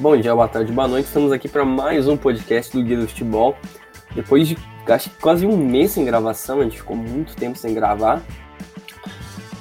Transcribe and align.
Bom 0.00 0.16
dia, 0.16 0.32
boa 0.32 0.46
tarde, 0.46 0.70
boa 0.70 0.86
noite. 0.86 1.06
Estamos 1.06 1.32
aqui 1.32 1.48
para 1.48 1.64
mais 1.64 2.06
um 2.06 2.16
podcast 2.16 2.72
do 2.72 2.84
Guia 2.84 3.00
do 3.00 3.08
Futebol. 3.08 3.56
Depois 4.14 4.46
de 4.46 4.56
acho 4.86 5.10
que 5.10 5.16
quase 5.16 5.44
um 5.44 5.56
mês 5.56 5.90
sem 5.90 6.04
gravação, 6.04 6.60
a 6.60 6.62
gente 6.62 6.76
ficou 6.76 6.94
muito 6.94 7.34
tempo 7.34 7.58
sem 7.58 7.74
gravar. 7.74 8.22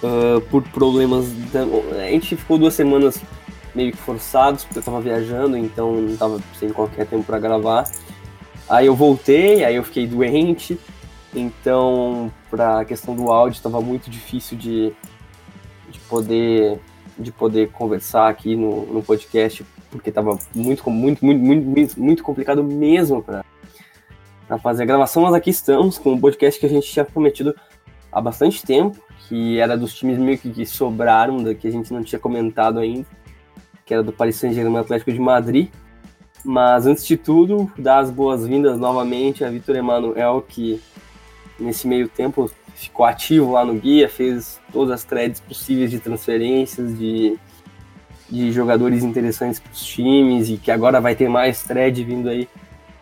Uh, 0.03 0.39
por 0.41 0.61
problemas. 0.61 1.25
Da... 1.51 1.63
A 2.03 2.11
gente 2.11 2.35
ficou 2.35 2.59
duas 2.59 2.75
semanas 2.75 3.19
meio 3.73 3.91
que 3.91 3.97
forçados, 3.97 4.63
porque 4.63 4.77
eu 4.77 4.81
estava 4.81 5.01
viajando, 5.01 5.57
então 5.57 5.95
não 5.95 6.13
estava 6.13 6.39
sem 6.59 6.69
qualquer 6.69 7.07
tempo 7.07 7.23
para 7.23 7.39
gravar. 7.39 7.89
Aí 8.69 8.85
eu 8.85 8.95
voltei, 8.95 9.65
aí 9.65 9.75
eu 9.75 9.83
fiquei 9.83 10.05
doente, 10.05 10.79
então 11.33 12.31
para 12.51 12.81
a 12.81 12.85
questão 12.85 13.15
do 13.15 13.31
áudio 13.31 13.57
estava 13.57 13.81
muito 13.81 14.07
difícil 14.07 14.55
de, 14.55 14.93
de 15.89 15.99
poder 16.01 16.79
de 17.17 17.31
poder 17.31 17.71
conversar 17.71 18.29
aqui 18.29 18.55
no, 18.55 18.85
no 18.85 19.01
podcast 19.01 19.65
porque 19.97 20.09
estava 20.09 20.37
muito, 20.55 20.89
muito, 20.89 21.25
muito, 21.25 21.43
muito, 21.43 21.99
muito 22.01 22.23
complicado 22.23 22.63
mesmo 22.63 23.21
para 23.21 23.43
fazer 24.59 24.83
a 24.83 24.85
gravação, 24.85 25.23
mas 25.23 25.33
aqui 25.33 25.49
estamos 25.49 25.97
com 25.97 26.13
um 26.13 26.19
podcast 26.19 26.59
que 26.59 26.65
a 26.65 26.69
gente 26.69 26.89
tinha 26.89 27.03
prometido 27.03 27.55
há 28.11 28.21
bastante 28.21 28.63
tempo, 28.63 28.97
que 29.27 29.59
era 29.59 29.77
dos 29.77 29.93
times 29.93 30.17
meio 30.17 30.37
que, 30.37 30.49
que 30.49 30.65
sobraram, 30.65 31.43
que 31.55 31.67
a 31.67 31.71
gente 31.71 31.91
não 31.91 32.03
tinha 32.03 32.19
comentado 32.19 32.79
ainda, 32.79 33.05
que 33.85 33.93
era 33.93 34.01
do 34.01 34.13
Paris 34.13 34.37
Saint-Germain 34.37 34.79
Atlético 34.79 35.11
de 35.11 35.19
Madrid. 35.19 35.69
Mas 36.45 36.85
antes 36.85 37.05
de 37.05 37.17
tudo, 37.17 37.69
dar 37.77 37.99
as 37.99 38.09
boas-vindas 38.09 38.79
novamente 38.79 39.43
a 39.43 39.49
Vitor 39.49 39.75
Emanuel, 39.75 40.45
que 40.47 40.81
nesse 41.59 41.87
meio 41.87 42.07
tempo 42.07 42.49
ficou 42.75 43.05
ativo 43.05 43.51
lá 43.51 43.65
no 43.65 43.73
guia, 43.73 44.07
fez 44.07 44.59
todas 44.71 44.93
as 44.93 45.03
threads 45.03 45.41
possíveis 45.41 45.89
de 45.89 45.99
transferências, 45.99 46.97
de 46.97 47.37
de 48.29 48.51
jogadores 48.51 49.03
interessantes 49.03 49.59
para 49.59 49.71
os 49.71 49.85
times 49.85 50.49
e 50.49 50.57
que 50.57 50.71
agora 50.71 50.99
vai 50.99 51.15
ter 51.15 51.29
mais 51.29 51.63
thread 51.63 52.03
vindo 52.03 52.29
aí 52.29 52.47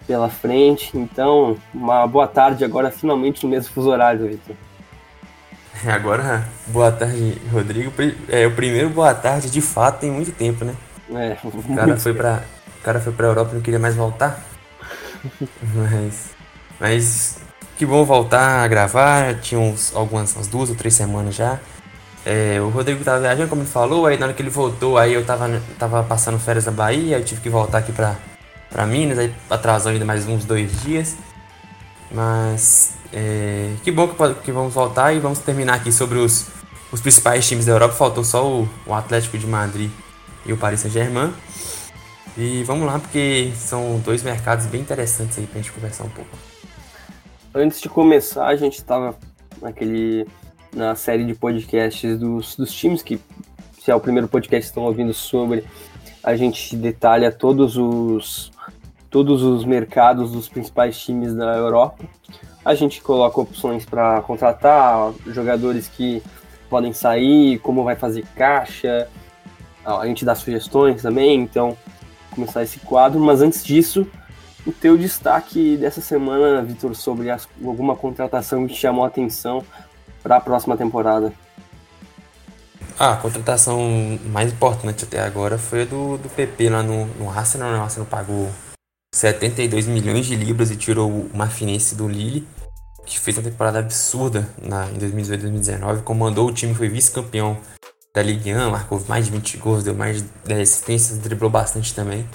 pela 0.05 0.29
frente. 0.29 0.95
Então, 0.95 1.57
uma 1.73 2.05
boa 2.07 2.27
tarde 2.27 2.63
agora, 2.63 2.91
finalmente 2.91 3.43
no 3.43 3.49
mesmo 3.49 3.73
fuso 3.73 3.89
horário, 3.89 4.27
Vitor. 4.27 4.55
Agora, 5.85 6.47
boa 6.67 6.91
tarde, 6.91 7.37
Rodrigo. 7.51 7.91
É 8.29 8.47
o 8.47 8.51
primeiro 8.51 8.89
boa 8.89 9.13
tarde 9.13 9.49
de 9.49 9.61
fato 9.61 9.99
tem 9.99 10.11
muito 10.11 10.31
tempo, 10.31 10.63
né? 10.63 10.73
É, 11.11 11.37
o 11.43 11.75
cara 11.75 11.97
foi 11.97 12.13
para 12.13 12.43
o 12.79 12.83
cara 12.83 12.99
foi 12.99 13.13
para 13.13 13.27
Europa 13.27 13.51
e 13.51 13.55
não 13.55 13.61
queria 13.61 13.79
mais 13.79 13.95
voltar. 13.95 14.43
mas 15.75 16.29
mas 16.79 17.39
que 17.77 17.85
bom 17.85 18.03
voltar 18.05 18.63
a 18.63 18.67
gravar. 18.67 19.35
Tinha 19.41 19.59
uns, 19.59 19.93
algumas 19.95 20.33
umas 20.35 20.47
duas 20.47 20.69
ou 20.69 20.75
três 20.75 20.93
semanas 20.93 21.35
já. 21.35 21.59
É, 22.25 22.59
o 22.59 22.69
Rodrigo 22.69 23.03
tava 23.03 23.19
viajando, 23.21 23.47
como 23.47 23.61
ele 23.61 23.69
falou, 23.69 24.07
aí 24.07 24.17
na 24.17 24.25
hora 24.25 24.33
que 24.33 24.41
ele 24.41 24.49
voltou, 24.49 24.97
aí 24.97 25.13
eu 25.13 25.23
tava, 25.23 25.61
tava 25.77 26.03
passando 26.03 26.39
férias 26.39 26.65
na 26.65 26.71
Bahia, 26.71 27.17
aí 27.17 27.21
eu 27.21 27.25
tive 27.25 27.39
que 27.39 27.49
voltar 27.49 27.77
aqui 27.77 27.91
pra, 27.91 28.15
pra 28.71 28.87
Minas, 28.87 29.19
aí 29.19 29.31
atrasou 29.47 29.91
ainda 29.91 30.05
mais 30.05 30.27
uns 30.27 30.43
dois 30.43 30.81
dias. 30.81 31.15
Mas 32.11 32.95
é, 33.13 33.73
que 33.83 33.91
bom 33.91 34.07
que, 34.07 34.33
que, 34.41 34.51
vamos 34.51 34.73
voltar 34.73 35.13
e 35.13 35.19
vamos 35.19 35.39
terminar 35.39 35.75
aqui 35.75 35.91
sobre 35.91 36.17
os, 36.17 36.47
os 36.91 36.99
principais 36.99 37.47
times 37.47 37.65
da 37.65 37.73
Europa. 37.73 37.93
Faltou 37.93 38.23
só 38.23 38.45
o, 38.47 38.67
o 38.87 38.93
Atlético 38.93 39.37
de 39.37 39.45
Madrid 39.45 39.91
e 40.45 40.53
o 40.53 40.57
Paris 40.57 40.79
Saint-Germain. 40.79 41.31
E 42.37 42.63
vamos 42.63 42.85
lá, 42.85 42.99
porque 42.99 43.51
são 43.55 43.99
dois 43.99 44.23
mercados 44.23 44.65
bem 44.65 44.81
interessantes 44.81 45.37
aí 45.37 45.45
pra 45.45 45.61
gente 45.61 45.71
conversar 45.71 46.03
um 46.03 46.09
pouco. 46.09 46.37
Antes 47.53 47.79
de 47.79 47.87
começar, 47.87 48.47
a 48.47 48.55
gente 48.55 48.83
tava 48.83 49.15
naquele 49.61 50.27
na 50.75 50.93
série 50.93 51.23
de 51.23 51.33
podcasts 51.33 52.19
dos, 52.19 52.55
dos 52.55 52.71
times, 52.73 53.01
que 53.01 53.19
se 53.79 53.89
é 53.89 53.95
o 53.95 53.99
primeiro 53.99 54.27
podcast 54.27 54.67
que 54.67 54.71
estão 54.71 54.83
ouvindo 54.83 55.13
sobre, 55.13 55.63
a 56.23 56.35
gente 56.35 56.75
detalha 56.75 57.31
todos 57.31 57.77
os, 57.77 58.51
todos 59.09 59.41
os 59.41 59.63
mercados 59.63 60.31
dos 60.31 60.49
principais 60.49 60.99
times 60.99 61.33
da 61.33 61.55
Europa. 61.55 62.03
A 62.63 62.75
gente 62.75 63.01
coloca 63.01 63.39
opções 63.39 63.85
para 63.85 64.21
contratar, 64.23 65.13
jogadores 65.27 65.87
que 65.87 66.21
podem 66.69 66.91
sair, 66.91 67.59
como 67.59 67.83
vai 67.83 67.95
fazer 67.95 68.25
caixa, 68.35 69.07
a 69.85 70.05
gente 70.07 70.25
dá 70.25 70.33
sugestões 70.33 71.03
também, 71.03 71.41
então 71.41 71.77
começar 72.31 72.63
esse 72.63 72.79
quadro, 72.79 73.19
mas 73.19 73.41
antes 73.41 73.63
disso, 73.63 74.05
o 74.65 74.71
teu 74.71 74.97
destaque 74.97 75.77
dessa 75.77 76.01
semana, 76.01 76.61
Vitor, 76.63 76.95
sobre 76.95 77.29
as, 77.29 77.47
alguma 77.63 77.95
contratação 77.95 78.65
que 78.65 78.73
te 78.73 78.79
chamou 78.79 79.05
a 79.05 79.07
atenção 79.07 79.63
para 80.25 80.37
a 80.37 80.41
próxima 80.41 80.75
temporada? 80.75 81.31
Ah, 82.97 83.13
a 83.13 83.17
contratação 83.17 83.79
mais 84.25 84.51
importante 84.51 85.03
até 85.03 85.19
agora 85.19 85.59
foi 85.59 85.83
a 85.83 85.85
do, 85.85 86.17
do 86.17 86.29
PP 86.29 86.69
lá 86.69 86.81
no, 86.81 87.05
no 87.05 87.29
Arsenal. 87.29 87.71
Né? 87.71 87.77
O 87.77 87.83
Arsenal 87.83 88.07
pagou 88.07 88.49
72 89.13 89.85
milhões 89.85 90.25
de 90.25 90.35
libras 90.35 90.71
e 90.71 90.75
tirou 90.75 91.11
o 91.11 91.29
Marfinense 91.31 91.93
do 91.93 92.07
Lille, 92.07 92.47
que 93.05 93.19
fez 93.19 93.37
uma 93.37 93.43
temporada 93.43 93.77
absurda 93.77 94.49
na, 94.59 94.87
em 94.87 94.97
2018 94.97 95.41
2019. 95.41 96.01
Comandou 96.01 96.49
o 96.49 96.51
time, 96.51 96.73
foi 96.73 96.89
vice-campeão 96.89 97.55
da 98.11 98.23
Ligue 98.23 98.55
1, 98.55 98.71
marcou 98.71 99.03
mais 99.07 99.25
de 99.25 99.31
20 99.31 99.57
gols, 99.57 99.83
deu 99.83 99.93
mais 99.93 100.23
de 100.23 100.29
10 100.45 100.59
assistências, 100.59 101.19
driblou 101.19 101.51
bastante 101.51 101.93
também. 101.93 102.27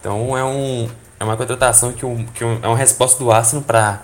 Então 0.00 0.34
é, 0.38 0.42
um, 0.42 0.88
é 1.20 1.24
uma 1.24 1.36
contratação 1.36 1.92
que, 1.92 2.06
um, 2.06 2.24
que 2.24 2.42
um, 2.42 2.58
é 2.62 2.68
uma 2.68 2.76
resposta 2.76 3.22
do 3.22 3.30
Arsenal 3.30 3.64
para 3.64 4.00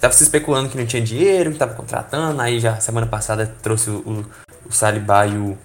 Tava 0.00 0.14
se 0.14 0.22
especulando 0.22 0.70
que 0.70 0.78
não 0.78 0.86
tinha 0.86 1.02
dinheiro, 1.02 1.52
que 1.52 1.58
tava 1.58 1.74
contratando, 1.74 2.40
aí 2.40 2.58
já 2.58 2.80
semana 2.80 3.06
passada 3.06 3.46
trouxe 3.60 3.90
o, 3.90 3.98
o, 3.98 4.24
e 4.24 5.36
o, 5.36 5.58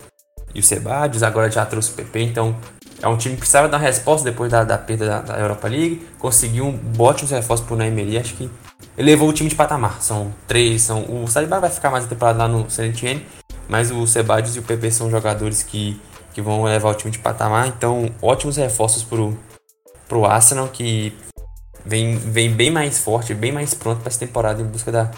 e 0.53 0.59
o 0.59 0.63
Sebadios, 0.63 1.23
agora 1.23 1.49
já 1.49 1.65
trouxe 1.65 1.91
o 1.91 1.93
PP, 1.93 2.21
então 2.21 2.53
é 3.01 3.07
um 3.07 3.15
time 3.15 3.35
que 3.35 3.39
precisava 3.39 3.69
dar 3.69 3.77
resposta 3.77 4.29
depois 4.29 4.51
da, 4.51 4.65
da 4.65 4.77
perda 4.77 5.05
da, 5.05 5.21
da, 5.21 5.39
Europa 5.39 5.69
League, 5.69 6.05
conseguiu 6.19 6.65
um 6.65 6.79
ótimos 6.99 7.31
reforços 7.31 7.65
pro 7.65 7.77
Neymar, 7.77 8.19
acho 8.19 8.33
que 8.35 8.49
elevou 8.97 9.29
o 9.29 9.33
time 9.33 9.49
de 9.49 9.55
patamar. 9.55 10.01
São 10.01 10.33
três, 10.47 10.81
são 10.81 11.23
o 11.23 11.27
Salibá 11.27 11.59
vai 11.59 11.69
ficar 11.69 11.89
mais 11.89 12.03
a 12.03 12.07
temporada 12.07 12.39
lá 12.39 12.47
no 12.47 12.69
Saint 12.69 12.93
Etienne, 12.93 13.25
mas 13.69 13.89
o 13.89 14.05
Sebadios 14.05 14.55
e 14.57 14.59
o 14.59 14.63
PP 14.63 14.91
são 14.91 15.09
jogadores 15.09 15.63
que, 15.63 16.01
que 16.33 16.41
vão 16.41 16.67
elevar 16.67 16.91
o 16.91 16.95
time 16.95 17.11
de 17.11 17.19
patamar, 17.19 17.67
então 17.67 18.09
ótimos 18.21 18.57
reforços 18.57 19.01
pro, 19.01 19.37
pro 20.09 20.25
Arsenal 20.25 20.67
que 20.67 21.13
vem, 21.85 22.17
vem 22.17 22.51
bem 22.51 22.71
mais 22.71 22.99
forte, 22.99 23.33
bem 23.33 23.51
mais 23.51 23.73
pronto 23.73 23.99
para 23.99 24.09
essa 24.09 24.19
temporada 24.19 24.61
em 24.61 24.65
busca 24.65 24.91
da, 24.91 25.11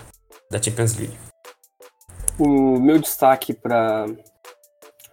da 0.51 0.61
Champions 0.61 0.95
League. 0.97 1.17
O 2.37 2.79
meu 2.79 2.99
destaque 2.99 3.53
para 3.53 4.05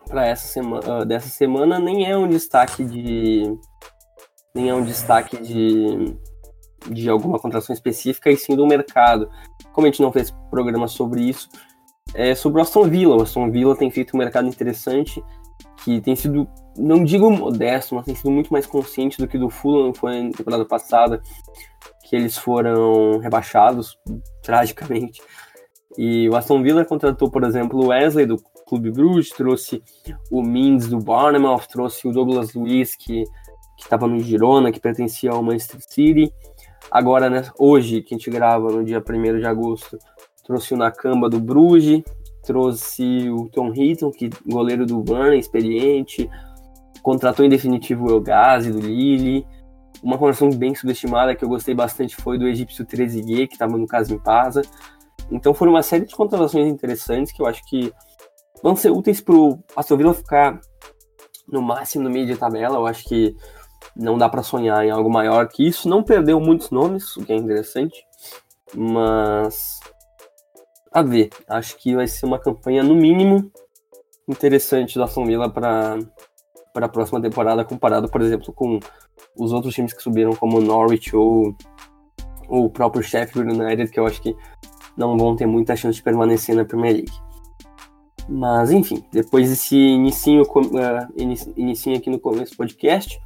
para 0.07 0.27
essa 0.27 0.47
semana 0.47 1.03
uh, 1.03 1.05
dessa 1.07 1.29
semana 1.29 1.79
nem 1.79 2.07
é 2.07 2.15
um 2.15 2.29
destaque 2.29 2.85
de 2.85 3.45
nem 4.55 4.69
é 4.69 4.75
um 4.75 4.85
destaque 4.85 5.41
de 5.41 6.15
de 6.91 7.09
alguma 7.09 7.39
contratação 7.39 7.73
específica 7.73 8.31
e 8.31 8.37
sim 8.37 8.55
do 8.55 8.67
mercado. 8.67 9.31
Como 9.73 9.87
a 9.87 9.91
gente 9.91 10.03
não 10.03 10.13
fez 10.13 10.31
programa 10.51 10.87
sobre 10.87 11.23
isso, 11.23 11.49
é 12.13 12.35
sobre 12.35 12.61
o 12.61 12.63
Aston 12.63 12.85
Villa. 12.89 13.17
O 13.17 13.23
Aston 13.23 13.51
Villa 13.51 13.75
tem 13.75 13.91
feito 13.91 14.15
um 14.15 14.19
mercado 14.19 14.47
interessante 14.47 15.25
que 15.85 16.01
tem 16.01 16.17
sido, 16.17 16.49
não 16.77 17.05
digo 17.05 17.31
modesto, 17.31 17.95
mas 17.95 18.05
tem 18.05 18.15
sido 18.15 18.31
muito 18.31 18.53
mais 18.53 18.67
consciente 18.67 19.19
do 19.19 19.29
que 19.29 19.39
do 19.39 19.51
Fulham 19.51 19.93
foi 19.93 20.23
na 20.23 20.31
temporada 20.31 20.65
passada, 20.65 21.23
que 22.05 22.17
eles 22.17 22.37
foram 22.37 23.19
rebaixados 23.19 23.99
tragicamente. 24.43 25.21
E 25.97 26.29
o 26.29 26.37
Aston 26.37 26.63
Villa 26.63 26.85
contratou, 26.85 27.31
por 27.31 27.45
exemplo, 27.45 27.81
o 27.81 27.89
Wesley 27.89 28.27
do 28.27 28.37
Clube 28.67 28.91
Bruges, 28.91 29.31
trouxe 29.31 29.83
o 30.31 30.43
Mins 30.43 30.89
do 30.89 30.99
Bournemouth, 30.99 31.67
trouxe 31.71 32.09
o 32.09 32.13
Douglas 32.13 32.55
Luiz, 32.55 32.97
que 32.97 33.25
estava 33.79 34.07
no 34.07 34.19
Girona, 34.19 34.73
que 34.73 34.81
pertencia 34.81 35.31
ao 35.31 35.43
Manchester 35.43 35.81
City. 35.81 36.33
Agora, 36.91 37.31
né, 37.31 37.43
hoje, 37.59 38.03
que 38.03 38.15
a 38.15 38.19
gente 38.19 38.31
grava 38.31 38.71
no 38.71 38.85
dia 38.85 39.03
1 39.03 39.39
de 39.39 39.47
agosto, 39.47 39.99
trouxe 40.45 40.75
o 40.75 40.77
Nakamba 40.77 41.29
do 41.29 41.41
Bruges, 41.41 42.03
trouxe 42.45 43.29
o 43.31 43.49
Tom 43.49 43.73
Heaton, 43.75 44.11
que 44.11 44.31
goleiro 44.47 44.87
do 44.87 45.01
Burnley, 45.01 45.39
experiente, 45.39 46.29
contratou 47.03 47.45
em 47.45 47.49
definitivo 47.49 48.07
o 48.07 48.11
Elgazi 48.11 48.71
do 48.71 48.81
Lille. 48.81 49.47
Uma 50.03 50.19
contratação 50.19 50.51
bem 50.51 50.75
subestimada 50.75 51.35
que 51.35 51.45
eu 51.45 51.49
gostei 51.49 51.75
bastante 51.75 52.17
foi 52.17 52.39
do 52.39 52.47
egípcio 52.47 52.85
Trezeguet, 52.85 53.49
que 53.49 53.55
estava 53.55 53.77
no 53.77 53.87
caso 53.87 54.15
em 54.15 54.19
Pasa. 54.19 54.63
Então 55.31 55.55
foram 55.55 55.73
uma 55.73 55.83
série 55.83 56.05
de 56.05 56.15
contratações 56.15 56.69
interessantes 56.69 57.33
que 57.33 57.41
eu 57.41 57.47
acho 57.47 57.65
que 57.65 57.93
vão 58.63 58.77
ser 58.77 58.91
úteis 58.91 59.21
para 59.21 59.35
o 59.35 59.59
Aston 59.75 59.97
Villa 59.97 60.15
ficar 60.15 60.61
no 61.49 61.63
máximo 61.63 62.05
no 62.05 62.11
meio 62.11 62.27
de 62.27 62.37
tabela. 62.37 62.77
Eu 62.77 62.87
acho 62.87 63.05
que 63.05 63.35
não 63.97 64.19
dá 64.19 64.29
para 64.29 64.43
sonhar 64.43 64.85
em 64.85 64.91
algo 64.91 65.11
maior 65.11 65.49
que 65.49 65.67
isso. 65.67 65.89
Não 65.89 66.03
perdeu 66.03 66.41
muitos 66.41 66.71
nomes, 66.71 67.17
o 67.17 67.25
que 67.25 67.33
é 67.33 67.37
interessante, 67.37 68.05
mas 68.75 69.81
a 70.95 71.03
ver. 71.03 71.31
Acho 71.49 71.77
que 71.77 71.95
vai 71.95 72.07
ser 72.07 72.25
uma 72.25 72.39
campanha, 72.39 72.83
no 72.85 72.95
mínimo, 72.95 73.51
interessante 74.29 74.97
da 74.97 75.05
Aston 75.05 75.27
Villa 75.27 75.51
para 75.51 75.99
a 76.75 76.89
próxima 76.89 77.21
temporada, 77.21 77.65
comparado, 77.65 78.09
por 78.09 78.23
exemplo, 78.23 78.53
com 78.53 78.79
os 79.37 79.53
outros 79.53 79.75
times 79.75 79.93
que 79.93 80.03
subiram, 80.03 80.35
como 80.37 80.61
Norwich 80.61 81.15
ou, 81.15 81.55
ou 82.49 82.67
o 82.67 82.71
próprio 82.71 83.03
Sheffield 83.03 83.53
United, 83.53 83.91
que 83.91 83.99
eu 83.99 84.07
acho 84.07 84.23
que 84.23 84.37
não 84.97 85.19
vão 85.19 85.35
ter 85.35 85.47
muita 85.47 85.75
chance 85.75 85.97
de 85.97 86.03
permanecer 86.03 86.55
na 86.55 86.65
Premier 86.65 86.95
League. 86.95 87.13
Mas, 88.29 88.71
enfim, 88.71 89.05
depois 89.13 89.51
desse 89.51 89.77
inicinho, 89.77 90.43
uh, 90.43 91.53
inicinho 91.57 91.97
aqui 91.97 92.09
no 92.09 92.21
começo 92.21 92.53
do 92.53 92.57
podcast, 92.57 93.21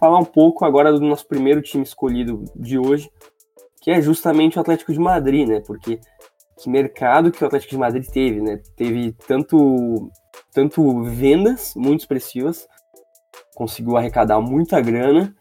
falar 0.00 0.18
um 0.18 0.24
pouco 0.24 0.64
agora 0.64 0.92
do 0.92 1.00
nosso 1.00 1.28
primeiro 1.28 1.60
time 1.60 1.84
escolhido 1.84 2.42
de 2.56 2.78
hoje, 2.78 3.10
que 3.82 3.90
é 3.90 4.00
justamente 4.00 4.58
o 4.58 4.60
Atlético 4.60 4.92
de 4.92 4.98
Madrid, 4.98 5.46
né? 5.46 5.60
Porque 5.60 6.00
que 6.58 6.70
mercado 6.70 7.30
que 7.30 7.42
o 7.42 7.46
Atlético 7.46 7.70
de 7.70 7.78
Madrid 7.78 8.06
teve, 8.06 8.40
né? 8.40 8.60
Teve 8.76 9.12
tanto, 9.26 10.10
tanto 10.52 11.02
vendas 11.02 11.74
muito 11.76 12.00
expressivas, 12.00 12.66
conseguiu 13.54 13.96
arrecadar 13.96 14.40
muita 14.40 14.80
grana, 14.80 15.34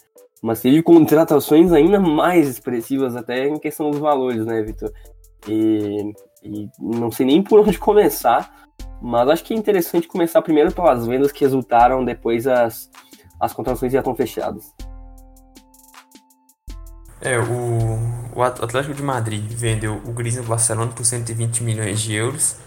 mas 0.43 0.61
teve 0.61 0.83
contratações 0.83 1.71
ainda 1.71 1.99
mais 1.99 2.47
expressivas, 2.47 3.15
até 3.15 3.47
em 3.47 3.57
questão 3.57 3.89
dos 3.89 3.99
valores, 3.99 4.45
né, 4.45 4.61
Vitor? 4.61 4.91
E, 5.47 6.13
e 6.43 6.69
não 6.79 7.09
sei 7.11 7.25
nem 7.25 7.41
por 7.41 7.59
onde 7.65 7.77
começar, 7.79 8.67
mas 9.01 9.29
acho 9.29 9.43
que 9.43 9.53
é 9.53 9.57
interessante 9.57 10.07
começar 10.07 10.41
primeiro 10.41 10.71
pelas 10.71 11.07
vendas 11.07 11.31
que 11.31 11.45
resultaram, 11.45 12.03
depois 12.03 12.45
as, 12.45 12.89
as 13.39 13.53
contratações 13.53 13.91
já 13.91 13.99
estão 13.99 14.15
fechadas. 14.15 14.73
É, 17.21 17.39
o, 17.39 18.24
o 18.35 18.43
Atlético 18.43 18.93
de 18.93 19.01
Madrid 19.01 19.49
vendeu 19.49 20.01
o 20.05 20.11
Griezmann 20.11 20.45
Barcelona 20.45 20.91
por 20.91 21.05
120 21.05 21.63
milhões 21.63 22.01
de 22.01 22.13
euros. 22.13 22.57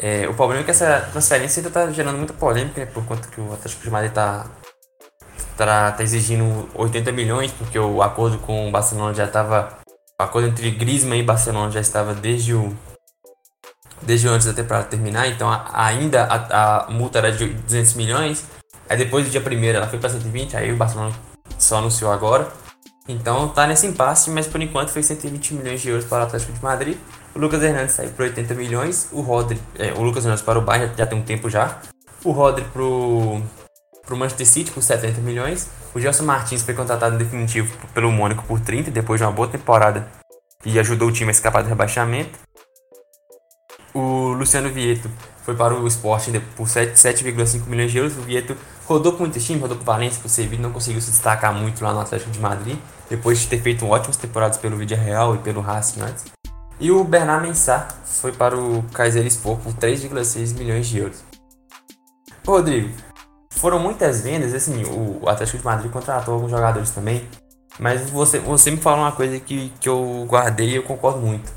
É, 0.00 0.28
o 0.28 0.34
problema 0.34 0.62
é 0.62 0.64
que 0.64 0.72
essa 0.72 1.08
transferência 1.12 1.60
ainda 1.60 1.68
está 1.68 1.90
gerando 1.92 2.18
muita 2.18 2.32
polêmica, 2.32 2.84
né, 2.84 2.86
por 2.86 3.06
conta 3.06 3.28
que 3.28 3.40
o 3.40 3.52
Atlético 3.52 3.84
de 3.84 3.90
Madrid 3.90 4.10
está 4.10 4.46
tá, 5.56 5.92
tá 5.92 6.02
exigindo 6.02 6.68
80 6.74 7.12
milhões, 7.12 7.52
porque 7.52 7.78
o 7.78 8.02
acordo 8.02 8.38
com 8.38 8.68
o 8.68 8.70
Barcelona 8.72 9.14
já 9.14 9.24
estava. 9.24 9.78
O 10.20 10.22
acordo 10.22 10.48
entre 10.48 10.70
Griezmann 10.72 11.20
e 11.20 11.22
Barcelona 11.22 11.70
já 11.70 11.80
estava 11.80 12.12
desde 12.12 12.52
o. 12.52 12.76
Desde 14.02 14.28
antes 14.28 14.46
da 14.46 14.52
temporada 14.52 14.86
terminar, 14.86 15.26
então 15.26 15.48
ainda 15.72 16.24
a, 16.24 16.84
a, 16.84 16.90
multa 16.90 17.18
era 17.18 17.32
de 17.32 17.46
200 17.46 17.94
milhões. 17.94 18.44
Aí 18.88 18.96
depois 18.96 19.24
do 19.24 19.30
dia 19.30 19.40
1 19.40 19.64
ela 19.64 19.86
foi 19.86 19.98
para 19.98 20.10
120, 20.10 20.56
aí 20.56 20.70
o 20.70 20.76
Barcelona 20.76 21.14
só 21.58 21.78
anunciou 21.78 22.12
agora. 22.12 22.46
Então 23.08 23.48
tá 23.48 23.66
nesse 23.66 23.86
impasse, 23.86 24.30
mas 24.30 24.46
por 24.46 24.60
enquanto 24.60 24.90
foi 24.90 25.02
120 25.02 25.54
milhões 25.54 25.80
de 25.80 25.88
euros 25.88 26.04
para 26.04 26.24
o 26.24 26.26
Atlético 26.26 26.52
de 26.52 26.62
Madrid. 26.62 26.98
O 27.34 27.38
Lucas 27.38 27.62
Hernandes 27.62 27.94
saiu 27.94 28.10
por 28.10 28.22
80 28.22 28.54
milhões. 28.54 29.08
O 29.12 29.20
Rodri, 29.20 29.60
é, 29.78 29.92
o 29.92 30.02
Lucas 30.02 30.24
Hernandes 30.24 30.42
para 30.42 30.58
o 30.58 30.62
Bayern 30.62 30.92
já, 30.96 31.06
tem 31.06 31.18
um 31.18 31.22
tempo 31.22 31.48
já. 31.48 31.78
O 32.24 32.32
Rodri 32.32 32.64
pro 32.72 33.40
para 34.04 34.14
o 34.14 34.18
Manchester 34.18 34.46
City 34.46 34.70
por 34.70 34.82
70 34.82 35.20
milhões. 35.20 35.68
O 35.92 36.00
Gelson 36.00 36.24
Martins 36.24 36.62
foi 36.62 36.74
contratado 36.74 37.16
em 37.16 37.18
definitivo 37.18 37.76
pelo 37.92 38.10
Mônaco 38.12 38.44
por 38.44 38.60
30, 38.60 38.90
depois 38.90 39.20
de 39.20 39.26
uma 39.26 39.32
boa 39.32 39.48
temporada 39.48 40.06
e 40.64 40.78
ajudou 40.78 41.08
o 41.08 41.12
time 41.12 41.30
a 41.30 41.32
escapar 41.32 41.62
do 41.62 41.68
rebaixamento. 41.68 42.38
O 43.92 44.32
Luciano 44.32 44.68
Vieto 44.68 45.10
foi 45.44 45.54
para 45.54 45.74
o 45.74 45.86
Sporting 45.86 46.40
por 46.56 46.66
7,5 46.66 47.66
milhões 47.66 47.90
de 47.90 47.98
euros. 47.98 48.16
O 48.16 48.20
Vieto 48.20 48.56
rodou 48.84 49.12
com 49.12 49.20
muitos 49.20 49.44
times, 49.44 49.62
rodou 49.62 49.76
com 49.76 49.82
o 49.82 49.86
Valência, 49.86 50.20
com 50.20 50.28
o 50.28 50.30
Sevilla, 50.30 50.62
não 50.62 50.72
conseguiu 50.72 51.00
se 51.00 51.10
destacar 51.10 51.54
muito 51.54 51.82
lá 51.82 51.92
no 51.92 52.00
Atlético 52.00 52.30
de 52.30 52.40
Madrid, 52.40 52.76
depois 53.08 53.38
de 53.38 53.46
ter 53.48 53.60
feito 53.60 53.86
ótimas 53.86 54.16
temporadas 54.16 54.56
pelo 54.56 54.76
Real 54.76 55.34
e 55.34 55.38
pelo 55.38 55.60
Racing 55.60 56.00
antes. 56.00 56.24
E 56.78 56.90
o 56.90 57.02
Bernard 57.04 57.46
Mensah 57.46 57.88
foi 58.04 58.32
para 58.32 58.56
o 58.56 58.82
Kayserispor 58.92 59.58
por 59.58 59.72
3,6 59.74 60.56
milhões 60.58 60.86
de 60.86 60.98
euros. 60.98 61.24
Rodrigo, 62.46 62.90
foram 63.50 63.78
muitas 63.78 64.20
vendas, 64.20 64.52
assim, 64.52 64.84
o 64.84 65.28
Atlético 65.28 65.58
de 65.58 65.64
Madrid 65.64 65.90
contratou 65.90 66.34
alguns 66.34 66.50
jogadores 66.50 66.90
também, 66.90 67.26
mas 67.78 68.10
você, 68.10 68.38
você 68.38 68.70
me 68.70 68.76
falou 68.76 69.00
uma 69.00 69.12
coisa 69.12 69.40
que, 69.40 69.72
que 69.80 69.88
eu 69.88 70.26
guardei 70.28 70.70
e 70.70 70.76
eu 70.76 70.82
concordo 70.82 71.18
muito. 71.18 71.50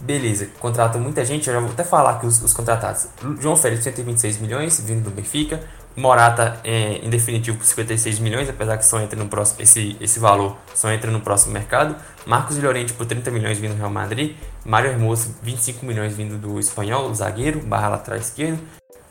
Beleza, 0.00 0.48
contratou 0.58 1.00
muita 1.00 1.24
gente, 1.24 1.48
eu 1.48 1.54
já 1.54 1.60
vou 1.60 1.70
até 1.70 1.84
falar 1.84 2.18
que 2.18 2.26
os, 2.26 2.42
os 2.42 2.52
contratados. 2.52 3.06
João 3.40 3.56
Félix, 3.56 3.84
126 3.84 4.38
milhões, 4.38 4.80
vindo 4.80 5.04
do 5.04 5.10
Benfica. 5.10 5.60
Morata, 5.96 6.60
é, 6.64 6.98
em 7.04 7.08
definitivo, 7.08 7.56
por 7.56 7.64
56 7.64 8.18
milhões, 8.18 8.48
apesar 8.48 8.76
que 8.76 8.84
só 8.84 9.00
entra 9.00 9.16
no 9.18 9.28
próximo, 9.28 9.62
esse, 9.62 9.96
esse 10.00 10.18
valor 10.18 10.56
só 10.74 10.90
entra 10.90 11.10
no 11.10 11.20
próximo 11.20 11.52
mercado. 11.52 11.94
Marcos 12.26 12.58
Llorente 12.58 12.92
por 12.92 13.06
30 13.06 13.30
milhões 13.30 13.58
vindo 13.58 13.74
do 13.74 13.78
Real 13.78 13.90
Madrid. 13.90 14.34
Mário 14.64 14.90
Hermoso, 14.90 15.36
25 15.42 15.86
milhões 15.86 16.16
vindo 16.16 16.36
do 16.36 16.58
Espanhol, 16.58 17.14
zagueiro, 17.14 17.60
barra 17.60 17.90
lateral 17.90 18.18
esquerdo. 18.18 18.58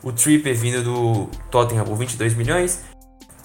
O 0.02 0.12
Tripper 0.12 0.54
vindo 0.54 0.82
do 0.82 1.30
Tottenham 1.50 1.84
por 1.84 1.96
22 1.96 2.34
milhões. 2.34 2.84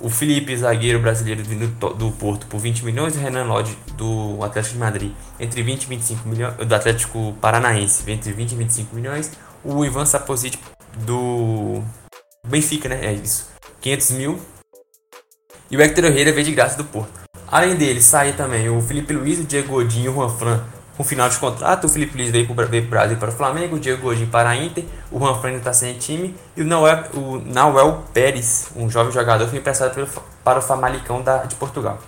O 0.02 0.10
Felipe, 0.10 0.56
zagueiro 0.56 1.00
brasileiro, 1.00 1.44
vindo 1.44 1.68
do 1.96 2.12
Porto 2.12 2.46
por 2.48 2.60
20 2.60 2.84
milhões. 2.84 3.16
O 3.16 3.20
Renan 3.20 3.44
Lodge, 3.44 3.78
do 3.96 4.44
Atlético 4.44 4.74
de 4.74 4.80
Madrid, 4.80 5.12
entre 5.40 5.62
20 5.62 5.84
e 5.84 5.88
25 5.88 6.30
milhões. 6.30 6.56
Do 6.56 6.76
Atlético 6.76 7.34
Paranaense, 7.40 8.10
entre 8.10 8.34
20 8.34 8.52
e 8.52 8.56
25 8.56 8.96
milhões. 8.96 9.32
O 9.64 9.84
Ivan 9.86 10.06
Saposic, 10.06 10.58
do 11.06 11.84
Benfica, 12.48 12.90
né? 12.90 13.06
É 13.06 13.14
isso. 13.14 13.50
500 13.82 14.12
mil. 14.12 14.40
E 15.70 15.78
o 15.78 15.82
Hector 15.82 16.06
Herrera 16.06 16.32
veio 16.32 16.46
de 16.46 16.52
graça 16.52 16.78
do 16.78 16.84
Porto. 16.84 17.20
Além 17.48 17.76
dele, 17.76 18.02
sai 18.02 18.34
também 18.34 18.70
o 18.70 18.82
Felipe 18.82 19.14
Luiz, 19.14 19.40
o 19.40 19.44
Diego 19.44 19.70
Godinho 19.70 20.12
o 20.12 20.16
Juan 20.16 20.30
Fran 20.30 20.64
com 21.00 21.04
final 21.06 21.30
de 21.30 21.38
contrato. 21.38 21.86
O 21.86 21.90
Felipe 21.90 22.18
Luiz 22.18 22.30
veio 22.30 22.46
para 22.46 22.66
o 22.66 22.82
Brasil 22.82 23.18
para 23.18 23.30
o 23.30 23.32
Flamengo, 23.32 23.78
o 23.78 23.80
Diego 23.80 24.02
Godin 24.02 24.26
para 24.26 24.50
a 24.50 24.56
Inter, 24.58 24.84
o 25.10 25.18
Juan 25.18 25.40
Fran 25.40 25.54
está 25.54 25.72
sem 25.72 25.98
time 25.98 26.36
e 26.58 26.62
o 26.62 26.66
Noel, 26.66 27.06
o 27.14 27.38
Nauel 27.46 28.04
Pérez, 28.14 28.68
um 28.76 28.90
jovem 28.90 29.14
jogador, 29.14 29.48
foi 29.48 29.60
emprestado 29.60 29.96
pelo, 29.96 30.08
para 30.44 30.60
o 30.60 30.62
Famalicão 30.62 31.22
da, 31.22 31.46
de 31.46 31.56
Portugal. 31.56 32.00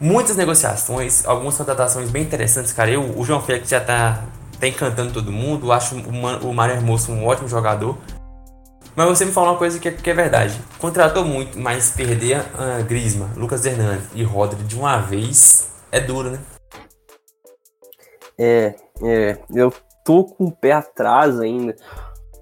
Muitas 0.00 0.36
negociações, 0.36 1.26
algumas 1.26 1.56
contratações 1.56 2.08
bem 2.10 2.22
interessantes, 2.22 2.72
cara. 2.72 2.90
Eu, 2.90 3.02
o 3.18 3.24
João 3.26 3.42
Félix 3.42 3.68
já 3.68 3.78
está 3.78 4.24
tá 4.58 4.66
encantando 4.66 5.12
todo 5.12 5.30
mundo. 5.30 5.70
Acho 5.70 5.96
o, 5.96 6.48
o 6.48 6.54
Mário 6.54 6.76
Hermoso 6.76 7.12
um 7.12 7.26
ótimo 7.26 7.48
jogador. 7.48 7.98
Mas 8.98 9.06
você 9.06 9.24
me 9.24 9.30
falou 9.30 9.50
uma 9.50 9.56
coisa 9.56 9.78
que 9.78 9.86
é, 9.86 9.92
que 9.92 10.10
é 10.10 10.12
verdade. 10.12 10.60
Contratou 10.80 11.24
muito, 11.24 11.56
mas 11.56 11.88
perder 11.88 12.40
uh, 12.40 12.82
Grisma, 12.84 13.30
Lucas 13.36 13.64
Hernandes 13.64 14.08
e 14.12 14.24
Rodri 14.24 14.60
de 14.64 14.74
uma 14.74 14.98
vez 14.98 15.72
é 15.92 16.00
duro, 16.00 16.32
né? 16.32 16.40
É, 18.36 18.74
é, 19.00 19.38
eu 19.54 19.72
tô 20.04 20.24
com 20.24 20.46
o 20.46 20.50
pé 20.50 20.72
atrás 20.72 21.38
ainda. 21.38 21.76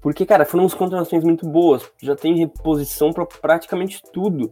Porque, 0.01 0.25
cara, 0.25 0.45
foram 0.45 0.63
umas 0.63 0.73
contratações 0.73 1.23
muito 1.23 1.47
boas. 1.47 1.83
Já 2.01 2.15
tem 2.15 2.35
reposição 2.35 3.13
para 3.13 3.27
praticamente 3.27 4.01
tudo 4.11 4.51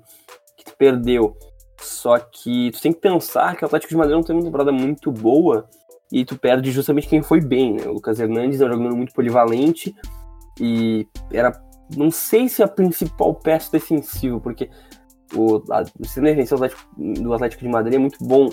que 0.55 0.63
tu 0.63 0.75
perdeu. 0.77 1.35
Só 1.81 2.19
que 2.19 2.69
tu 2.69 2.81
tem 2.83 2.93
que 2.93 3.01
pensar 3.01 3.55
que 3.55 3.63
o 3.63 3.65
Atlético 3.65 3.89
de 3.89 3.97
Madrid 3.97 4.15
não 4.15 4.21
tem 4.21 4.35
uma 4.35 4.45
temporada 4.45 4.71
muito 4.71 5.11
boa 5.11 5.67
e 6.11 6.23
tu 6.23 6.37
perde 6.37 6.69
justamente 6.69 7.07
quem 7.07 7.23
foi 7.23 7.41
bem, 7.41 7.73
né? 7.73 7.87
O 7.87 7.93
Lucas 7.93 8.19
Hernandes 8.19 8.61
é 8.61 8.65
um 8.67 8.71
jogador 8.71 8.95
muito 8.95 9.11
polivalente 9.11 9.91
e 10.59 11.07
era, 11.31 11.51
não 11.95 12.09
sei 12.09 12.47
se 12.49 12.63
a 12.63 12.67
principal 12.67 13.35
peça 13.35 13.71
defensiva, 13.71 14.39
porque 14.39 14.69
o, 15.33 15.61
a, 15.71 15.83
o 15.99 16.05
sistema 16.05 16.27
defensivo 16.27 16.57
do 16.57 16.65
Atlético, 16.65 16.95
do 16.97 17.33
Atlético 17.33 17.63
de 17.63 17.69
Madrid 17.69 17.93
é 17.95 17.99
muito 17.99 18.23
bom, 18.23 18.49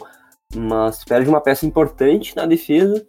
mas 0.54 1.04
perde 1.04 1.28
uma 1.28 1.40
peça 1.40 1.64
importante 1.64 2.36
na 2.36 2.46
defesa. 2.46 3.04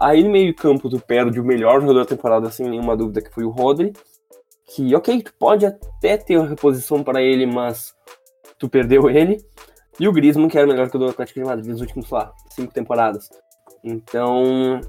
Aí 0.00 0.22
no 0.22 0.30
meio 0.30 0.54
campo 0.54 0.90
tu 0.90 0.98
perde 0.98 1.40
o 1.40 1.44
melhor 1.44 1.80
jogador 1.80 2.00
da 2.00 2.06
temporada, 2.06 2.50
sem 2.50 2.68
nenhuma 2.68 2.96
dúvida, 2.96 3.22
que 3.22 3.32
foi 3.32 3.44
o 3.44 3.50
Rodri. 3.50 3.92
Que, 4.74 4.94
ok, 4.94 5.22
tu 5.22 5.32
pode 5.38 5.64
até 5.66 6.16
ter 6.16 6.36
uma 6.36 6.48
reposição 6.48 7.02
para 7.02 7.22
ele, 7.22 7.46
mas 7.46 7.94
tu 8.58 8.68
perdeu 8.68 9.08
ele. 9.08 9.44
E 10.00 10.08
o 10.08 10.12
Griezmann, 10.12 10.48
que 10.48 10.58
era 10.58 10.66
o 10.66 10.70
melhor 10.70 10.86
jogador 10.86 11.06
do 11.06 11.10
Atlético 11.12 11.40
de 11.40 11.46
Madrid 11.46 11.66
nos 11.66 11.80
últimos, 11.80 12.10
lá, 12.10 12.32
cinco 12.50 12.72
temporadas. 12.72 13.28
Então, 13.84 14.80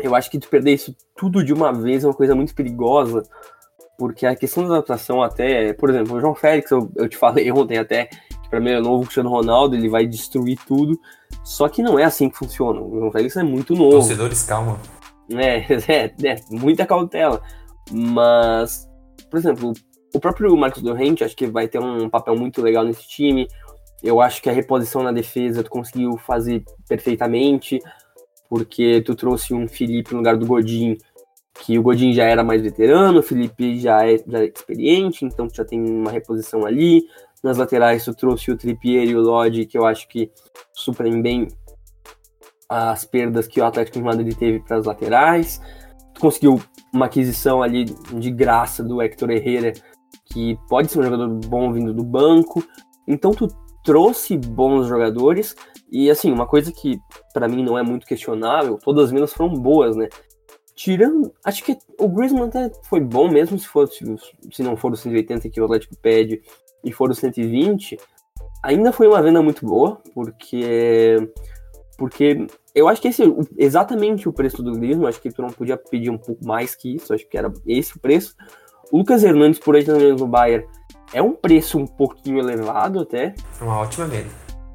eu 0.00 0.14
acho 0.14 0.30
que 0.30 0.38
tu 0.38 0.48
perder 0.48 0.72
isso 0.72 0.96
tudo 1.14 1.44
de 1.44 1.52
uma 1.52 1.72
vez 1.72 2.02
é 2.02 2.08
uma 2.08 2.14
coisa 2.14 2.34
muito 2.34 2.54
perigosa, 2.54 3.22
porque 4.02 4.26
a 4.26 4.34
questão 4.34 4.66
da 4.66 4.74
adaptação 4.74 5.22
até, 5.22 5.72
por 5.74 5.88
exemplo, 5.88 6.16
o 6.16 6.20
João 6.20 6.34
Félix, 6.34 6.72
eu, 6.72 6.90
eu 6.96 7.08
te 7.08 7.16
falei 7.16 7.48
ontem 7.54 7.78
até, 7.78 8.06
que 8.06 8.50
para 8.50 8.58
mim 8.58 8.70
é 8.70 8.78
o 8.80 8.82
novo 8.82 9.02
Cristiano 9.02 9.30
Ronaldo, 9.30 9.76
ele 9.76 9.88
vai 9.88 10.08
destruir 10.08 10.58
tudo, 10.66 10.98
só 11.44 11.68
que 11.68 11.84
não 11.84 11.96
é 11.96 12.02
assim 12.02 12.28
que 12.28 12.36
funciona. 12.36 12.80
O 12.80 12.98
João 12.98 13.12
Félix 13.12 13.36
é 13.36 13.44
muito 13.44 13.76
novo. 13.76 13.92
Torcedores, 13.92 14.42
calma. 14.42 14.76
É, 15.30 15.58
é, 15.86 16.14
é, 16.24 16.36
muita 16.50 16.84
cautela. 16.84 17.40
Mas, 17.92 18.88
por 19.30 19.38
exemplo, 19.38 19.72
o 20.12 20.18
próprio 20.18 20.56
Marcos 20.56 20.82
Dorrente 20.82 21.22
acho 21.22 21.36
que 21.36 21.46
vai 21.46 21.68
ter 21.68 21.78
um 21.78 22.10
papel 22.10 22.34
muito 22.34 22.60
legal 22.60 22.84
nesse 22.84 23.06
time. 23.06 23.46
Eu 24.02 24.20
acho 24.20 24.42
que 24.42 24.50
a 24.50 24.52
reposição 24.52 25.04
na 25.04 25.12
defesa 25.12 25.62
tu 25.62 25.70
conseguiu 25.70 26.18
fazer 26.18 26.64
perfeitamente, 26.88 27.78
porque 28.48 29.00
tu 29.02 29.14
trouxe 29.14 29.54
um 29.54 29.68
Felipe 29.68 30.10
no 30.10 30.18
lugar 30.18 30.36
do 30.36 30.44
Godin, 30.44 30.98
que 31.60 31.78
o 31.78 31.82
Godin 31.82 32.12
já 32.12 32.24
era 32.24 32.42
mais 32.42 32.62
veterano, 32.62 33.20
o 33.20 33.22
Felipe 33.22 33.78
já 33.78 34.06
é, 34.06 34.18
já 34.26 34.40
é 34.40 34.46
experiente, 34.46 35.24
então 35.24 35.48
já 35.52 35.64
tem 35.64 35.80
uma 35.80 36.10
reposição 36.10 36.64
ali. 36.64 37.02
Nas 37.42 37.58
laterais, 37.58 38.04
tu 38.04 38.14
trouxe 38.14 38.50
o 38.50 38.56
Trippier 38.56 39.04
e 39.04 39.16
o 39.16 39.20
Lodge, 39.20 39.66
que 39.66 39.76
eu 39.76 39.84
acho 39.84 40.08
que 40.08 40.30
suprem 40.72 41.20
bem 41.20 41.48
as 42.68 43.04
perdas 43.04 43.46
que 43.46 43.60
o 43.60 43.64
Atlético 43.64 43.98
de 43.98 44.04
Madrid 44.04 44.36
teve 44.36 44.60
para 44.60 44.78
as 44.78 44.86
laterais. 44.86 45.60
Tu 46.14 46.20
conseguiu 46.20 46.60
uma 46.92 47.06
aquisição 47.06 47.62
ali 47.62 47.84
de 47.84 48.30
graça 48.30 48.82
do 48.82 49.02
Hector 49.02 49.30
Herrera, 49.30 49.72
que 50.32 50.56
pode 50.68 50.90
ser 50.90 51.00
um 51.00 51.02
jogador 51.02 51.28
bom 51.46 51.72
vindo 51.72 51.92
do 51.92 52.04
banco. 52.04 52.64
Então 53.06 53.32
tu 53.32 53.48
trouxe 53.84 54.38
bons 54.38 54.86
jogadores 54.86 55.54
e 55.90 56.10
assim, 56.10 56.32
uma 56.32 56.46
coisa 56.46 56.72
que 56.72 56.98
para 57.34 57.48
mim 57.48 57.62
não 57.62 57.76
é 57.76 57.82
muito 57.82 58.06
questionável, 58.06 58.78
todas 58.82 59.06
as 59.06 59.10
vendas 59.10 59.32
foram 59.32 59.52
boas, 59.52 59.96
né? 59.96 60.08
Tirando, 60.82 61.32
acho 61.44 61.62
que 61.62 61.78
o 61.96 62.08
Griezmann 62.08 62.48
até 62.48 62.68
foi 62.82 62.98
bom 62.98 63.30
mesmo 63.30 63.56
se 63.56 63.68
for 63.68 63.86
se, 63.86 64.02
não 64.64 64.76
for 64.76 64.92
o 64.92 64.96
180 64.96 65.48
que 65.48 65.60
o 65.60 65.64
Atlético 65.64 65.94
pede 65.94 66.42
e 66.82 66.90
for 66.90 67.08
os 67.08 67.18
120, 67.18 67.96
ainda 68.60 68.90
foi 68.90 69.06
uma 69.06 69.22
venda 69.22 69.40
muito 69.40 69.64
boa, 69.64 70.02
porque 70.12 71.30
porque 71.96 72.48
eu 72.74 72.88
acho 72.88 73.00
que 73.00 73.06
esse 73.06 73.22
exatamente 73.56 74.28
o 74.28 74.32
preço 74.32 74.60
do 74.60 74.72
Griezmann, 74.72 75.08
acho 75.08 75.22
que 75.22 75.30
tu 75.30 75.40
não 75.40 75.50
podia 75.50 75.76
pedir 75.76 76.10
um 76.10 76.18
pouco 76.18 76.44
mais 76.44 76.74
que 76.74 76.96
isso, 76.96 77.14
acho 77.14 77.28
que 77.28 77.38
era 77.38 77.52
esse 77.64 77.96
o 77.96 78.00
preço. 78.00 78.34
O 78.90 78.98
Lucas 78.98 79.22
Hernandes 79.22 79.60
por 79.60 79.76
8 79.76 79.92
milhões 79.92 80.20
no 80.20 80.26
Bayern 80.26 80.66
é 81.14 81.22
um 81.22 81.32
preço 81.32 81.78
um 81.78 81.86
pouquinho 81.86 82.40
elevado 82.40 82.98
até. 82.98 83.36
Uma 83.60 83.78
ótima 83.78 84.06
venda. 84.06 84.30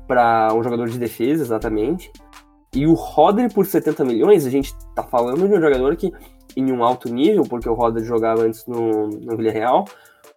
Para 0.08 0.54
um 0.54 0.64
jogador 0.64 0.88
de 0.88 0.98
defesa, 0.98 1.44
exatamente. 1.44 2.10
E 2.74 2.86
o 2.86 2.93
Rodri 2.93 3.50
por 3.50 3.65
70 3.65 4.03
milhões, 4.03 4.45
a 4.45 4.50
gente 4.50 4.74
tá 4.95 5.03
falando 5.03 5.47
de 5.47 5.53
um 5.53 5.62
jogador 5.62 5.95
que 5.95 6.12
em 6.55 6.71
um 6.71 6.83
alto 6.83 7.12
nível, 7.12 7.43
porque 7.43 7.69
o 7.69 7.74
Rodri 7.74 8.03
jogava 8.03 8.41
antes 8.41 8.65
no, 8.65 9.07
no 9.07 9.38
Villarreal, 9.38 9.86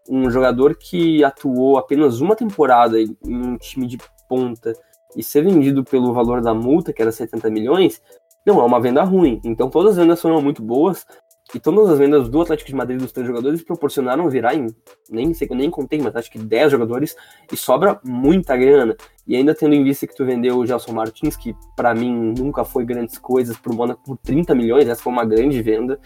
um 0.08 0.30
jogador 0.30 0.76
que 0.76 1.24
atuou 1.24 1.78
apenas 1.78 2.20
uma 2.20 2.36
temporada 2.36 3.00
em 3.00 3.16
um 3.24 3.56
time 3.56 3.86
de 3.86 3.98
ponta 4.28 4.74
e 5.16 5.22
ser 5.22 5.42
vendido 5.42 5.82
pelo 5.82 6.12
valor 6.12 6.40
da 6.40 6.54
multa, 6.54 6.92
que 6.92 7.02
era 7.02 7.10
70 7.10 7.50
milhões, 7.50 8.02
não 8.44 8.60
é 8.60 8.64
uma 8.64 8.80
venda 8.80 9.02
ruim. 9.02 9.40
Então 9.44 9.68
todas 9.68 9.92
as 9.92 10.04
vendas 10.04 10.20
foram 10.20 10.40
muito 10.40 10.62
boas 10.62 11.06
e 11.54 11.58
todas 11.58 11.90
as 11.90 11.98
vendas 11.98 12.28
do 12.28 12.40
Atlético 12.40 12.68
de 12.68 12.76
Madrid 12.76 13.00
dos 13.00 13.10
três 13.10 13.26
jogadores 13.26 13.62
proporcionaram 13.62 14.28
virar 14.28 14.54
em, 14.54 14.68
nem 15.10 15.34
sei 15.34 15.48
que 15.48 15.54
nem 15.54 15.68
contei, 15.68 16.00
mas 16.00 16.14
acho 16.14 16.30
que 16.30 16.38
10 16.38 16.70
jogadores 16.70 17.16
e 17.52 17.56
sobra 17.56 18.00
muita 18.04 18.56
grana. 18.56 18.96
E 19.26 19.34
ainda 19.34 19.54
tendo 19.54 19.74
em 19.74 19.82
vista 19.82 20.06
que 20.06 20.14
tu 20.14 20.24
vendeu 20.24 20.58
o 20.58 20.66
Gelson 20.66 20.92
Martins, 20.92 21.36
que 21.36 21.54
para 21.76 21.92
mim 21.94 22.34
nunca 22.38 22.64
foi 22.64 22.84
grandes 22.84 23.18
coisas, 23.18 23.56
pro 23.56 23.74
Mônaco 23.74 24.02
por 24.04 24.16
30 24.18 24.54
milhões, 24.54 24.88
essa 24.88 25.02
foi 25.02 25.12
uma 25.12 25.24
grande 25.24 25.60
venda. 25.60 25.98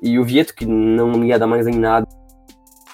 E 0.00 0.18
o 0.18 0.24
Vieto, 0.24 0.54
que 0.54 0.66
não 0.66 1.24
ia 1.24 1.38
dar 1.38 1.46
mais 1.46 1.66
em 1.66 1.78
nada. 1.78 2.06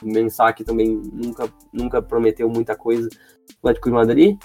O 0.02 0.06
Mensaque 0.06 0.64
também 0.64 1.00
nunca, 1.12 1.48
nunca 1.72 2.02
prometeu 2.02 2.48
muita 2.48 2.74
coisa 2.74 3.08
do 3.08 3.56
Atlético 3.58 3.88
de 3.90 3.94
Madrid. 3.94 4.38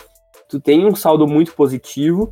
Tu 0.49 0.59
tem 0.59 0.85
um 0.85 0.95
saldo 0.95 1.25
muito 1.27 1.53
positivo, 1.53 2.31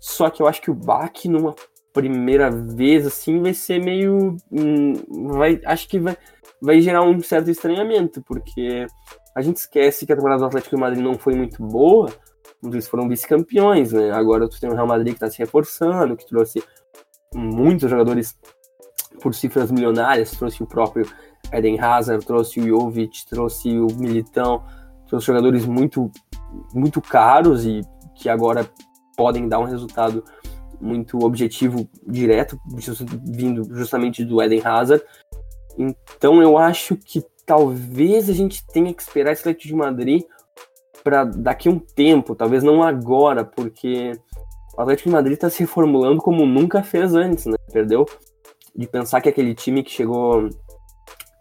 só 0.00 0.30
que 0.30 0.42
eu 0.42 0.46
acho 0.46 0.60
que 0.60 0.70
o 0.70 0.74
baque 0.74 1.28
numa 1.28 1.54
primeira 1.92 2.50
vez, 2.50 3.06
assim, 3.06 3.40
vai 3.40 3.54
ser 3.54 3.82
meio. 3.82 4.36
Hum, 4.52 4.94
vai, 5.30 5.60
acho 5.64 5.88
que 5.88 5.98
vai, 5.98 6.16
vai 6.60 6.80
gerar 6.80 7.02
um 7.02 7.20
certo 7.20 7.50
estranhamento, 7.50 8.22
porque 8.22 8.86
a 9.34 9.42
gente 9.42 9.56
esquece 9.56 10.06
que 10.06 10.12
a 10.12 10.16
temporada 10.16 10.40
do 10.40 10.46
Atlético 10.46 10.76
de 10.76 10.80
Madrid 10.80 11.02
não 11.02 11.14
foi 11.14 11.34
muito 11.34 11.62
boa, 11.62 12.10
eles 12.62 12.88
foram 12.88 13.08
vice-campeões, 13.08 13.92
né? 13.92 14.10
Agora 14.10 14.48
tu 14.48 14.60
tem 14.60 14.68
o 14.68 14.74
Real 14.74 14.86
Madrid 14.86 15.08
que 15.08 15.16
está 15.16 15.30
se 15.30 15.38
reforçando, 15.38 16.16
que 16.16 16.26
trouxe 16.26 16.62
muitos 17.34 17.88
jogadores 17.88 18.36
por 19.20 19.34
cifras 19.34 19.70
milionárias, 19.70 20.30
trouxe 20.32 20.62
o 20.62 20.66
próprio 20.66 21.06
Eden 21.52 21.78
Hazard, 21.80 22.24
trouxe 22.24 22.60
o 22.60 22.66
Jovic, 22.66 23.26
trouxe 23.26 23.78
o 23.78 23.86
Militão, 23.96 24.64
trouxe 25.06 25.26
jogadores 25.26 25.66
muito, 25.66 26.10
muito 26.74 27.00
caros 27.00 27.64
e 27.64 27.80
que 28.14 28.28
agora 28.28 28.68
podem 29.16 29.48
dar 29.48 29.58
um 29.58 29.64
resultado 29.64 30.24
muito 30.80 31.18
objetivo 31.24 31.88
direto, 32.06 32.58
vindo 33.24 33.64
justamente 33.74 34.24
do 34.24 34.42
Eden 34.42 34.62
Hazard. 34.64 35.04
Então 35.76 36.42
eu 36.42 36.58
acho 36.58 36.96
que 36.96 37.22
talvez 37.46 38.28
a 38.28 38.32
gente 38.32 38.66
tenha 38.66 38.92
que 38.92 39.02
esperar 39.02 39.32
esse 39.32 39.42
Atlético 39.42 39.68
de 39.68 39.74
Madrid 39.74 40.22
para 41.02 41.24
daqui 41.24 41.68
a 41.68 41.72
um 41.72 41.78
tempo, 41.78 42.34
talvez 42.34 42.62
não 42.62 42.82
agora, 42.82 43.44
porque 43.44 44.12
o 44.76 44.82
Atlético 44.82 45.08
de 45.08 45.14
Madrid 45.14 45.34
está 45.34 45.48
se 45.48 45.60
reformulando 45.60 46.20
como 46.20 46.44
nunca 46.44 46.82
fez 46.82 47.14
antes, 47.14 47.46
né? 47.46 47.56
Perdeu 47.72 48.06
de 48.76 48.86
pensar 48.86 49.20
que 49.20 49.28
aquele 49.28 49.54
time 49.54 49.82
que 49.82 49.90
chegou 49.90 50.48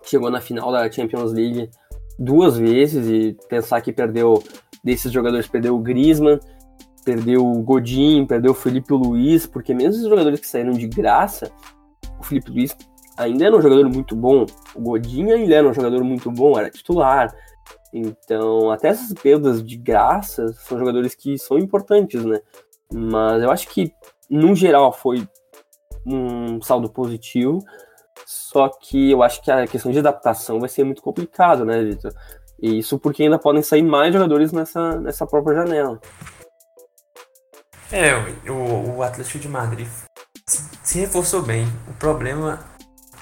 chegou 0.03 0.31
na 0.31 0.39
final 0.39 0.71
da 0.71 0.89
Champions 0.89 1.33
League 1.33 1.69
duas 2.17 2.57
vezes 2.57 3.07
e 3.07 3.37
pensar 3.49 3.81
que 3.81 3.91
perdeu 3.91 4.41
desses 4.83 5.11
jogadores 5.11 5.47
perdeu 5.47 5.75
o 5.75 5.79
Griezmann, 5.79 6.39
perdeu 7.07 7.41
o 7.41 7.61
Godin, 7.61 8.25
perdeu 8.25 8.51
o 8.51 8.53
Felipe 8.53 8.91
Luiz, 8.91 9.47
porque 9.47 9.73
mesmo 9.73 10.03
os 10.03 10.09
jogadores 10.09 10.41
que 10.41 10.47
saíram 10.47 10.73
de 10.73 10.89
graça, 10.89 11.49
o 12.19 12.23
Felipe 12.23 12.51
Luiz 12.51 12.75
ainda 13.15 13.45
era 13.45 13.55
um 13.55 13.61
jogador 13.61 13.87
muito 13.87 14.13
bom, 14.13 14.45
o 14.75 14.81
Godin 14.81 15.31
ainda 15.31 15.55
era 15.55 15.69
um 15.69 15.73
jogador 15.73 16.03
muito 16.03 16.29
bom, 16.29 16.59
era 16.59 16.69
titular. 16.69 17.33
Então, 17.93 18.69
até 18.71 18.89
essas 18.89 19.13
perdas 19.13 19.63
de 19.63 19.77
graça 19.77 20.51
são 20.51 20.77
jogadores 20.77 21.15
que 21.15 21.37
são 21.37 21.57
importantes, 21.57 22.25
né? 22.25 22.41
Mas 22.93 23.41
eu 23.41 23.51
acho 23.51 23.69
que, 23.69 23.93
no 24.29 24.53
geral, 24.53 24.91
foi 24.91 25.25
um 26.05 26.61
saldo 26.61 26.89
positivo. 26.89 27.63
Só 28.25 28.67
que 28.67 29.11
eu 29.11 29.23
acho 29.23 29.41
que 29.41 29.49
a 29.49 29.65
questão 29.65 29.93
de 29.93 29.99
adaptação 29.99 30.59
vai 30.59 30.67
ser 30.67 30.83
muito 30.83 31.01
complicado, 31.01 31.63
né, 31.63 31.81
Vitor? 31.81 32.11
E 32.61 32.79
isso 32.79 32.99
porque 32.99 33.23
ainda 33.23 33.39
podem 33.39 33.61
sair 33.61 33.83
mais 33.83 34.13
jogadores 34.13 34.51
nessa, 34.51 34.99
nessa 34.99 35.25
própria 35.25 35.55
janela. 35.55 36.01
É, 37.91 38.13
o, 38.49 38.97
o 38.97 39.03
Atlético 39.03 39.39
de 39.39 39.47
Madrid 39.47 39.87
se 40.83 40.99
reforçou 40.99 41.41
bem. 41.41 41.67
O 41.87 41.93
problema 41.93 42.59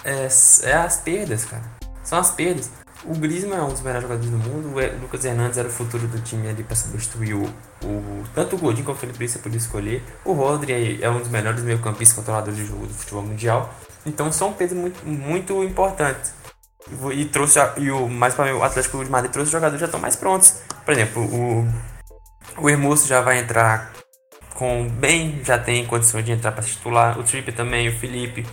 é, 0.03 0.27
é 0.63 0.73
as 0.73 0.97
perdas, 0.97 1.45
cara. 1.45 1.63
São 2.03 2.19
as 2.19 2.31
perdas. 2.31 2.71
O 3.03 3.13
Griezmann 3.13 3.59
é 3.59 3.61
um 3.61 3.69
dos 3.69 3.81
melhores 3.81 4.03
jogadores 4.03 4.31
do 4.31 4.37
mundo. 4.37 4.69
O 4.69 5.01
Lucas 5.01 5.23
Hernandes 5.23 5.57
era 5.57 5.67
o 5.67 5.71
futuro 5.71 6.07
do 6.07 6.19
time 6.21 6.47
ali 6.49 6.63
para 6.63 6.75
substituir 6.75 7.35
o, 7.35 7.43
o, 7.83 8.23
tanto 8.33 8.55
o 8.55 8.59
Godin 8.59 8.83
como 8.83 8.97
o 8.97 8.99
Felipe 8.99 9.19
Luiz 9.19 9.37
podia 9.37 9.57
escolher. 9.57 10.03
O 10.23 10.33
Rodri 10.33 11.03
é 11.03 11.09
um 11.09 11.19
dos 11.19 11.29
melhores 11.29 11.61
meio-campistas 11.61 12.15
controladores 12.15 12.57
de 12.57 12.65
jogo 12.65 12.87
do 12.87 12.93
futebol 12.93 13.21
mundial. 13.21 13.73
Então 14.05 14.31
são 14.31 14.53
pesos 14.53 14.77
muito, 14.77 15.05
muito 15.05 15.63
importantes. 15.63 16.33
E, 16.89 17.21
e 17.21 17.25
trouxe 17.25 17.59
e 17.77 17.91
o 17.91 18.07
mais 18.07 18.33
para 18.33 18.55
o 18.55 18.63
Atlético 18.63 19.03
de 19.03 19.09
Madrid 19.11 19.31
trouxe 19.31 19.51
jogadores 19.51 19.79
já 19.79 19.85
estão 19.85 19.99
mais 19.99 20.15
prontos. 20.15 20.55
Por 20.83 20.93
exemplo, 20.93 21.23
o 21.23 21.67
o 22.57 22.69
Hermoso 22.69 23.07
já 23.07 23.21
vai 23.21 23.39
entrar 23.39 23.91
com 24.55 24.87
bem, 24.87 25.41
já 25.43 25.59
tem 25.59 25.85
condições 25.85 26.25
de 26.25 26.31
entrar 26.31 26.51
para 26.51 26.63
titular. 26.63 27.19
O 27.19 27.23
Trip 27.23 27.51
também, 27.51 27.89
o 27.89 27.91
Felipe. 27.91 28.45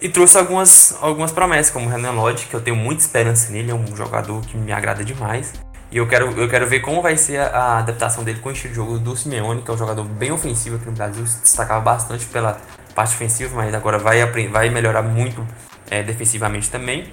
E 0.00 0.08
trouxe 0.08 0.38
algumas, 0.38 0.96
algumas 1.00 1.30
promessas, 1.30 1.72
como 1.72 1.86
o 1.86 1.88
Renan 1.88 2.12
Lodge, 2.12 2.46
que 2.46 2.54
eu 2.54 2.60
tenho 2.60 2.76
muita 2.76 3.02
esperança 3.02 3.52
nele, 3.52 3.70
é 3.70 3.74
um 3.74 3.94
jogador 3.94 4.40
que 4.42 4.56
me 4.56 4.72
agrada 4.72 5.04
demais. 5.04 5.52
E 5.90 5.96
eu 5.96 6.06
quero, 6.06 6.30
eu 6.38 6.48
quero 6.48 6.66
ver 6.66 6.80
como 6.80 7.02
vai 7.02 7.16
ser 7.16 7.38
a, 7.40 7.46
a 7.46 7.78
adaptação 7.78 8.22
dele 8.24 8.40
com 8.40 8.48
o 8.48 8.52
estilo 8.52 8.70
de 8.70 8.76
jogo 8.76 8.98
do 8.98 9.16
Simeone, 9.16 9.62
que 9.62 9.70
é 9.70 9.74
um 9.74 9.78
jogador 9.78 10.04
bem 10.04 10.30
ofensivo 10.30 10.76
aqui 10.76 10.86
no 10.86 10.92
Brasil, 10.92 11.26
se 11.26 11.40
destacava 11.40 11.80
bastante 11.80 12.26
pela 12.26 12.60
parte 12.94 13.14
ofensiva, 13.14 13.54
mas 13.56 13.74
agora 13.74 13.98
vai, 13.98 14.24
vai 14.48 14.70
melhorar 14.70 15.02
muito 15.02 15.46
é, 15.90 16.02
defensivamente 16.02 16.70
também. 16.70 17.10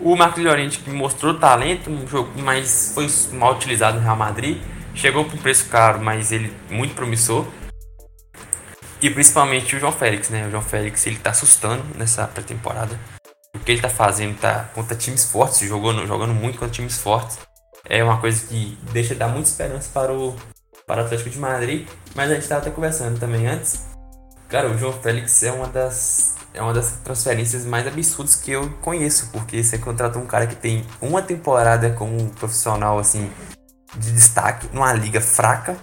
O 0.00 0.16
Marcos 0.16 0.42
Llorente, 0.42 0.78
que 0.80 0.90
mostrou 0.90 1.34
talento, 1.38 1.90
um 1.90 2.06
jogo, 2.06 2.30
mas 2.36 2.92
foi 2.94 3.08
mal 3.36 3.54
utilizado 3.54 3.98
no 3.98 4.02
Real 4.02 4.16
Madrid. 4.16 4.60
Chegou 4.94 5.24
por 5.24 5.34
um 5.34 5.38
preço 5.38 5.68
caro, 5.68 6.00
mas 6.00 6.32
ele 6.32 6.54
muito 6.70 6.94
promissor. 6.94 7.46
E 9.00 9.10
principalmente 9.10 9.74
o 9.74 9.80
João 9.80 9.90
Félix, 9.90 10.28
né? 10.28 10.46
O 10.46 10.50
João 10.50 10.62
Félix 10.62 11.06
ele 11.06 11.16
tá 11.16 11.30
assustando 11.30 11.82
nessa 11.96 12.26
pré-temporada. 12.28 12.98
O 13.54 13.58
que 13.58 13.72
ele 13.72 13.80
tá 13.80 13.88
fazendo 13.88 14.38
tá 14.38 14.70
contra 14.74 14.96
times 14.96 15.24
fortes, 15.24 15.60
jogando, 15.68 16.06
jogando 16.06 16.32
muito 16.32 16.58
contra 16.58 16.72
times 16.72 16.98
fortes. 16.98 17.38
É 17.84 18.02
uma 18.04 18.20
coisa 18.20 18.46
que 18.46 18.78
deixa 18.92 19.14
dar 19.14 19.28
muita 19.28 19.48
esperança 19.48 19.90
para 19.92 20.12
o, 20.12 20.36
para 20.86 21.02
o 21.02 21.04
Atlético 21.04 21.30
de 21.30 21.38
Madrid. 21.38 21.88
Mas 22.14 22.30
a 22.30 22.34
gente 22.34 22.44
estava 22.44 22.60
até 22.60 22.70
conversando 22.70 23.18
também 23.18 23.46
antes. 23.48 23.86
Cara, 24.48 24.70
o 24.70 24.78
João 24.78 24.92
Félix 24.92 25.42
é 25.42 25.50
uma 25.50 25.66
das 25.66 26.36
é 26.54 26.60
uma 26.60 26.74
das 26.74 26.92
transferências 27.02 27.64
mais 27.64 27.86
absurdas 27.86 28.36
que 28.36 28.50
eu 28.50 28.68
conheço, 28.82 29.30
porque 29.32 29.64
você 29.64 29.78
contrata 29.78 30.18
um 30.18 30.26
cara 30.26 30.46
que 30.46 30.54
tem 30.54 30.84
uma 31.00 31.22
temporada 31.22 31.90
como 31.90 32.28
profissional 32.34 32.98
assim 32.98 33.30
de 33.96 34.12
destaque 34.12 34.68
numa 34.72 34.92
liga 34.92 35.20
fraca 35.20 35.76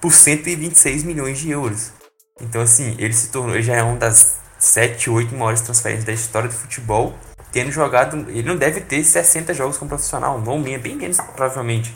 por 0.00 0.12
126 0.12 1.04
milhões 1.04 1.38
de 1.38 1.50
euros. 1.50 1.92
Então, 2.40 2.60
assim, 2.60 2.94
ele 2.98 3.12
se 3.12 3.30
tornou, 3.30 3.54
ele 3.54 3.64
já 3.64 3.74
é 3.74 3.82
uma 3.82 3.96
das 3.96 4.36
7, 4.58 5.10
8 5.10 5.34
maiores 5.34 5.60
transferências 5.60 6.04
da 6.04 6.12
história 6.12 6.48
do 6.48 6.54
futebol, 6.54 7.16
tendo 7.50 7.70
jogado, 7.70 8.16
ele 8.28 8.42
não 8.42 8.56
deve 8.56 8.80
ter 8.80 9.02
60 9.02 9.52
jogos 9.54 9.76
como 9.76 9.88
profissional, 9.88 10.40
não 10.40 10.64
é 10.66 10.78
bem 10.78 10.96
menos, 10.96 11.16
provavelmente. 11.16 11.94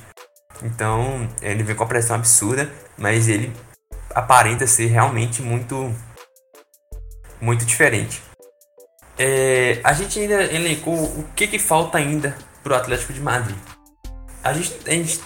Então, 0.63 1.29
ele 1.41 1.63
vem 1.63 1.77
com 1.77 1.85
a 1.85 1.87
pressão 1.87 2.17
absurda, 2.17 2.73
mas 2.97 3.29
ele 3.29 3.53
aparenta 4.15 4.67
ser 4.67 4.87
realmente 4.87 5.43
muito 5.43 5.95
muito 7.41 7.65
diferente. 7.65 8.23
É, 9.19 9.81
a 9.83 9.93
gente 9.93 10.19
ainda 10.19 10.45
elencou 10.45 10.95
o 10.95 11.25
que, 11.35 11.47
que 11.47 11.59
falta 11.59 11.99
ainda 11.99 12.37
para 12.63 12.73
o 12.73 12.77
Atlético 12.77 13.13
de 13.13 13.21
Madrid 13.21 13.57
a 14.43 14.53
gente, 14.53 14.75
a 14.87 14.91
gente 14.91 15.21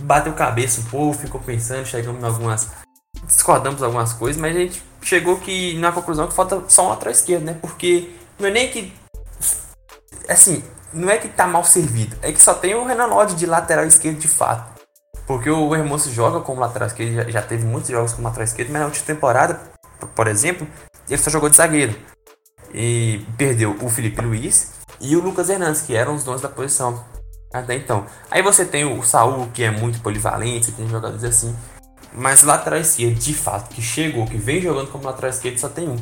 bateu 0.00 0.32
cabeça 0.32 0.80
um 0.80 0.84
pouco, 0.84 1.18
ficou 1.18 1.40
pensando, 1.40 1.86
chegamos 1.86 2.22
em 2.22 2.26
algumas. 2.26 2.68
discordamos 3.26 3.82
algumas 3.82 4.12
coisas, 4.12 4.40
mas 4.40 4.56
a 4.56 4.60
gente 4.60 4.82
chegou 5.02 5.38
que 5.38 5.78
na 5.78 5.92
conclusão 5.92 6.26
que 6.26 6.34
falta 6.34 6.62
só 6.68 6.86
um 6.86 6.88
lateral 6.88 7.12
esquerdo, 7.12 7.44
né? 7.44 7.58
Porque 7.60 8.10
não 8.38 8.48
é 8.48 8.50
nem 8.50 8.70
que. 8.70 8.92
Assim, 10.28 10.64
não 10.92 11.10
é 11.10 11.18
que 11.18 11.28
tá 11.28 11.46
mal 11.46 11.64
servido, 11.64 12.16
é 12.22 12.32
que 12.32 12.40
só 12.40 12.54
tem 12.54 12.74
o 12.74 12.84
Renan 12.84 13.06
Lodge 13.06 13.34
de 13.34 13.46
lateral 13.46 13.84
esquerdo 13.84 14.18
de 14.18 14.28
fato. 14.28 14.74
Porque 15.26 15.50
o 15.50 15.74
Hermoso 15.74 16.12
joga 16.12 16.40
como 16.40 16.60
lateral 16.60 16.88
esquerdo, 16.88 17.14
já, 17.14 17.30
já 17.30 17.42
teve 17.42 17.64
muitos 17.64 17.90
jogos 17.90 18.12
como 18.12 18.26
lateral 18.26 18.44
esquerdo, 18.44 18.70
mas 18.70 18.80
na 18.80 18.86
última 18.86 19.06
temporada, 19.06 19.60
por 20.14 20.26
exemplo, 20.26 20.66
ele 21.08 21.20
só 21.20 21.30
jogou 21.30 21.48
de 21.48 21.56
zagueiro. 21.56 21.94
E 22.72 23.24
perdeu 23.38 23.76
o 23.80 23.88
Felipe 23.88 24.20
Luiz 24.20 24.72
e 25.00 25.16
o 25.16 25.20
Lucas 25.20 25.48
Hernandes, 25.48 25.82
que 25.82 25.94
eram 25.94 26.14
os 26.14 26.24
donos 26.24 26.40
da 26.40 26.48
posição. 26.48 27.04
Até 27.54 27.76
então. 27.76 28.04
Aí 28.28 28.42
você 28.42 28.64
tem 28.64 28.84
o 28.84 29.00
Saul, 29.04 29.48
que 29.54 29.62
é 29.62 29.70
muito 29.70 30.00
polivalente, 30.00 30.72
tem 30.72 30.88
jogadores 30.88 31.22
assim. 31.22 31.54
Mas 32.12 32.42
lateral 32.42 32.80
esquerdo, 32.80 33.14
de 33.14 33.32
fato, 33.32 33.72
que 33.72 33.80
chegou, 33.80 34.26
que 34.26 34.36
vem 34.36 34.60
jogando 34.60 34.90
como 34.90 35.04
lateral 35.04 35.30
esquerdo, 35.30 35.58
só 35.58 35.68
tem 35.68 35.88
um. 35.88 35.96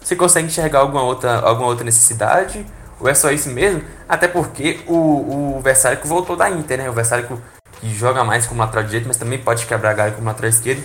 Você 0.00 0.16
consegue 0.16 0.46
enxergar 0.46 0.78
alguma 0.78 1.02
outra, 1.02 1.40
alguma 1.40 1.68
outra 1.68 1.84
necessidade? 1.84 2.64
Ou 2.98 3.06
é 3.06 3.12
só 3.12 3.30
isso 3.30 3.50
mesmo? 3.50 3.82
Até 4.08 4.28
porque 4.28 4.80
o, 4.86 5.56
o 5.56 5.60
Versálico 5.60 6.08
voltou 6.08 6.34
da 6.34 6.48
Inter, 6.48 6.78
né? 6.78 6.88
O 6.88 6.94
Versálico 6.94 7.38
que 7.80 7.94
joga 7.94 8.24
mais 8.24 8.46
como 8.46 8.60
lateral 8.60 8.84
direito, 8.84 9.06
mas 9.06 9.18
também 9.18 9.38
pode 9.38 9.66
quebrar 9.66 9.92
galho 9.92 10.14
como 10.14 10.26
lateral 10.26 10.48
esquerdo. 10.48 10.82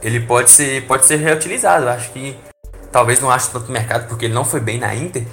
Ele 0.00 0.20
pode 0.20 0.50
ser, 0.50 0.86
pode 0.86 1.04
ser 1.04 1.16
reutilizado. 1.16 1.90
Acho 1.90 2.10
que 2.10 2.38
talvez 2.90 3.20
não 3.20 3.30
ache 3.30 3.50
tanto 3.50 3.70
mercado 3.70 4.08
porque 4.08 4.24
ele 4.24 4.34
não 4.34 4.46
foi 4.46 4.60
bem 4.60 4.78
na 4.78 4.94
Inter, 4.94 5.24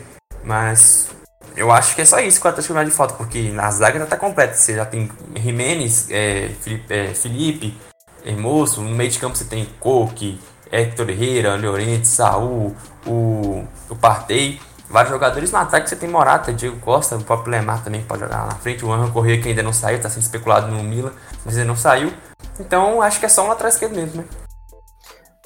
mas 0.44 1.10
eu 1.56 1.72
acho 1.72 1.96
que 1.96 2.02
é 2.02 2.06
só 2.06 2.20
isso 2.20 2.40
que 2.40 2.48
o 2.48 2.50
Atlético 2.50 2.86
de 2.86 2.92
falta, 2.92 3.14
porque 3.16 3.50
na 3.50 3.70
zaga 3.72 4.00
já 4.00 4.06
tá 4.06 4.18
completa. 4.18 4.54
Você 4.54 4.76
já 4.76 4.86
tem 4.86 5.10
Jimenez, 5.36 6.08
é, 6.10 6.50
Felipe, 6.62 6.94
é, 6.94 7.14
Felipe 7.14 7.78
Hermoso, 8.24 8.82
no 8.82 8.96
meio 8.96 9.10
de 9.10 9.20
campo 9.20 9.38
você 9.38 9.46
tem 9.46 9.66
Coque, 9.80 10.40
Hector 10.72 11.10
Herrera, 11.10 11.56
Llorente, 11.56 12.08
Saul, 12.08 12.76
o, 13.06 13.64
o 13.90 13.96
Partey. 13.96 14.60
Vários 14.90 15.12
jogadores 15.12 15.52
no 15.52 15.58
ataque 15.58 15.90
você 15.90 15.96
tem 15.96 16.10
Morata, 16.10 16.52
Diego 16.52 16.78
Costa, 16.80 17.16
o 17.16 17.24
próprio 17.24 17.52
Lemar 17.52 17.84
também 17.84 18.04
pode 18.04 18.22
jogar 18.22 18.42
lá 18.42 18.46
na 18.48 18.56
frente. 18.56 18.84
O 18.84 18.92
Anjo 18.92 19.12
Corrêa 19.14 19.42
que 19.42 19.48
ainda 19.48 19.64
não 19.64 19.72
saiu, 19.72 19.98
está 19.98 20.10
sendo 20.10 20.24
especulado 20.24 20.68
no 20.68 20.84
Milan, 20.84 21.14
mas 21.46 21.56
ainda 21.56 21.68
não 21.68 21.78
saiu. 21.78 22.12
Então 22.60 23.02
acho 23.02 23.20
que 23.20 23.26
é 23.26 23.30
só 23.30 23.46
um 23.46 23.48
lateral 23.48 23.70
esquerdo 23.70 23.96
mesmo, 23.96 24.22
né? 24.22 24.28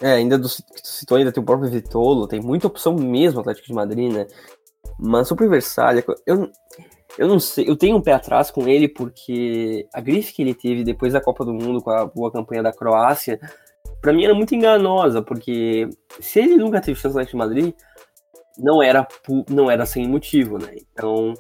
É, 0.02 0.14
ainda 0.14 0.38
do 0.38 0.50
que 0.50 0.82
tu 0.82 0.88
citou, 0.88 1.18
ainda 1.18 1.32
tem 1.32 1.42
o 1.42 1.46
próprio 1.46 1.70
Vitolo, 1.70 2.28
tem 2.28 2.42
muita 2.42 2.68
opção 2.68 2.94
mesmo 2.96 3.40
Atlético 3.40 3.68
de 3.68 3.74
Madrid, 3.74 4.12
né? 4.12 4.28
Mas 5.00 5.28
sobre 5.28 5.46
o 5.46 5.50
Versalhes, 5.50 6.04
eu, 6.26 6.50
eu 7.18 7.28
não 7.28 7.40
sei, 7.40 7.70
eu 7.70 7.76
tenho 7.76 7.98
um 7.98 8.02
pé 8.02 8.14
atrás 8.14 8.50
com 8.50 8.68
ele 8.68 8.88
porque 8.88 9.88
a 9.94 10.02
grife 10.02 10.34
que 10.34 10.42
ele 10.42 10.54
teve 10.54 10.84
depois 10.84 11.14
da 11.14 11.22
Copa 11.22 11.44
do 11.44 11.54
Mundo 11.54 11.82
com 11.82 11.90
a 11.90 12.06
boa 12.06 12.32
campanha 12.32 12.64
da 12.64 12.74
Croácia, 12.74 13.40
para 14.02 14.14
mim 14.14 14.24
era 14.24 14.34
muito 14.34 14.56
enganosa, 14.56 15.22
porque 15.22 15.90
se 16.20 16.40
ele 16.40 16.56
nunca 16.56 16.82
teve 16.82 17.00
chance 17.00 17.14
no 17.14 17.22
Atlético 17.22 17.38
Madrid, 17.38 17.74
não 18.58 18.82
era, 18.82 19.06
não 19.50 19.70
era 19.70 19.86
sem 19.86 20.08
motivo, 20.08 20.58
né? 20.58 20.76
Então, 20.92 21.34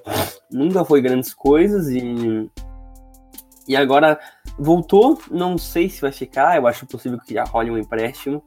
nunca 0.52 0.84
foi 0.84 1.02
grandes 1.02 1.34
coisas 1.34 1.88
e 1.90 2.50
e 3.68 3.76
agora 3.76 4.20
voltou, 4.60 5.20
não 5.32 5.58
sei 5.58 5.90
se 5.90 6.00
vai 6.00 6.12
ficar, 6.12 6.56
eu 6.56 6.68
acho 6.68 6.86
possível 6.86 7.18
que 7.20 7.34
já 7.34 7.44
role 7.44 7.72
um 7.72 7.78
empréstimo, 7.78 8.44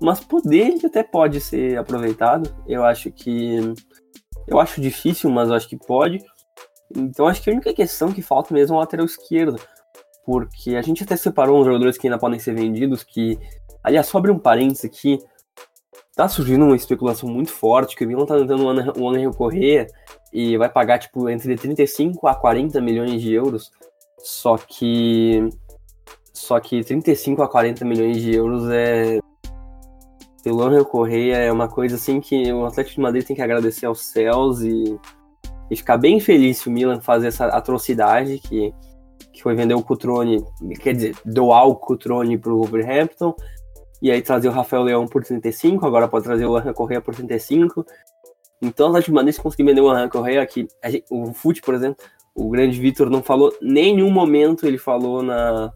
mas 0.00 0.20
poder 0.20 0.72
ele 0.72 0.86
até 0.86 1.02
pode 1.02 1.40
ser 1.40 1.78
aproveitado. 1.78 2.54
Eu 2.66 2.84
acho 2.84 3.10
que 3.10 3.72
eu 4.46 4.60
acho 4.60 4.80
difícil, 4.80 5.30
mas 5.30 5.50
acho 5.50 5.68
que 5.68 5.76
pode. 5.76 6.22
Então 6.94 7.26
acho 7.26 7.42
que 7.42 7.50
a 7.50 7.52
única 7.52 7.72
questão 7.72 8.12
que 8.12 8.22
falta 8.22 8.52
mesmo 8.52 8.74
é 8.74 8.78
o 8.78 8.80
lateral 8.80 9.06
esquerdo. 9.06 9.60
Porque 10.24 10.76
a 10.76 10.82
gente 10.82 11.02
até 11.02 11.16
separou 11.16 11.60
uns 11.60 11.64
jogadores 11.66 11.98
que 11.98 12.06
ainda 12.06 12.18
podem 12.18 12.38
ser 12.38 12.54
vendidos, 12.54 13.02
que. 13.02 13.38
Aliás, 13.82 14.06
só 14.06 14.18
abrir 14.18 14.30
um 14.30 14.38
parênteses 14.38 14.84
aqui. 14.84 15.18
Tá 16.14 16.28
surgindo 16.28 16.64
uma 16.64 16.76
especulação 16.76 17.28
muito 17.28 17.50
forte 17.50 17.96
que 17.96 18.04
o 18.04 18.08
Milan 18.08 18.26
tá 18.26 18.36
tentando 18.36 18.64
o 19.00 19.08
Angel 19.08 19.30
Correa 19.32 19.86
e 20.32 20.58
vai 20.58 20.68
pagar 20.68 20.98
tipo 20.98 21.28
entre 21.28 21.56
35 21.56 22.28
a 22.28 22.34
40 22.34 22.80
milhões 22.80 23.20
de 23.20 23.32
euros. 23.32 23.72
Só 24.18 24.56
que 24.58 25.48
só 26.32 26.60
que 26.60 26.82
35 26.82 27.42
a 27.42 27.48
40 27.48 27.84
milhões 27.84 28.20
de 28.20 28.34
euros 28.34 28.68
é 28.70 29.20
pelo 30.42 30.62
Angel 30.62 30.84
Correia 30.84 31.36
é 31.36 31.52
uma 31.52 31.68
coisa 31.68 31.96
assim 31.96 32.20
que 32.20 32.52
o 32.52 32.66
Atlético 32.66 32.96
de 32.96 33.00
Madrid 33.00 33.24
tem 33.24 33.36
que 33.36 33.42
agradecer 33.42 33.86
aos 33.86 34.04
céus 34.04 34.60
e, 34.60 34.98
e 35.70 35.76
ficar 35.76 35.96
bem 35.96 36.18
feliz 36.18 36.58
se 36.58 36.68
o 36.68 36.72
Milan 36.72 37.00
fazer 37.00 37.28
essa 37.28 37.46
atrocidade 37.46 38.38
que, 38.38 38.74
que 39.32 39.42
foi 39.42 39.54
vender 39.54 39.74
o 39.74 39.82
Cutrone, 39.82 40.44
quer 40.80 40.94
dizer, 40.94 41.16
doar 41.24 41.66
o 41.66 41.76
Cutrone 41.76 42.36
pro 42.36 42.56
Wolverhampton 42.56 43.34
e 44.00 44.10
aí 44.10 44.20
trazer 44.20 44.48
o 44.48 44.52
Rafael 44.52 44.82
Leão 44.82 45.06
por 45.06 45.22
35, 45.22 45.86
agora 45.86 46.08
pode 46.08 46.24
trazer 46.24 46.44
o 46.44 46.56
Angel 46.56 46.74
Correia 46.74 47.00
por 47.00 47.14
35. 47.14 47.86
Então 48.60 48.86
o 48.86 48.88
Atlético 48.90 49.12
de 49.12 49.14
Madrid 49.14 49.34
se 49.34 49.40
conseguir 49.40 49.64
vender 49.64 49.80
o 49.80 49.90
Angel 49.90 50.10
Correia 50.10 50.42
aqui, 50.42 50.66
o 51.08 51.32
Fute, 51.32 51.62
por 51.62 51.74
exemplo, 51.74 52.04
o 52.34 52.48
grande 52.50 52.80
Vitor 52.80 53.08
não 53.08 53.22
falou 53.22 53.54
nenhum 53.60 54.10
momento 54.10 54.66
ele 54.66 54.78
falou 54.78 55.22
na 55.22 55.72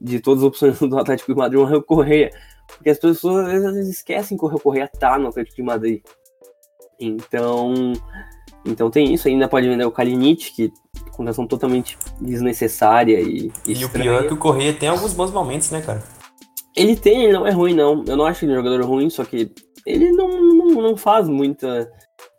de 0.00 0.20
todas 0.20 0.44
as 0.44 0.48
opções 0.48 0.78
do 0.80 0.98
Atlético 0.98 1.32
de 1.32 1.38
Madrid 1.38 1.60
o 1.60 1.64
Angel 1.64 1.82
Correia 1.82 2.30
porque 2.76 2.90
as 2.90 2.98
pessoas 2.98 3.64
às 3.64 3.74
vezes 3.74 3.96
esquecem 3.96 4.36
que 4.36 4.44
o 4.44 4.60
Correia 4.60 4.88
tá 4.88 5.18
no 5.18 5.28
Atlético 5.28 5.56
de 5.56 5.62
Madrid. 5.62 6.02
Então, 7.00 7.92
então 8.64 8.90
tem 8.90 9.14
isso. 9.14 9.28
Ainda 9.28 9.48
pode 9.48 9.68
vender 9.68 9.84
o 9.84 9.90
Kalinic, 9.90 10.52
que 10.52 10.72
condição 11.12 11.46
totalmente 11.46 11.98
desnecessária 12.20 13.20
e. 13.20 13.50
E 13.66 13.84
o 13.84 13.88
pior 13.88 14.24
é 14.24 14.26
que 14.26 14.34
o 14.34 14.38
Correia 14.38 14.74
tem 14.74 14.88
alguns 14.88 15.12
bons 15.12 15.30
momentos, 15.30 15.70
né, 15.70 15.80
cara? 15.80 16.02
Ele 16.76 16.94
tem, 16.94 17.24
ele 17.24 17.32
não 17.32 17.46
é 17.46 17.50
ruim, 17.50 17.74
não. 17.74 18.04
Eu 18.06 18.16
não 18.16 18.26
acho 18.26 18.44
ele 18.44 18.52
um 18.52 18.56
jogador 18.56 18.84
ruim, 18.84 19.10
só 19.10 19.24
que 19.24 19.52
ele 19.84 20.12
não, 20.12 20.28
não, 20.28 20.66
não 20.82 20.96
faz 20.96 21.28
muita, 21.28 21.90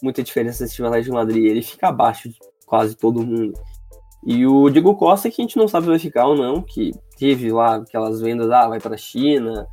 muita 0.02 0.24
diferença 0.24 0.64
nesse 0.64 0.76
time 0.76 0.88
Atlético 0.88 1.12
de 1.12 1.18
Madrid. 1.18 1.46
Ele 1.46 1.62
fica 1.62 1.90
abaixo 1.90 2.30
de 2.30 2.36
quase 2.66 2.96
todo 2.96 3.26
mundo. 3.26 3.54
E 4.26 4.46
o 4.46 4.70
Diego 4.70 4.96
Costa, 4.96 5.30
que 5.30 5.42
a 5.42 5.44
gente 5.44 5.58
não 5.58 5.68
sabe 5.68 5.86
se 5.86 5.90
vai 5.90 6.00
ficar 6.00 6.28
ou 6.28 6.36
não, 6.36 6.62
que 6.62 6.92
teve 7.18 7.52
lá 7.52 7.78
aquelas 7.78 8.22
vendas, 8.22 8.52
ah, 8.52 8.68
vai 8.68 8.80
pra 8.80 8.98
China, 8.98 9.66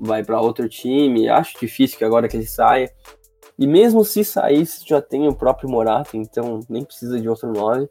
vai 0.00 0.24
para 0.24 0.40
outro 0.40 0.68
time. 0.68 1.28
Acho 1.28 1.58
difícil 1.58 1.98
que 1.98 2.04
agora 2.04 2.28
que 2.28 2.36
ele 2.36 2.46
saia. 2.46 2.90
E 3.58 3.66
mesmo 3.66 4.04
se 4.04 4.24
saísse, 4.24 4.84
já 4.86 5.00
tem 5.00 5.28
o 5.28 5.34
próprio 5.34 5.70
Morata, 5.70 6.16
então 6.16 6.60
nem 6.68 6.84
precisa 6.84 7.20
de 7.20 7.28
outro 7.28 7.52
nome. 7.52 7.88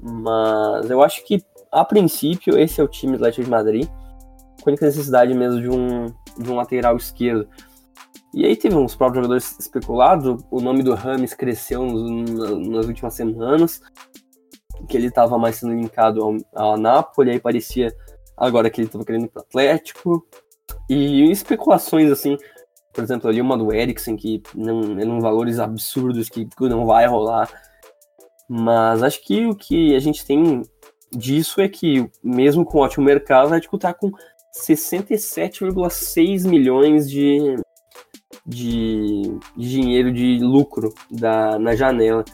Mas 0.00 0.88
eu 0.88 1.02
acho 1.02 1.24
que, 1.24 1.42
a 1.72 1.84
princípio, 1.84 2.58
esse 2.58 2.80
é 2.80 2.84
o 2.84 2.88
time 2.88 3.12
do 3.12 3.16
Atlético 3.16 3.44
de 3.44 3.50
Madrid. 3.50 3.88
Com 4.62 4.70
a 4.70 4.72
única 4.72 4.86
necessidade 4.86 5.34
mesmo 5.34 5.60
de 5.60 5.68
um, 5.68 6.06
de 6.38 6.50
um 6.50 6.56
lateral 6.56 6.96
esquerdo. 6.96 7.48
E 8.32 8.44
aí 8.44 8.56
teve 8.56 8.76
uns 8.76 8.94
próprios 8.94 9.24
jogadores 9.24 9.58
especulados. 9.58 10.44
O 10.50 10.60
nome 10.60 10.82
do 10.82 10.94
Rames 10.94 11.34
cresceu 11.34 11.84
nos, 11.84 12.68
nas 12.68 12.86
últimas 12.86 13.14
semanas. 13.14 13.80
Que 14.88 14.96
ele 14.96 15.08
estava 15.08 15.38
mais 15.38 15.56
sendo 15.56 15.74
linkado 15.74 16.22
ao, 16.22 16.36
ao 16.54 16.76
Napoli. 16.76 17.30
Aí 17.30 17.40
parecia 17.40 17.94
agora 18.36 18.70
que 18.70 18.80
ele 18.80 18.88
estava 18.88 19.04
querendo 19.04 19.24
ir 19.24 19.28
para 19.28 19.42
Atlético. 19.42 20.26
E 20.88 21.30
especulações 21.30 22.10
assim, 22.10 22.36
por 22.92 23.02
exemplo, 23.02 23.28
ali 23.28 23.40
uma 23.40 23.58
do 23.58 23.72
Eriksen, 23.72 24.16
que 24.16 24.42
não 24.54 24.98
é 24.98 25.04
num 25.04 25.20
valores 25.20 25.58
absurdos 25.58 26.28
que 26.28 26.48
não 26.60 26.86
vai 26.86 27.06
rolar. 27.06 27.50
Mas 28.48 29.02
acho 29.02 29.20
que 29.22 29.44
o 29.46 29.54
que 29.54 29.96
a 29.96 29.98
gente 29.98 30.24
tem 30.24 30.62
disso 31.10 31.60
é 31.60 31.68
que, 31.68 32.08
mesmo 32.22 32.64
com 32.64 32.78
ótimo 32.78 33.04
mercado, 33.04 33.44
a 33.44 33.46
Atlético 33.46 33.78
tá 33.78 33.92
com 33.92 34.12
67,6 34.56 36.46
milhões 36.46 37.10
de, 37.10 37.56
de, 38.46 39.22
de, 39.56 39.70
dinheiro 39.70 40.12
de 40.12 40.38
lucro 40.38 40.94
da, 41.10 41.58
na 41.58 41.74
janela. 41.74 42.24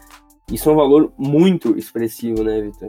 Isso 0.53 0.69
é 0.69 0.73
um 0.73 0.77
valor 0.77 1.13
muito 1.17 1.79
expressivo, 1.79 2.43
né, 2.43 2.61
Vitor? 2.61 2.89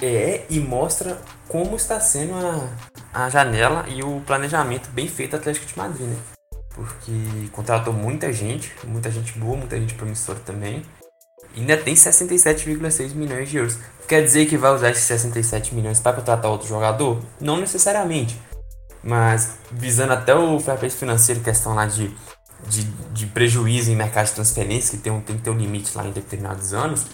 É, 0.00 0.46
e 0.48 0.60
mostra 0.60 1.20
como 1.48 1.76
está 1.76 1.98
sendo 2.00 2.34
a, 2.34 2.68
a 3.16 3.30
janela 3.30 3.86
e 3.88 4.02
o 4.02 4.20
planejamento 4.26 4.90
bem 4.90 5.08
feito 5.08 5.30
do 5.30 5.36
Atlético 5.38 5.64
de 5.64 5.78
Madrid, 5.78 6.06
né? 6.06 6.16
Porque 6.74 7.48
contratou 7.50 7.90
muita 7.90 8.30
gente, 8.30 8.70
muita 8.84 9.10
gente 9.10 9.38
boa, 9.38 9.56
muita 9.56 9.80
gente 9.80 9.94
promissora 9.94 10.38
também. 10.40 10.82
E 11.54 11.60
ainda 11.60 11.78
tem 11.78 11.94
67,6 11.94 13.14
milhões 13.14 13.48
de 13.48 13.56
euros. 13.56 13.78
Quer 14.06 14.22
dizer 14.22 14.44
que 14.44 14.58
vai 14.58 14.74
usar 14.74 14.90
esses 14.90 15.04
67 15.04 15.74
milhões 15.74 15.98
para 15.98 16.14
contratar 16.14 16.50
outro 16.50 16.68
jogador? 16.68 17.22
Não 17.40 17.56
necessariamente. 17.56 18.38
Mas 19.02 19.56
visando 19.72 20.12
até 20.12 20.34
o 20.34 20.60
fair 20.60 20.78
play 20.78 20.90
financeiro, 20.90 21.40
questão 21.40 21.74
lá 21.74 21.86
de, 21.86 22.14
de, 22.68 22.84
de, 22.84 23.26
prejuízo 23.28 23.90
em 23.90 23.96
mercado 23.96 24.26
de 24.26 24.32
transferência, 24.32 24.98
que 24.98 25.02
tem, 25.02 25.10
um, 25.10 25.22
tem 25.22 25.36
que 25.36 25.42
ter 25.42 25.50
um 25.50 25.56
limite 25.56 25.96
lá 25.96 26.04
em 26.04 26.10
determinados 26.10 26.74
anos, 26.74 27.06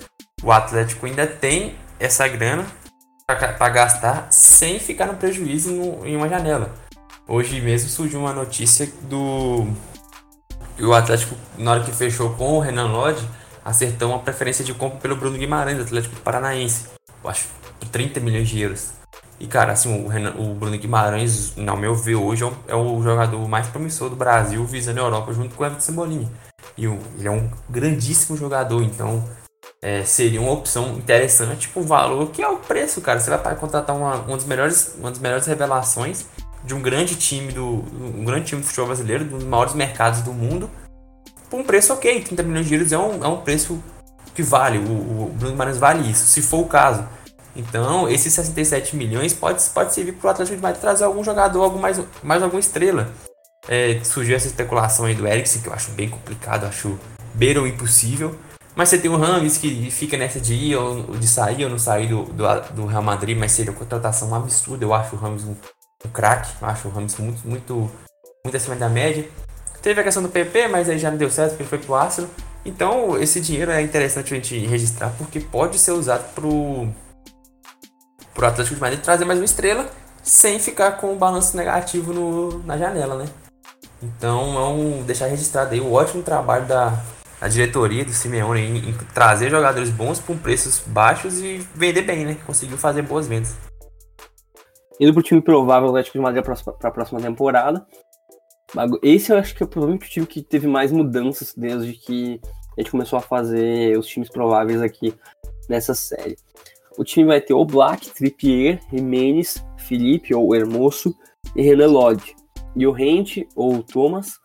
o 0.43 0.51
Atlético 0.51 1.07
ainda 1.07 1.29
tem 1.29 1.77
essa 2.01 2.27
grana 2.27 2.67
para 3.27 3.69
gastar 3.69 4.29
sem 4.31 4.79
ficar 4.79 5.07
no 5.07 5.15
prejuízo 5.15 5.73
no, 5.73 6.07
em 6.07 6.17
uma 6.17 6.29
janela. 6.29 6.75
Hoje 7.27 7.61
mesmo 7.61 7.89
surgiu 7.89 8.21
uma 8.21 8.33
notícia 8.33 8.91
do 9.03 9.67
o 10.81 10.93
Atlético, 10.95 11.37
na 11.59 11.73
hora 11.73 11.85
que 11.85 11.93
fechou 11.93 12.31
com 12.31 12.57
o 12.57 12.61
Renan 12.61 12.87
Lodge, 12.87 13.27
acertou 13.65 14.09
uma 14.09 14.19
preferência 14.19 14.65
de 14.65 14.75
compra 14.75 14.99
pelo 14.99 15.17
Bruno 15.17 15.39
Guimarães, 15.39 15.81
Atlético 15.81 16.17
Paranaense. 16.17 16.87
Eu 17.23 17.31
acho 17.31 17.47
por 17.79 17.89
30 17.89 18.21
milhões 18.21 18.49
de 18.49 18.61
euros. 18.61 18.93
E 19.39 19.47
cara, 19.47 19.73
assim, 19.73 20.05
o, 20.05 20.09
Renan, 20.09 20.35
o 20.39 20.55
Bruno 20.55 20.77
Guimarães, 20.79 21.53
ao 21.67 21.77
meu 21.77 21.95
ver, 21.95 22.17
hoje 22.17 22.43
é 22.43 22.47
o, 22.47 22.57
é 22.69 22.75
o, 22.75 23.03
jogador 23.03 23.47
mais 23.49 23.67
promissor 23.69 24.09
do 24.09 24.17
Brasil 24.17 24.65
visando 24.65 25.01
a 25.01 25.05
Europa 25.05 25.33
junto 25.33 25.55
com 25.55 25.63
o 25.63 25.67
Everton 25.67 25.85
Cebolinha. 25.85 26.31
E 26.77 26.89
o, 26.89 26.99
ele 27.19 27.29
é 27.29 27.31
um 27.31 27.51
grandíssimo 27.69 28.37
jogador, 28.37 28.83
então 28.83 29.23
é, 29.83 30.05
seria 30.05 30.41
uma 30.41 30.53
opção 30.53 30.97
interessante 30.97 31.69
o 31.75 31.83
valor 31.83 32.31
que 32.31 32.41
é 32.41 32.49
o 32.49 32.59
preço, 32.59 33.01
cara. 33.01 33.19
Você 33.19 33.37
vai 33.37 33.57
contratar 33.57 33.97
uma, 33.97 34.15
uma, 34.17 34.37
das 34.37 34.47
melhores, 34.47 34.95
uma 34.97 35.11
das 35.11 35.19
melhores 35.19 35.47
revelações 35.47 36.25
de 36.65 36.73
um 36.73 36.81
grande 36.81 37.17
time 37.17 37.51
do 37.51 37.65
um 37.67 38.25
grande 38.25 38.47
time 38.47 38.61
do 38.61 38.67
futebol 38.67 38.87
brasileiro, 38.87 39.25
um 39.25 39.39
dos 39.39 39.45
maiores 39.45 39.75
mercados 39.75 40.21
do 40.21 40.33
mundo, 40.33 40.71
por 41.51 41.59
um 41.59 41.65
preço 41.65 41.93
ok. 41.93 42.23
30 42.23 42.43
milhões 42.45 42.67
de 42.67 42.75
euros 42.75 42.93
é 42.93 42.99
um, 42.99 43.25
é 43.25 43.29
um 43.29 43.41
preço 43.41 43.83
que 44.35 44.43
vale, 44.43 44.79
o, 44.79 44.83
o 44.83 45.33
Bruno 45.35 45.53
Guimarães 45.53 45.79
vale 45.79 46.09
isso, 46.09 46.27
se 46.27 46.41
for 46.41 46.61
o 46.61 46.67
caso. 46.67 47.05
Então, 47.55 48.09
esses 48.09 48.33
67 48.33 48.97
milhões 48.97 49.35
pode, 49.35 49.63
pode 49.71 49.93
servir 49.93 50.13
para 50.13 50.31
Atlético 50.31 50.57
de 50.57 50.63
Madrid 50.63 50.81
trazer 50.81 51.05
algum 51.05 51.23
jogador, 51.23 51.63
algum 51.63 51.79
mais, 51.79 52.01
mais 52.23 52.43
alguma 52.43 52.61
estrela. 52.61 53.11
É, 53.69 54.01
surgiu 54.03 54.35
essa 54.35 54.47
especulação 54.47 55.05
aí 55.05 55.15
do 55.15 55.27
Eriksen, 55.27 55.61
que 55.61 55.69
eu 55.69 55.75
acho 55.75 55.91
bem 55.91 56.09
complicado, 56.09 56.65
acho 56.65 56.99
beira 57.35 57.61
o 57.61 57.67
impossível. 57.67 58.39
Mas 58.75 58.89
você 58.89 58.99
tem 58.99 59.11
o 59.11 59.17
Rames 59.17 59.59
que 59.59 59.91
fica 59.91 60.17
nessa 60.17 60.41
de 60.41 60.55
ir 60.55 60.77
ou 60.77 61.03
de 61.17 61.27
sair 61.27 61.65
ou 61.65 61.71
não 61.71 61.79
sair 61.79 62.09
do, 62.09 62.25
do, 62.25 62.45
do 62.75 62.87
Real 62.87 63.03
Madrid, 63.03 63.37
mas 63.37 63.53
seria 63.53 63.71
uma 63.71 63.79
contratação 63.79 64.35
absurda. 64.35 64.85
Eu 64.85 64.95
acho 64.95 65.15
o 65.15 65.19
Rames 65.19 65.45
um, 65.45 65.55
um 66.05 66.09
craque, 66.11 66.53
acho 66.63 66.89
o 66.89 66.91
Rames 66.91 67.17
muito, 67.17 67.47
muito, 67.47 67.91
muito 68.45 68.57
acima 68.57 68.75
da 68.75 68.89
média. 68.89 69.29
Teve 69.83 70.01
a 70.01 70.05
questão 70.05 70.23
do 70.23 70.29
PP, 70.29 70.69
mas 70.69 70.89
aí 70.89 70.99
já 70.99 71.11
não 71.11 71.19
deu 71.19 71.31
certo 71.31 71.51
porque 71.51 71.65
ele 71.65 71.69
foi 71.69 71.79
pro 71.79 71.95
Arsenal. 71.95 72.31
Então, 72.65 73.21
esse 73.21 73.41
dinheiro 73.41 73.71
é 73.71 73.83
interessante 73.83 74.33
a 74.33 74.37
gente 74.37 74.57
registrar 74.67 75.11
porque 75.19 75.41
pode 75.41 75.79
ser 75.79 75.93
usado 75.93 76.33
pro, 76.33 76.89
pro 78.33 78.47
Atlético 78.47 78.77
de 78.77 78.81
Madrid 78.81 79.01
trazer 79.01 79.25
mais 79.25 79.39
uma 79.39 79.45
estrela 79.45 79.91
sem 80.23 80.61
ficar 80.61 80.93
com 80.93 81.13
um 81.13 81.19
balanço 81.19 81.57
negativo 81.57 82.13
no, 82.13 82.63
na 82.63 82.79
janela, 82.79 83.17
né? 83.17 83.27
Então, 84.01 84.55
vamos 84.55 85.05
deixar 85.05 85.27
registrado 85.27 85.75
aí 85.75 85.81
o 85.81 85.93
ótimo 85.93 86.23
trabalho 86.23 86.67
da, 86.67 87.01
da 87.43 87.49
diretoria 87.49 88.05
do 88.05 88.13
Simeone 88.13 88.61
em, 88.61 88.91
em 88.91 88.95
trazer 89.13 89.51
jogadores 89.51 89.91
bons 89.91 90.21
com 90.21 90.39
preços 90.39 90.79
baixos 90.79 91.41
e 91.41 91.59
vender 91.75 92.03
bem, 92.03 92.25
né? 92.25 92.37
Conseguiu 92.47 92.79
fazer 92.79 93.03
boas 93.03 93.27
vendas. 93.27 93.57
Indo 95.01 95.13
pro 95.13 95.25
time 95.25 95.43
provável 95.43 95.89
do 95.89 95.97
Atlético 95.97 96.19
de 96.19 96.23
Madrid 96.23 96.45
para 96.45 96.55
a 96.89 96.91
próxima 96.93 97.21
temporada. 97.21 97.85
Esse 99.03 99.33
eu 99.33 99.39
acho 99.39 99.57
que 99.57 99.65
é 99.65 99.67
provavelmente 99.67 100.07
o 100.07 100.09
time 100.09 100.25
que 100.25 100.41
teve 100.41 100.69
mais 100.69 100.93
mudanças 100.93 101.53
desde 101.57 101.95
que 101.95 102.41
a 102.79 102.81
gente 102.81 102.93
começou 102.93 103.19
a 103.19 103.23
fazer 103.23 103.99
os 103.99 104.07
times 104.07 104.29
prováveis 104.29 104.81
aqui 104.81 105.13
nessa 105.69 105.95
série. 105.95 106.39
O 106.97 107.03
time 107.03 107.27
vai 107.27 107.41
ter 107.41 107.55
o 107.55 107.65
Black, 107.65 108.09
Trippier, 108.11 108.79
Jimenez, 108.89 109.57
Felipe 109.79 110.33
ou 110.33 110.55
Hermoso 110.55 111.13
e 111.57 111.63
Renan 111.63 111.89
Lodge. 111.89 112.37
Llorente 112.77 113.49
ou 113.57 113.83
Thomas, 113.83 114.39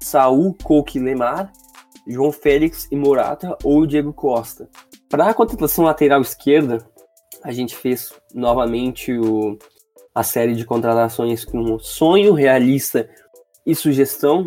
Saul, 0.00 0.56
Coque 0.62 1.00
Lemar, 1.00 1.52
João 2.06 2.30
Félix 2.30 2.88
e 2.90 2.96
Morata 2.96 3.56
ou 3.64 3.86
Diego 3.86 4.12
Costa. 4.12 4.68
Para 5.08 5.28
a 5.28 5.34
contratação 5.34 5.84
lateral 5.84 6.20
esquerda, 6.20 6.78
a 7.42 7.52
gente 7.52 7.76
fez 7.76 8.12
novamente 8.34 9.12
o, 9.12 9.58
a 10.14 10.22
série 10.22 10.54
de 10.54 10.64
contratações 10.64 11.44
com 11.44 11.78
sonho 11.78 12.32
realista 12.32 13.08
e 13.64 13.74
sugestão. 13.74 14.46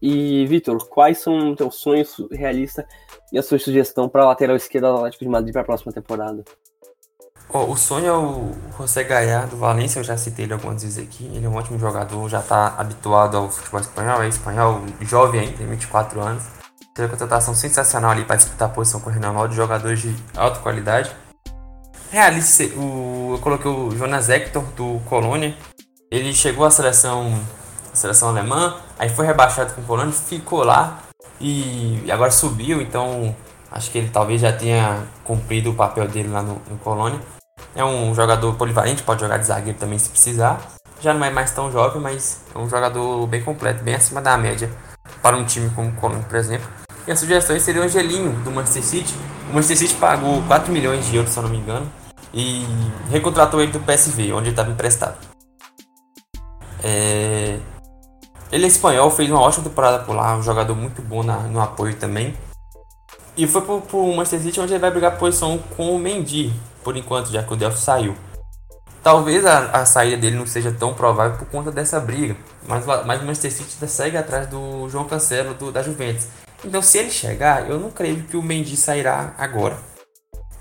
E, 0.00 0.44
Vitor, 0.46 0.88
quais 0.88 1.18
são 1.18 1.54
teus 1.54 1.76
sonhos 1.76 2.16
realistas 2.32 2.84
e 3.32 3.38
a 3.38 3.42
sua 3.42 3.58
sugestão 3.58 4.08
para 4.08 4.22
a 4.22 4.26
lateral 4.26 4.56
esquerda 4.56 4.88
do 4.88 4.96
Atlético 4.96 5.24
de 5.24 5.30
Madrid 5.30 5.52
para 5.52 5.62
a 5.62 5.64
próxima 5.64 5.92
temporada? 5.92 6.44
Oh, 7.54 7.70
o 7.70 7.76
sonho 7.76 8.06
é 8.06 8.12
o 8.12 8.50
José 8.78 9.04
Gaia 9.04 9.46
do 9.46 9.56
Valência, 9.56 10.00
eu 10.00 10.04
já 10.04 10.16
citei 10.16 10.46
ele 10.46 10.54
algumas 10.54 10.82
vezes 10.82 10.98
aqui. 10.98 11.30
Ele 11.34 11.44
é 11.44 11.48
um 11.48 11.54
ótimo 11.54 11.78
jogador, 11.78 12.28
já 12.28 12.40
está 12.40 12.68
habituado 12.78 13.36
ao 13.36 13.50
futebol 13.50 13.80
espanhol, 13.80 14.22
é 14.22 14.28
espanhol, 14.28 14.80
jovem 15.02 15.40
ainda, 15.40 15.58
tem 15.58 15.66
24 15.66 16.20
anos. 16.20 16.61
Teve 16.94 17.06
uma 17.06 17.10
contratação 17.10 17.54
sensacional 17.54 18.10
ali 18.10 18.24
para 18.24 18.36
disputar 18.36 18.68
a 18.68 18.70
posição 18.70 19.00
com 19.00 19.08
o 19.08 19.12
Renan 19.12 19.50
jogadores 19.50 20.00
de 20.00 20.14
alta 20.36 20.60
qualidade. 20.60 21.10
Realista, 22.10 22.64
o, 22.76 23.32
eu 23.34 23.38
coloquei 23.40 23.70
o 23.70 23.96
Jonas 23.96 24.28
Hector 24.28 24.62
do 24.76 25.00
Colônia. 25.06 25.56
Ele 26.10 26.34
chegou 26.34 26.66
à 26.66 26.70
seleção, 26.70 27.40
à 27.90 27.96
seleção 27.96 28.28
alemã, 28.28 28.76
aí 28.98 29.08
foi 29.08 29.24
rebaixado 29.24 29.72
com 29.72 29.80
o 29.80 29.84
Colônia, 29.84 30.12
ficou 30.12 30.62
lá 30.62 30.98
e 31.40 32.04
agora 32.12 32.30
subiu, 32.30 32.82
então 32.82 33.34
acho 33.70 33.90
que 33.90 33.96
ele 33.96 34.10
talvez 34.10 34.42
já 34.42 34.52
tenha 34.52 35.02
cumprido 35.24 35.70
o 35.70 35.74
papel 35.74 36.06
dele 36.06 36.28
lá 36.28 36.42
no, 36.42 36.60
no 36.68 36.76
Colônia. 36.76 37.18
É 37.74 37.82
um 37.82 38.14
jogador 38.14 38.54
polivalente, 38.56 39.02
pode 39.02 39.22
jogar 39.22 39.38
de 39.38 39.46
zagueiro 39.46 39.78
também 39.78 39.98
se 39.98 40.10
precisar. 40.10 40.60
Já 41.00 41.14
não 41.14 41.24
é 41.24 41.30
mais 41.30 41.50
tão 41.52 41.72
jovem, 41.72 42.02
mas 42.02 42.42
é 42.54 42.58
um 42.58 42.68
jogador 42.68 43.26
bem 43.26 43.42
completo, 43.42 43.82
bem 43.82 43.94
acima 43.94 44.20
da 44.20 44.36
média 44.36 44.70
para 45.22 45.36
um 45.36 45.44
time 45.44 45.70
como 45.70 45.88
o 45.88 45.94
Colônia, 45.94 46.24
por 46.28 46.36
exemplo. 46.36 46.81
E 47.06 47.10
a 47.10 47.16
sugestão 47.16 47.58
seria 47.58 47.82
o 47.82 47.84
Angelinho, 47.84 48.32
do 48.44 48.50
Manchester 48.50 48.84
City. 48.84 49.14
O 49.50 49.54
Manchester 49.54 49.76
City 49.76 49.94
pagou 49.94 50.42
4 50.42 50.72
milhões 50.72 51.04
de 51.06 51.16
euros, 51.16 51.32
se 51.32 51.38
eu 51.38 51.42
não 51.42 51.50
me 51.50 51.58
engano, 51.58 51.90
e 52.32 52.64
recontratou 53.10 53.60
ele 53.60 53.72
do 53.72 53.80
PSV, 53.80 54.32
onde 54.32 54.44
ele 54.44 54.50
estava 54.50 54.70
emprestado. 54.70 55.16
É... 56.82 57.58
Ele 58.50 58.64
é 58.64 58.68
espanhol, 58.68 59.10
fez 59.10 59.30
uma 59.30 59.40
ótima 59.40 59.64
temporada 59.64 60.04
por 60.04 60.14
lá, 60.14 60.36
um 60.36 60.42
jogador 60.42 60.74
muito 60.76 61.02
bom 61.02 61.22
na, 61.22 61.38
no 61.38 61.60
apoio 61.60 61.96
também. 61.96 62.34
E 63.36 63.46
foi 63.46 63.62
pro, 63.62 63.80
pro 63.80 64.06
Manchester 64.14 64.40
City 64.40 64.60
onde 64.60 64.72
ele 64.74 64.80
vai 64.80 64.90
brigar 64.90 65.18
posição 65.18 65.58
com 65.76 65.94
o 65.94 65.98
Mendy, 65.98 66.52
por 66.84 66.96
enquanto, 66.96 67.30
já 67.30 67.42
que 67.42 67.52
o 67.52 67.56
Delphi 67.56 67.78
saiu. 67.78 68.14
Talvez 69.02 69.44
a, 69.44 69.70
a, 69.70 69.84
saída 69.84 70.16
dele 70.16 70.36
não 70.36 70.46
seja 70.46 70.70
tão 70.70 70.94
provável 70.94 71.36
por 71.36 71.48
conta 71.48 71.72
dessa 71.72 71.98
briga, 71.98 72.36
mas, 72.68 72.86
mas 72.86 73.20
o 73.20 73.24
Manchester 73.24 73.50
City 73.50 73.88
segue 73.88 74.16
atrás 74.16 74.46
do 74.46 74.88
João 74.88 75.04
Cancelo 75.06 75.54
do, 75.54 75.72
da 75.72 75.82
Juventus. 75.82 76.28
Então, 76.64 76.80
se 76.80 76.98
ele 76.98 77.10
chegar, 77.10 77.68
eu 77.68 77.78
não 77.78 77.90
creio 77.90 78.22
que 78.22 78.36
o 78.36 78.42
Mendy 78.42 78.76
sairá 78.76 79.34
agora. 79.36 79.76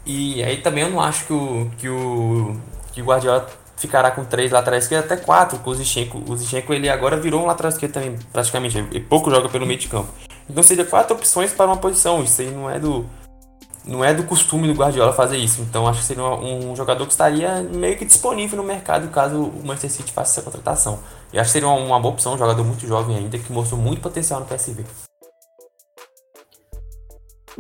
E 0.06 0.44
aí 0.44 0.58
também 0.58 0.84
eu 0.84 0.90
não 0.90 1.00
acho 1.00 1.26
que 1.26 1.34
o, 1.34 1.72
que 1.78 1.90
o, 1.90 2.58
que 2.92 3.02
o 3.02 3.06
Guardiola 3.06 3.48
ficará 3.82 4.12
com 4.12 4.24
três 4.24 4.52
laterais 4.52 4.84
esquerdos, 4.84 5.12
até 5.12 5.24
quatro 5.24 5.58
com 5.60 5.72
o 5.72 5.76
Zichenko. 5.76 6.24
O 6.28 6.36
Zichenko 6.36 6.74
ele 6.74 6.88
agora 6.88 7.18
virou 7.18 7.42
um 7.42 7.46
lateral 7.46 7.72
esquerdo 7.72 7.94
também, 7.94 8.18
praticamente. 8.32 8.86
E 8.92 9.00
pouco 9.00 9.32
joga 9.32 9.50
pelo 9.50 9.66
meio 9.66 9.80
de 9.80 9.88
campo. 9.88 10.10
Então 10.50 10.62
seria 10.62 10.86
quatro 10.86 11.16
opções 11.16 11.52
para 11.52 11.66
uma 11.66 11.78
posição. 11.78 12.24
Isso 12.24 12.42
aí 12.42 12.52
não 12.52 12.70
é 12.70 12.80
do 12.80 13.06
não 13.84 14.06
é 14.06 14.14
do 14.14 14.24
costume 14.24 14.68
do 14.68 14.74
Guardiola 14.74 15.14
fazer 15.14 15.38
isso. 15.38 15.62
Então 15.62 15.88
acho 15.88 16.02
que 16.02 16.06
seria 16.06 16.24
um, 16.24 16.76
jogador 16.76 17.06
que 17.06 17.12
estaria 17.12 17.62
meio 17.62 17.98
que 17.98 18.06
disponível 18.06 18.58
no 18.58 18.64
mercado 18.64 19.08
caso 19.10 19.42
o 19.42 19.66
Manchester 19.66 19.92
City 19.92 20.12
faça 20.12 20.34
essa 20.34 20.42
contratação. 20.44 21.00
E 21.34 21.40
acho 21.40 21.48
que 21.48 21.54
seria 21.54 21.68
uma 21.68 22.00
boa 22.00 22.14
opção, 22.14 22.36
um 22.36 22.38
jogador 22.38 22.64
muito 22.64 22.86
jovem 22.86 23.18
ainda 23.18 23.38
que 23.40 23.52
mostrou 23.52 23.80
muito 23.80 24.02
potencial 24.02 24.40
no 24.40 24.46
PSV. 24.46 24.84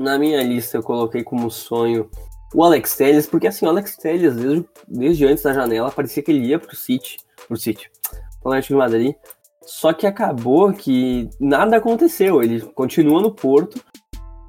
Na 0.02 0.18
minha 0.18 0.42
lista 0.42 0.78
eu 0.78 0.84
coloquei 0.84 1.24
como 1.24 1.52
sonho 1.52 2.10
o 2.56 2.64
Alex 2.64 2.98
Telles, 2.98 3.28
porque 3.28 3.48
assim, 3.48 3.68
o 3.68 3.70
Alex 3.70 3.96
Telles, 3.98 4.36
desde, 4.36 4.66
desde 4.88 5.26
antes 5.26 5.44
da 5.44 5.54
janela, 5.54 5.92
parecia 5.92 6.24
que 6.24 6.32
ele 6.32 6.48
ia 6.48 6.58
pro 6.58 6.76
City, 6.76 7.18
pro 7.48 7.56
City, 7.56 7.90
pro 8.42 8.52
Atlético 8.52 8.74
de 8.74 8.80
Madrid, 8.80 9.16
só 9.62 9.94
que 9.94 10.08
acabou 10.08 10.74
que 10.74 11.30
nada 11.40 11.78
aconteceu. 11.78 12.42
Ele 12.42 12.62
continua 12.62 13.22
no 13.22 13.32
Porto. 13.32 13.80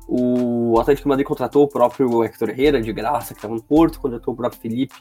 O 0.09 0.81
Atlético 0.81 1.05
de 1.05 1.11
Madrid 1.11 1.27
contratou 1.27 1.65
o 1.65 1.69
próprio 1.69 2.25
Hector 2.25 2.49
Herrera 2.49 2.81
de 2.81 2.93
graça, 2.93 3.35
que 3.35 3.39
estava 3.39 3.55
no 3.55 3.63
Porto, 3.63 4.01
contratou 4.01 4.33
o 4.33 4.37
próprio 4.37 4.61
Felipe, 4.61 4.95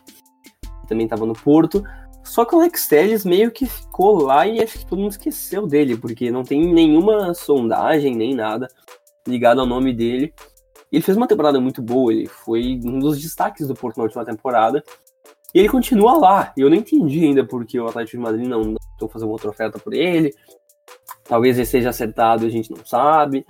que 0.62 0.88
também 0.88 1.06
estava 1.06 1.26
no 1.26 1.34
Porto. 1.34 1.82
Só 2.24 2.44
que 2.44 2.54
o 2.54 2.60
Alex 2.60 2.88
Telles 2.90 3.24
meio 3.24 3.52
que 3.52 3.66
ficou 3.66 4.22
lá 4.22 4.46
e 4.46 4.62
acho 4.62 4.80
que 4.80 4.86
todo 4.86 5.00
mundo 5.00 5.12
esqueceu 5.12 5.66
dele, 5.66 5.96
porque 5.98 6.30
não 6.30 6.44
tem 6.44 6.72
nenhuma 6.72 7.34
sondagem 7.34 8.16
nem 8.16 8.36
nada 8.36 8.68
ligado 9.28 9.62
ao 9.62 9.68
nome 9.68 9.94
dele. 9.94 10.34
Ele 10.92 11.02
fez 11.02 11.16
uma 11.16 11.28
temporada 11.28 11.60
muito 11.60 11.82
boa, 11.82 12.12
ele 12.12 12.28
foi 12.28 12.80
um 12.84 13.00
dos 13.00 13.20
destaques 13.22 13.68
do 13.68 13.74
Porto 13.74 13.98
na 13.98 14.04
última 14.04 14.26
temporada. 14.26 14.84
E 15.54 15.60
ele 15.60 15.70
continua 15.70 16.18
lá. 16.18 16.54
Eu 16.58 16.70
não 16.70 16.78
entendi 16.78 17.24
ainda 17.26 17.46
porque 17.46 17.80
o 17.80 17.88
Atlético 17.88 18.18
de 18.18 18.24
Madrid 18.24 18.48
não 18.48 18.76
tentou 18.76 19.10
fazer 19.10 19.26
uma 19.26 19.34
outra 19.34 19.50
oferta 19.50 19.80
por 19.80 19.94
ele. 19.94 20.34
Talvez 21.24 21.58
ele 21.58 21.66
seja 21.66 21.90
acertado, 21.90 22.46
a 22.46 22.50
gente 22.50 22.72
não 22.72 22.86
sabe. 22.86 23.46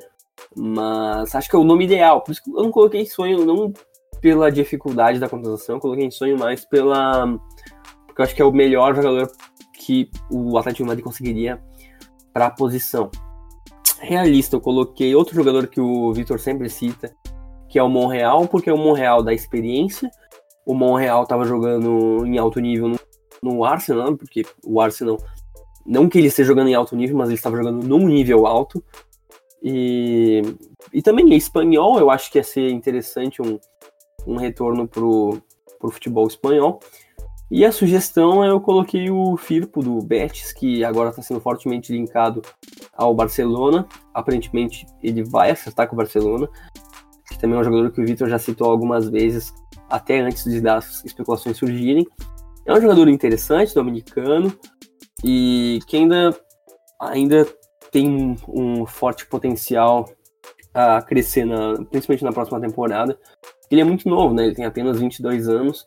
Mas 0.55 1.33
acho 1.33 1.49
que 1.49 1.55
é 1.55 1.59
o 1.59 1.63
nome 1.63 1.85
ideal. 1.85 2.21
Por 2.21 2.31
isso 2.31 2.43
que 2.43 2.49
eu 2.49 2.63
não 2.63 2.71
coloquei 2.71 3.05
sonho, 3.05 3.45
não 3.45 3.73
pela 4.19 4.51
dificuldade 4.51 5.19
da 5.19 5.27
contratação, 5.27 5.79
coloquei 5.79 6.09
sonho 6.11 6.37
mais 6.37 6.63
pela. 6.63 7.27
Porque 8.05 8.21
eu 8.21 8.25
acho 8.25 8.35
que 8.35 8.41
é 8.41 8.45
o 8.45 8.51
melhor 8.51 8.95
jogador 8.95 9.31
que 9.73 10.09
o 10.29 10.57
Atlético 10.57 10.83
de 10.83 10.87
Madrid 10.89 11.03
conseguiria 11.03 11.61
para 12.31 12.47
a 12.47 12.51
posição. 12.51 13.09
Realista, 14.01 14.55
eu 14.55 14.61
coloquei 14.61 15.15
outro 15.15 15.35
jogador 15.35 15.67
que 15.67 15.79
o 15.79 16.11
Vitor 16.13 16.39
sempre 16.39 16.69
cita, 16.69 17.13
que 17.69 17.79
é 17.79 17.83
o 17.83 17.89
Monreal, 17.89 18.47
porque 18.47 18.69
é 18.69 18.73
o 18.73 18.77
Monreal 18.77 19.23
da 19.23 19.33
experiência 19.33 20.09
o 20.65 20.73
Monreal 20.73 21.23
estava 21.23 21.45
jogando 21.45 22.25
em 22.25 22.37
alto 22.37 22.59
nível 22.59 22.87
no, 22.87 22.99
no, 23.41 23.65
Arsenal, 23.65 24.15
porque 24.15 24.45
o 24.63 24.79
Arsenal, 24.79 25.17
não 25.85 26.07
que 26.07 26.17
ele 26.17 26.27
esteja 26.27 26.47
jogando 26.47 26.69
em 26.69 26.75
alto 26.75 26.95
nível, 26.95 27.17
mas 27.17 27.29
ele 27.29 27.35
estava 27.35 27.57
jogando 27.57 27.85
num 27.85 28.07
nível 28.07 28.45
alto. 28.45 28.83
E, 29.61 30.41
e 30.93 31.01
também 31.01 31.33
é 31.33 31.35
espanhol, 31.35 31.99
eu 31.99 32.09
acho 32.09 32.31
que 32.31 32.37
ia 32.37 32.43
ser 32.43 32.69
interessante 32.69 33.41
um, 33.41 33.59
um 34.25 34.35
retorno 34.37 34.87
pro, 34.87 35.41
pro 35.79 35.91
futebol 35.91 36.27
espanhol. 36.27 36.79
E 37.51 37.65
a 37.65 37.71
sugestão 37.71 38.45
eu 38.45 38.61
coloquei 38.61 39.11
o 39.11 39.35
Firpo 39.35 39.83
do 39.83 39.99
Betis, 39.99 40.53
que 40.53 40.85
agora 40.85 41.09
está 41.09 41.21
sendo 41.21 41.41
fortemente 41.41 41.91
linkado 41.91 42.41
ao 42.93 43.13
Barcelona. 43.13 43.85
Aparentemente 44.13 44.85
ele 45.03 45.21
vai 45.21 45.51
acertar 45.51 45.85
com 45.89 45.93
o 45.93 45.97
Barcelona, 45.97 46.47
que 47.27 47.37
também 47.37 47.57
é 47.57 47.59
um 47.59 47.63
jogador 47.65 47.91
que 47.91 47.99
o 47.99 48.05
Vitor 48.05 48.29
já 48.29 48.39
citou 48.39 48.71
algumas 48.71 49.09
vezes 49.09 49.53
até 49.89 50.21
antes 50.21 50.45
de 50.45 50.61
das 50.61 51.03
especulações 51.03 51.57
surgirem. 51.57 52.07
É 52.65 52.71
um 52.71 52.79
jogador 52.79 53.09
interessante, 53.09 53.75
dominicano, 53.75 54.57
e 55.21 55.79
que 55.87 55.97
ainda, 55.97 56.33
ainda 57.01 57.45
tem 57.91 58.37
um 58.47 58.85
forte 58.85 59.25
potencial 59.27 60.09
a 60.73 61.01
crescer, 61.01 61.43
na, 61.43 61.73
principalmente 61.83 62.23
na 62.23 62.31
próxima 62.31 62.61
temporada. 62.61 63.19
Ele 63.69 63.81
é 63.81 63.83
muito 63.83 64.07
novo, 64.07 64.33
né? 64.33 64.45
Ele 64.45 64.55
tem 64.55 64.63
apenas 64.63 64.99
22 65.01 65.49
anos. 65.49 65.85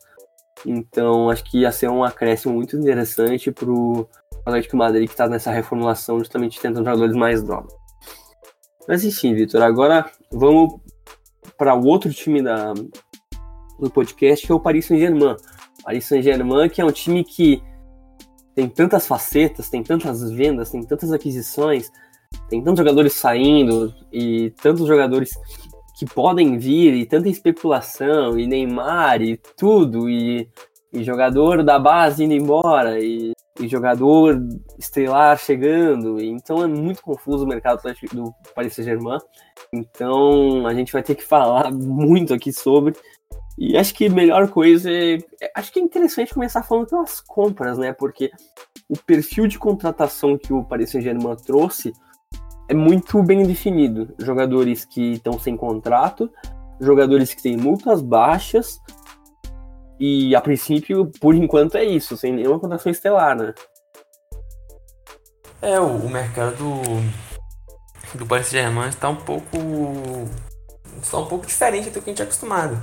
Então, 0.67 1.29
acho 1.29 1.45
que 1.45 1.61
ia 1.61 1.73
ser 1.73 1.89
um 1.89 2.03
acréscimo 2.03 2.55
muito 2.55 2.77
interessante 2.77 3.51
pro 3.51 4.09
Atlético 4.45 4.77
Madrid, 4.77 5.07
que 5.07 5.15
está 5.15 5.29
nessa 5.29 5.51
reformulação, 5.51 6.19
justamente 6.19 6.61
tentando 6.61 6.85
jogadores 6.85 7.15
mais 7.15 7.43
novos. 7.43 7.73
Mas 8.87 9.05
enfim, 9.05 9.35
Vitor, 9.35 9.63
agora 9.63 10.11
vamos 10.31 10.81
para 11.57 11.75
o 11.75 11.87
outro 11.87 12.13
time 12.13 12.43
da, 12.43 12.73
do 13.79 13.91
podcast, 13.91 14.47
que 14.47 14.53
é 14.53 14.55
o 14.55 14.61
Paris 14.61 14.87
Saint-Germain. 14.87 15.37
Paris 15.83 16.05
Saint-Germain, 16.05 16.69
que 16.69 16.81
é 16.81 16.85
um 16.85 16.93
time 16.93 17.25
que 17.25 17.63
tem 18.55 18.69
tantas 18.69 19.07
facetas, 19.07 19.69
tem 19.69 19.83
tantas 19.83 20.31
vendas, 20.31 20.71
tem 20.71 20.83
tantas 20.83 21.13
aquisições, 21.13 21.91
tem 22.49 22.63
tantos 22.63 22.79
jogadores 22.79 23.15
saindo 23.15 23.93
e 24.13 24.51
tantos 24.63 24.87
jogadores 24.87 25.33
que 25.95 26.05
podem 26.05 26.59
vir 26.59 26.93
e 26.95 27.07
tanta 27.07 27.29
especulação 27.29 28.39
e 28.39 28.47
Neymar 28.47 29.23
e 29.23 29.37
tudo 29.57 30.11
e, 30.11 30.49
e 30.93 31.05
jogador 31.05 31.63
da 31.63 31.79
base 31.79 32.25
indo 32.25 32.35
embora 32.35 32.99
e, 32.99 33.33
e, 33.61 33.69
jogador 33.69 34.37
estelar 34.77 35.39
chegando. 35.39 36.21
Então 36.21 36.63
é 36.63 36.67
muito 36.67 37.01
confuso 37.01 37.45
o 37.45 37.49
mercado 37.49 37.81
do 38.13 38.35
Paris 38.55 38.75
Saint-Germain. 38.75 39.19
Então 39.73 40.67
a 40.67 40.75
gente 40.75 40.93
vai 40.93 41.03
ter 41.03 41.15
que 41.15 41.25
falar 41.25 41.71
muito 41.73 42.35
aqui 42.35 42.53
sobre. 42.53 42.95
E 43.57 43.77
acho 43.77 43.95
que 43.95 44.07
a 44.07 44.11
melhor 44.11 44.49
coisa 44.49 44.91
é, 44.91 45.15
é 45.41 45.53
acho 45.55 45.73
que 45.73 45.79
é 45.79 45.83
interessante 45.83 46.35
começar 46.35 46.65
falando 46.65 46.89
pelas 46.89 47.21
compras 47.21 47.79
né? 47.79 47.93
Porque 47.93 48.33
o 48.89 48.99
perfil 48.99 49.47
de 49.47 49.61
contratação 49.61 50.37
que 50.37 50.53
o 50.53 50.65
Paris 50.65 50.91
Saint-Germain 50.91 51.37
trouxe 51.37 51.93
é 52.69 52.75
muito 52.75 53.23
bem 53.23 53.43
definido. 53.45 54.15
Jogadores 54.19 54.85
que 54.85 55.13
estão 55.13 55.39
sem 55.39 55.57
contrato, 55.57 56.31
jogadores 56.81 57.35
que 57.35 57.43
têm 57.43 57.57
multas 57.57 58.01
baixas, 58.01 58.81
e 59.99 60.35
a 60.35 60.41
princípio, 60.41 61.11
por 61.21 61.35
enquanto, 61.35 61.77
é 61.77 61.85
isso, 61.85 62.17
sem 62.17 62.33
nenhuma 62.33 62.59
contratação 62.59 62.91
estelar, 62.91 63.37
né? 63.37 63.55
É, 65.63 65.79
o, 65.81 66.09
mercado 66.09 66.57
do, 66.57 68.19
do 68.19 68.27
Paris 68.27 68.49
Saint-Germain 68.49 68.89
está 68.89 69.09
um 69.09 69.17
pouco. 69.17 69.57
está 71.01 71.19
um 71.19 71.27
pouco 71.27 71.47
diferente 71.47 71.91
do 71.91 72.03
que 72.03 72.11
a 72.11 72.13
gente 72.13 72.21
é 72.21 72.25
acostumado. 72.25 72.83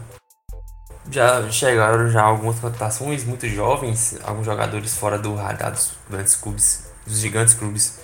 Já 1.11 1.49
chegaram 1.51 2.09
já 2.09 2.23
algumas 2.23 2.59
contratações 2.59 3.23
muito 3.25 3.47
jovens, 3.47 4.19
alguns 4.23 4.45
jogadores 4.45 4.97
fora 4.97 5.19
do 5.19 5.35
radar 5.35 5.71
dos 5.71 5.93
grandes 6.09 6.35
clubes, 6.35 6.91
dos 7.05 7.19
gigantes 7.19 7.53
clubes 7.53 8.01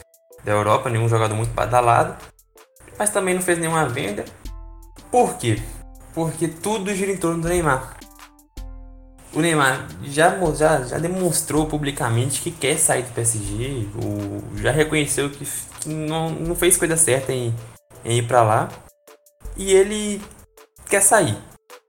da 0.47 0.53
Europa, 0.53 0.89
nenhum 0.89 1.09
jogador 1.09 1.35
muito 1.35 1.51
badalado, 1.51 2.15
mas 2.97 3.09
também 3.09 3.35
não 3.35 3.41
fez 3.41 3.59
nenhuma 3.59 3.85
venda. 3.85 4.23
Por 5.11 5.35
quê? 5.37 5.61
Porque 6.13 6.47
tudo 6.47 6.95
gira 6.95 7.11
em 7.11 7.17
torno 7.17 7.41
do 7.41 7.49
Neymar. 7.49 7.97
O 9.33 9.41
Neymar 9.41 9.85
já, 10.03 10.39
já, 10.55 10.83
já 10.83 10.97
demonstrou 10.97 11.65
publicamente 11.65 12.41
que 12.41 12.49
quer 12.49 12.77
sair 12.77 13.03
do 13.03 13.11
PSG, 13.11 13.89
o, 14.01 14.57
já 14.57 14.71
reconheceu 14.71 15.29
que, 15.29 15.45
que 15.81 15.89
não, 15.89 16.29
não 16.29 16.55
fez 16.55 16.77
coisa 16.77 16.95
certa 16.95 17.33
em, 17.33 17.53
em 18.05 18.19
ir 18.19 18.25
para 18.25 18.41
lá 18.41 18.69
e 19.57 19.73
ele 19.73 20.21
quer 20.89 21.01
sair. 21.01 21.37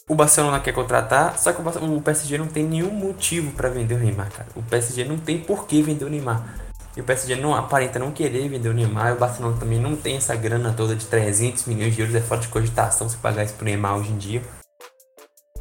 O 0.09 0.17
Barcelona 0.17 0.59
quer 0.59 0.73
contratar, 0.73 1.39
só 1.39 1.53
que 1.53 1.61
o, 1.61 2.03
PSG 2.03 2.39
não 2.39 2.49
tem 2.49 2.65
nenhum 2.65 2.91
motivo 2.91 3.53
para 3.53 3.69
vender 3.69 3.95
o 3.95 3.99
Neymar, 3.99 4.33
cara. 4.33 4.49
O 4.57 4.63
PSG 4.63 5.05
não 5.05 5.17
tem 5.17 5.39
por 5.39 5.67
que 5.67 5.81
vender 5.81 6.05
o 6.05 6.11
Neymar. 6.11 6.68
E 6.97 7.01
o 7.01 7.05
PSG 7.05 7.37
não 7.37 7.55
aparenta 7.55 7.99
não 7.99 8.11
querer 8.11 8.49
vender 8.49 8.69
o 8.69 8.75
Neymar. 8.75 9.15
O 9.15 9.19
Barcelona 9.19 9.57
também 9.59 9.79
não 9.79 9.95
tem 9.95 10.17
essa 10.17 10.35
grana 10.35 10.75
toda 10.77 10.97
de 10.97 11.07
300 11.07 11.67
milhões 11.67 11.95
de 11.95 12.01
euros. 12.01 12.15
É 12.15 12.21
fora 12.21 12.41
de 12.41 12.49
cogitação 12.49 13.09
se 13.09 13.17
pagar 13.17 13.45
isso 13.45 13.55
pro 13.55 13.65
Neymar 13.65 13.97
hoje 13.97 14.11
em 14.11 14.19
dia. 14.19 14.43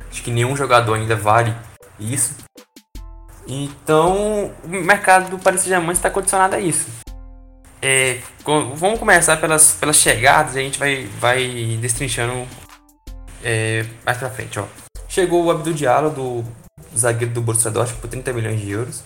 Acho 0.10 0.24
que 0.24 0.32
nenhum 0.32 0.56
jogador 0.56 0.96
ainda 0.96 1.16
vale 1.16 1.56
isso. 2.00 2.36
Então, 3.48 4.52
o 4.64 4.68
mercado 4.68 5.30
do 5.30 5.40
Paris 5.40 5.62
Saint-Germain 5.62 5.94
está 5.94 6.10
condicionado 6.10 6.56
a 6.56 6.60
isso. 6.60 6.88
É, 7.82 8.20
vamos 8.76 9.00
começar 9.00 9.38
pelas, 9.38 9.74
pelas 9.76 9.98
chegadas 9.98 10.56
e 10.56 10.60
a 10.60 10.62
gente 10.64 10.80
vai, 10.80 11.06
vai 11.20 11.78
destrinchando 11.80 12.48
é, 13.44 13.86
mais 14.04 14.18
pra 14.18 14.30
frente. 14.30 14.60
Ó. 14.60 14.66
Chegou 15.08 15.46
o 15.46 15.52
Abdul 15.52 15.74
Diallo, 15.74 16.10
do 16.10 16.44
zagueiro 16.98 17.34
do 17.34 17.42
Borussia 17.42 17.70
Dortmund, 17.70 18.02
por 18.02 18.10
30 18.10 18.34
milhões 18.34 18.60
de 18.60 18.72
euros 18.72 19.04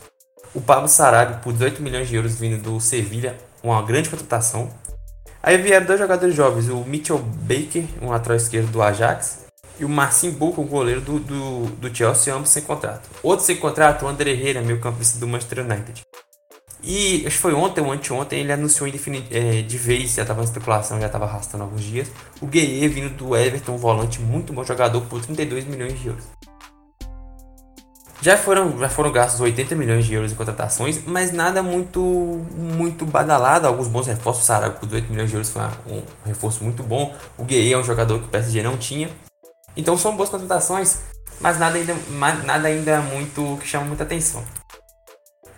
o 0.53 0.61
Pablo 0.61 0.87
Sarabia 0.87 1.37
por 1.37 1.53
18 1.53 1.81
milhões 1.81 2.07
de 2.07 2.15
euros 2.15 2.35
vindo 2.35 2.61
do 2.61 2.79
Sevilha, 2.79 3.37
uma 3.63 3.81
grande 3.81 4.09
contratação. 4.09 4.69
Aí 5.41 5.57
vieram 5.57 5.85
dois 5.85 5.99
jogadores 5.99 6.35
jovens, 6.35 6.69
o 6.69 6.83
Mitchell 6.83 7.17
Baker, 7.17 7.83
um 8.01 8.09
lateral 8.09 8.37
esquerdo 8.37 8.71
do 8.71 8.81
Ajax, 8.81 9.45
e 9.79 9.85
o 9.85 9.89
Marcin 9.89 10.31
Buco, 10.31 10.61
um 10.61 10.67
goleiro 10.67 11.01
do, 11.01 11.19
do, 11.19 11.65
do 11.65 11.95
Chelsea, 11.95 12.33
ambos 12.33 12.49
sem 12.49 12.61
contrato. 12.61 13.09
Outro 13.23 13.45
sem 13.45 13.55
contrato, 13.55 14.05
o 14.05 14.07
André 14.07 14.31
Herrera, 14.31 14.61
meio 14.61 14.79
campista 14.79 15.17
do 15.19 15.27
Manchester 15.27 15.65
United. 15.65 16.01
E 16.83 17.23
acho 17.27 17.35
que 17.35 17.41
foi 17.41 17.53
ontem 17.53 17.81
ou 17.81 17.91
anteontem, 17.91 18.39
ele 18.39 18.51
anunciou 18.51 18.89
é, 18.89 19.61
de 19.61 19.77
vez, 19.77 20.15
já 20.15 20.23
estava 20.23 20.41
em 20.41 20.45
especulação, 20.45 20.99
já 20.99 21.07
estava 21.07 21.25
arrastando 21.25 21.63
alguns 21.63 21.81
dias, 21.81 22.11
o 22.41 22.47
Gueye 22.47 22.87
vindo 22.87 23.15
do 23.15 23.35
Everton, 23.35 23.73
um 23.73 23.77
volante 23.77 24.19
muito 24.19 24.51
bom 24.51 24.63
jogador, 24.63 25.01
por 25.01 25.21
32 25.21 25.65
milhões 25.65 25.99
de 25.99 26.07
euros. 26.07 26.25
Já 28.21 28.38
foram, 28.38 28.77
já 28.77 28.88
foram 28.88 29.12
gastos 29.12 29.41
80 29.41 29.75
milhões 29.75 30.05
de 30.05 30.13
euros 30.13 30.31
em 30.31 30.36
contratações, 30.36 31.01
mas 31.07 31.31
nada 31.31 31.63
muito 31.63 31.99
muito 32.55 33.03
badalado. 33.03 33.65
Alguns 33.67 33.88
bons 33.88 34.05
reforços. 34.05 34.45
Sarago 34.45 34.79
por 34.79 34.93
8 34.93 35.12
milhões 35.12 35.29
de 35.29 35.36
euros 35.36 35.49
foi 35.49 35.63
um 35.88 36.03
reforço 36.23 36.63
muito 36.63 36.84
bom. 36.84 37.15
O 37.36 37.43
Gueye 37.43 37.73
é 37.73 37.77
um 37.77 37.84
jogador 37.84 38.19
que 38.19 38.25
o 38.25 38.27
PSG 38.27 38.62
não 38.62 38.77
tinha. 38.77 39.10
Então 39.75 39.97
são 39.97 40.15
boas 40.15 40.29
contratações, 40.29 40.99
mas 41.39 41.57
nada 41.57 41.77
ainda, 41.77 41.95
nada 42.45 42.67
ainda 42.67 43.01
muito 43.01 43.57
que 43.60 43.67
chama 43.67 43.86
muita 43.86 44.03
atenção. 44.03 44.43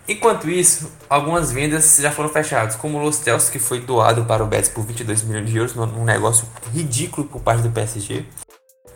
Enquanto 0.08 0.48
isso, 0.48 0.90
algumas 1.08 1.50
vendas 1.50 1.96
já 1.98 2.12
foram 2.12 2.28
fechadas, 2.28 2.76
como 2.76 2.98
o 2.98 3.02
Los 3.02 3.18
Tels, 3.18 3.48
que 3.48 3.58
foi 3.58 3.80
doado 3.80 4.24
para 4.24 4.44
o 4.44 4.46
Betis 4.46 4.68
por 4.68 4.84
22 4.84 5.22
milhões 5.22 5.50
de 5.50 5.56
euros, 5.56 5.74
num 5.74 6.04
negócio 6.04 6.46
ridículo 6.72 7.26
por 7.26 7.40
parte 7.40 7.62
do 7.62 7.70
PSG. 7.70 8.24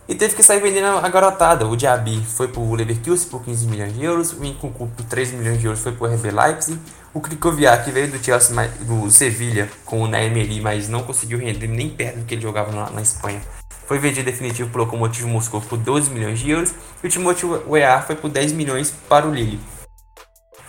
E 0.08 0.14
teve 0.14 0.34
que 0.34 0.42
sair 0.42 0.58
vendendo 0.60 0.86
a 0.86 1.08
garotada. 1.10 1.66
O 1.66 1.76
Diaby 1.76 2.24
foi 2.24 2.48
pro 2.48 2.74
Leverkusen 2.74 3.28
por 3.28 3.44
15 3.44 3.66
milhões 3.66 3.92
de 3.92 4.02
euros. 4.02 4.32
O 4.32 4.42
Nkunku 4.42 4.86
por 4.86 5.04
3 5.04 5.32
milhões 5.32 5.60
de 5.60 5.66
euros 5.66 5.82
foi 5.82 5.92
pro 5.92 6.06
RB 6.06 6.30
Leipzig. 6.30 6.80
O 7.12 7.20
Krikoviak 7.20 7.84
que 7.84 7.90
veio 7.90 8.10
do 8.10 8.24
Chelsea, 8.24 8.56
do 8.80 9.10
Sevilha 9.10 9.68
com 9.84 10.00
o 10.00 10.08
Naemeri, 10.08 10.62
mas 10.62 10.88
não 10.88 11.02
conseguiu 11.02 11.38
render 11.38 11.66
nem 11.66 11.90
perto 11.90 12.20
do 12.20 12.24
que 12.24 12.34
ele 12.34 12.40
jogava 12.40 12.72
na, 12.72 12.88
na 12.88 13.02
Espanha. 13.02 13.42
Foi 13.86 13.98
vendido 13.98 14.24
definitivo 14.24 14.70
pro 14.70 14.84
Lokomotiv 14.84 15.26
Moscou 15.26 15.60
por 15.60 15.76
12 15.76 16.08
milhões 16.10 16.38
de 16.38 16.50
euros. 16.52 16.72
E 17.02 17.06
o 17.06 17.10
Timothy 17.10 17.44
Weah 17.44 18.00
foi 18.00 18.16
por 18.16 18.30
10 18.30 18.52
milhões 18.52 18.90
para 19.10 19.28
o 19.28 19.34
Lille. 19.34 19.60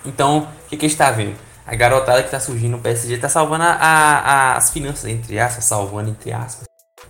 Então, 0.06 0.50
o 0.66 0.70
que, 0.70 0.76
que 0.76 0.86
a 0.86 0.90
gente 0.90 0.96
está 0.98 1.12
vendo? 1.12 1.38
A 1.66 1.76
garotada 1.76 2.20
que 2.20 2.28
está 2.28 2.42
surgindo 2.42 2.72
no 2.72 2.80
PSG 2.80 3.14
está 3.14 3.30
salvando 3.30 3.64
a, 3.64 3.72
a, 3.72 4.58
as 4.58 4.70
finanças, 4.70 5.06
entre 5.06 5.40
aspas, 5.40 5.64
salvando 5.64 6.10
entre 6.10 6.34
aspas 6.34 6.69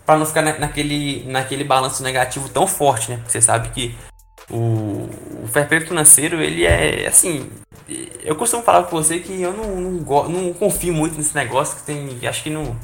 para 0.10 0.18
não 0.18 0.26
ficar 0.26 0.42
na, 0.42 0.58
naquele, 0.58 1.24
naquele 1.28 1.64
balanço 1.64 2.02
negativo 2.02 2.50
tão 2.50 2.66
forte, 2.66 3.12
né? 3.12 3.18
Porque 3.18 3.32
você 3.32 3.40
sabe 3.40 3.70
que 3.70 3.96
o, 4.50 5.08
o 5.44 5.48
fair 5.48 5.68
play 5.68 5.82
financeiro, 5.82 6.42
ele 6.42 6.66
é 6.66 7.06
assim. 7.08 7.48
Eu 8.24 8.36
costumo 8.36 8.64
falar 8.64 8.86
com 8.86 8.96
você 8.96 9.20
que 9.20 9.40
eu 9.40 9.54
não, 9.54 9.76
não, 9.76 10.30
não 10.30 10.54
confio 10.54 10.96
muito 10.96 11.16
nesse 11.16 11.36
negócio 11.36 11.78
que 11.78 11.84
tem. 11.84 12.28
Acho 12.28 12.42
que 12.42 12.50
não. 12.50 12.76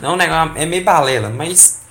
Não 0.00 0.16
é, 0.16 0.62
é 0.62 0.66
meio 0.66 0.82
balela, 0.82 1.30
mas 1.30 1.82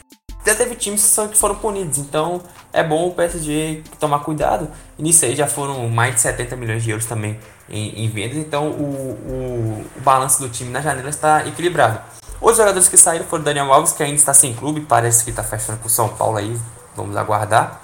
já 0.45 0.53
teve 0.53 0.75
times 0.75 1.15
que 1.31 1.37
foram 1.37 1.55
punidos, 1.55 1.97
então 1.97 2.41
é 2.73 2.83
bom 2.83 3.07
o 3.07 3.13
PSG 3.13 3.81
tomar 3.97 4.19
cuidado. 4.19 4.69
E 4.99 5.03
nisso 5.03 5.23
aí 5.23 5.37
já 5.37 5.47
foram 5.47 5.87
mais 5.87 6.15
de 6.15 6.19
70 6.21 6.53
milhões 6.57 6.83
de 6.83 6.91
euros 6.91 7.05
também 7.05 7.39
em, 7.69 8.03
em 8.03 8.09
vendas, 8.09 8.37
então 8.37 8.71
o, 8.71 8.83
o, 8.83 9.85
o 9.95 10.01
balanço 10.01 10.41
do 10.41 10.49
time 10.49 10.69
na 10.69 10.81
janela 10.81 11.09
está 11.09 11.47
equilibrado. 11.47 12.01
Outros 12.39 12.57
jogadores 12.57 12.87
que 12.87 12.97
saíram 12.97 13.25
foram 13.25 13.43
Daniel 13.43 13.71
Alves, 13.73 13.93
que 13.93 14.03
ainda 14.03 14.15
está 14.15 14.33
sem 14.33 14.53
clube, 14.53 14.81
parece 14.81 15.23
que 15.23 15.29
está 15.29 15.43
fechando 15.43 15.79
com 15.79 15.87
o 15.87 15.89
São 15.89 16.09
Paulo 16.09 16.37
aí, 16.37 16.59
vamos 16.95 17.15
aguardar. 17.15 17.81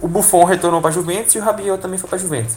O 0.00 0.06
Buffon 0.06 0.44
retornou 0.44 0.80
para 0.80 0.90
a 0.90 0.92
Juventus 0.92 1.34
e 1.34 1.38
o 1.38 1.42
Rabiot 1.42 1.80
também 1.80 1.98
foi 1.98 2.08
para 2.08 2.18
a 2.18 2.20
Juventus. 2.20 2.56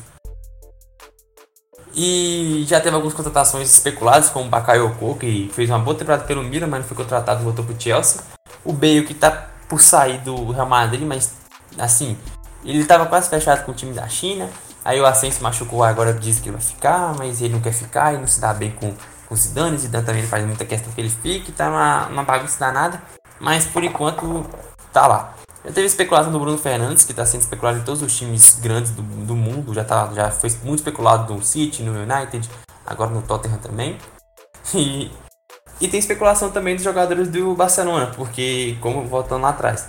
E 1.93 2.63
já 2.67 2.79
teve 2.79 2.95
algumas 2.95 3.13
contratações 3.13 3.69
especuladas, 3.69 4.29
como 4.29 4.45
o 4.45 4.49
Bakayoko, 4.49 5.15
que 5.15 5.51
fez 5.53 5.69
uma 5.69 5.79
boa 5.79 5.97
temporada 5.97 6.23
pelo 6.23 6.43
Milan, 6.43 6.67
mas 6.67 6.81
não 6.81 6.87
foi 6.87 6.97
contratado 6.97 7.41
e 7.41 7.43
voltou 7.43 7.65
para 7.65 7.75
o 7.75 7.81
Chelsea. 7.81 8.21
O 8.63 8.71
Bale, 8.71 9.05
que 9.05 9.13
está 9.13 9.49
por 9.67 9.81
sair 9.81 10.19
do 10.19 10.51
Real 10.51 10.67
Madrid, 10.67 11.05
mas 11.05 11.33
assim, 11.77 12.17
ele 12.63 12.81
estava 12.81 13.05
quase 13.05 13.29
fechado 13.29 13.65
com 13.65 13.71
o 13.71 13.75
time 13.75 13.93
da 13.93 14.07
China. 14.07 14.49
Aí 14.83 14.99
o 14.99 15.05
Asensio 15.05 15.43
machucou, 15.43 15.83
agora 15.83 16.13
diz 16.13 16.39
que 16.39 16.49
vai 16.49 16.61
ficar, 16.61 17.13
mas 17.17 17.41
ele 17.41 17.53
não 17.53 17.61
quer 17.61 17.73
ficar 17.73 18.13
e 18.13 18.17
não 18.17 18.27
se 18.27 18.39
dá 18.39 18.53
bem 18.53 18.71
com 18.71 18.93
o 19.31 19.35
Zidane. 19.35 19.77
Zidane 19.77 20.05
também 20.05 20.23
faz 20.23 20.45
muita 20.45 20.65
questão 20.65 20.91
que 20.91 20.99
ele 20.99 21.09
fique, 21.09 21.51
tá 21.51 21.69
uma, 21.69 22.07
uma 22.07 22.23
bagunça 22.23 22.59
danada. 22.59 23.01
Mas 23.39 23.65
por 23.65 23.83
enquanto 23.83 24.45
tá 24.91 25.07
lá. 25.07 25.33
Já 25.63 25.71
teve 25.71 25.87
especulação 25.87 26.31
do 26.31 26.39
Bruno 26.39 26.57
Fernandes, 26.57 27.05
que 27.05 27.11
está 27.11 27.25
sendo 27.25 27.41
especulado 27.41 27.79
em 27.79 27.83
todos 27.83 28.01
os 28.01 28.15
times 28.15 28.59
grandes 28.59 28.91
do, 28.91 29.01
do 29.01 29.35
mundo. 29.35 29.73
Já, 29.73 29.83
tá, 29.83 30.11
já 30.13 30.29
foi 30.29 30.49
muito 30.63 30.79
especulado 30.79 31.33
no 31.33 31.43
City, 31.43 31.81
no 31.81 31.93
United, 31.93 32.47
agora 32.85 33.09
no 33.09 33.21
Tottenham 33.21 33.57
também. 33.57 33.97
E 34.75 35.09
E 35.79 35.87
tem 35.87 35.99
especulação 35.99 36.51
também 36.51 36.75
dos 36.75 36.83
jogadores 36.83 37.27
do 37.29 37.55
Barcelona, 37.55 38.11
porque, 38.15 38.77
como 38.81 39.03
voltando 39.07 39.41
lá 39.41 39.49
atrás, 39.49 39.87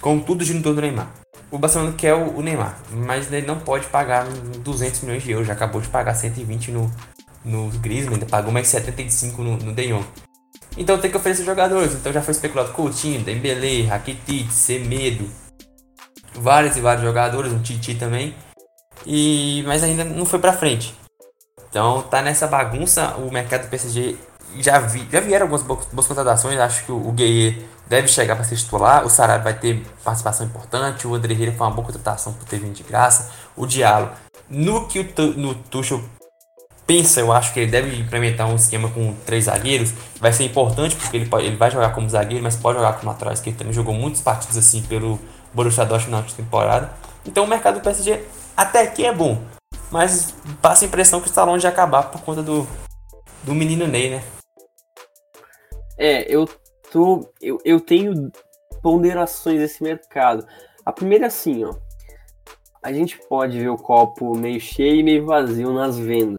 com 0.00 0.18
tudo 0.20 0.44
gira 0.44 0.58
em 0.58 0.62
torno 0.62 0.76
do 0.76 0.82
Neymar. 0.82 1.08
O 1.50 1.58
Barcelona 1.58 1.92
quer 1.92 2.14
o 2.14 2.40
Neymar, 2.40 2.78
mas 2.90 3.30
ele 3.32 3.46
não 3.46 3.58
pode 3.58 3.86
pagar 3.86 4.26
200 4.26 5.00
milhões 5.02 5.22
de 5.22 5.32
euros. 5.32 5.46
Já 5.46 5.54
acabou 5.54 5.80
de 5.80 5.88
pagar 5.88 6.14
120 6.14 6.70
no, 6.70 6.90
no 7.44 7.68
Griezmann, 7.78 8.20
pagou 8.20 8.52
mais 8.52 8.68
75 8.68 9.42
no, 9.42 9.56
no 9.56 9.72
De 9.72 9.88
Jong. 9.88 10.04
Então 10.76 10.98
tem 10.98 11.10
que 11.10 11.16
oferecer 11.16 11.44
jogadores. 11.44 11.94
Então 11.94 12.12
já 12.12 12.22
foi 12.22 12.32
especulado 12.32 12.72
Coutinho, 12.72 13.22
Dembele, 13.22 13.82
Rakitic, 13.82 14.50
Semedo, 14.50 15.28
vários 16.34 16.76
e 16.76 16.80
vários 16.80 17.04
jogadores, 17.04 17.52
um 17.52 17.60
Titi 17.60 17.94
também. 17.94 18.34
E 19.06 19.62
mas 19.66 19.82
ainda 19.82 20.04
não 20.04 20.24
foi 20.24 20.38
para 20.38 20.52
frente. 20.52 20.94
Então 21.68 22.02
tá 22.02 22.22
nessa 22.22 22.46
bagunça 22.46 23.16
o 23.16 23.30
mercado 23.30 23.62
do 23.62 23.68
PSG 23.68 24.16
já 24.56 24.78
vi, 24.78 25.06
já 25.10 25.20
vieram 25.20 25.44
algumas 25.44 25.62
boas, 25.62 25.86
boas 25.86 26.06
contratações, 26.06 26.58
acho 26.58 26.84
que 26.84 26.92
o, 26.92 27.08
o 27.08 27.12
Gueye 27.12 27.66
deve 27.86 28.08
chegar 28.08 28.34
para 28.34 28.44
ser 28.44 28.56
titular, 28.56 29.04
o 29.04 29.10
Sarabia 29.10 29.44
vai 29.44 29.54
ter 29.54 29.82
participação 30.02 30.46
importante, 30.46 31.06
o 31.06 31.14
André 31.14 31.34
Herrera 31.34 31.52
foi 31.52 31.66
uma 31.66 31.74
boa 31.74 31.86
contratação 31.86 32.32
por 32.32 32.46
ter 32.46 32.58
vindo 32.58 32.72
de 32.72 32.82
graça, 32.82 33.30
o 33.56 33.66
Diallo, 33.66 34.10
no 34.48 34.86
que 34.86 35.00
o 35.00 35.36
no 35.36 35.54
Tuchel 35.54 36.02
pensa, 36.88 37.20
eu 37.20 37.30
acho 37.30 37.52
que 37.52 37.60
ele 37.60 37.70
deve 37.70 37.94
implementar 38.00 38.50
um 38.50 38.56
esquema 38.56 38.90
com 38.90 39.14
três 39.26 39.44
zagueiros. 39.44 39.92
Vai 40.18 40.32
ser 40.32 40.44
importante 40.44 40.96
porque 40.96 41.18
ele, 41.18 41.26
pode, 41.28 41.46
ele 41.46 41.56
vai 41.56 41.70
jogar 41.70 41.94
como 41.94 42.08
zagueiro, 42.08 42.42
mas 42.42 42.56
pode 42.56 42.78
jogar 42.78 42.94
como 42.94 43.10
atrás, 43.10 43.40
que 43.40 43.50
ele 43.50 43.58
também 43.58 43.74
jogou 43.74 43.92
muitos 43.92 44.22
partidos 44.22 44.56
assim 44.56 44.82
pelo 44.82 45.20
Borussia 45.52 45.84
Dortmund 45.84 46.22
na 46.22 46.34
temporada. 46.34 46.90
Então 47.26 47.44
o 47.44 47.46
mercado 47.46 47.74
do 47.74 47.82
PSG 47.82 48.24
até 48.56 48.80
aqui 48.80 49.04
é 49.04 49.12
bom, 49.12 49.38
mas 49.90 50.34
passa 50.62 50.86
a 50.86 50.88
impressão 50.88 51.20
que 51.20 51.28
está 51.28 51.44
longe 51.44 51.60
de 51.60 51.66
acabar 51.66 52.04
por 52.04 52.22
conta 52.22 52.42
do, 52.42 52.66
do 53.42 53.54
menino 53.54 53.86
Ney, 53.86 54.08
né? 54.08 54.24
É, 55.98 56.34
eu 56.34 56.48
tô. 56.90 57.30
Eu, 57.40 57.58
eu 57.66 57.80
tenho 57.80 58.32
ponderações 58.82 59.58
desse 59.58 59.82
mercado. 59.82 60.46
A 60.86 60.92
primeira 60.92 61.24
é 61.24 61.28
assim, 61.28 61.64
ó. 61.64 61.74
A 62.82 62.92
gente 62.92 63.18
pode 63.28 63.58
ver 63.58 63.68
o 63.68 63.76
copo 63.76 64.34
meio 64.34 64.60
cheio 64.60 65.00
e 65.00 65.02
meio 65.02 65.26
vazio 65.26 65.72
nas 65.72 65.98
vendas 65.98 66.38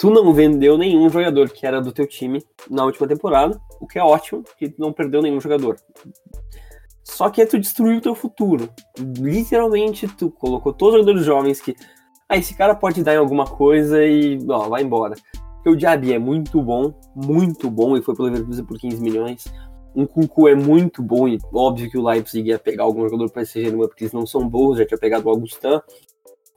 tu 0.00 0.10
não 0.10 0.32
vendeu 0.32 0.78
nenhum 0.78 1.10
jogador 1.10 1.50
que 1.50 1.66
era 1.66 1.78
do 1.78 1.92
teu 1.92 2.06
time 2.06 2.42
na 2.70 2.86
última 2.86 3.06
temporada, 3.06 3.60
o 3.78 3.86
que 3.86 3.98
é 3.98 4.02
ótimo, 4.02 4.42
que 4.58 4.70
tu 4.70 4.80
não 4.80 4.94
perdeu 4.94 5.20
nenhum 5.20 5.38
jogador. 5.38 5.76
Só 7.04 7.28
que 7.28 7.44
tu 7.44 7.58
destruiu 7.58 7.98
o 7.98 8.00
teu 8.00 8.14
futuro. 8.14 8.70
Literalmente, 8.98 10.08
tu 10.08 10.30
colocou 10.30 10.72
todos 10.72 10.94
os 10.94 11.00
jogadores 11.00 11.26
jovens 11.26 11.60
que. 11.60 11.76
Ah, 12.26 12.38
esse 12.38 12.56
cara 12.56 12.74
pode 12.74 13.04
dar 13.04 13.12
em 13.12 13.18
alguma 13.18 13.44
coisa 13.44 14.02
e. 14.02 14.38
Ó, 14.48 14.70
vai 14.70 14.82
embora. 14.82 15.16
Porque 15.56 15.68
o 15.68 15.76
Diaby 15.76 16.14
é 16.14 16.18
muito 16.18 16.62
bom, 16.62 16.94
muito 17.14 17.70
bom, 17.70 17.94
e 17.94 18.00
foi 18.00 18.16
pelo 18.16 18.28
Leverkusen 18.28 18.64
por 18.64 18.78
15 18.78 19.02
milhões. 19.02 19.44
Um 19.94 20.06
Kunku 20.06 20.48
é 20.48 20.54
muito 20.54 21.02
bom, 21.02 21.28
e 21.28 21.38
óbvio 21.52 21.90
que 21.90 21.98
o 21.98 22.06
Leipzig 22.06 22.48
ia 22.48 22.58
pegar 22.58 22.84
algum 22.84 23.02
jogador 23.02 23.30
para 23.30 23.42
esse 23.42 23.62
gênero, 23.62 23.86
porque 23.86 24.04
eles 24.04 24.14
não 24.14 24.24
são 24.24 24.48
bons, 24.48 24.78
já 24.78 24.86
tinha 24.86 24.96
pegado 24.96 25.26
o 25.26 25.30
Augustin. 25.30 25.80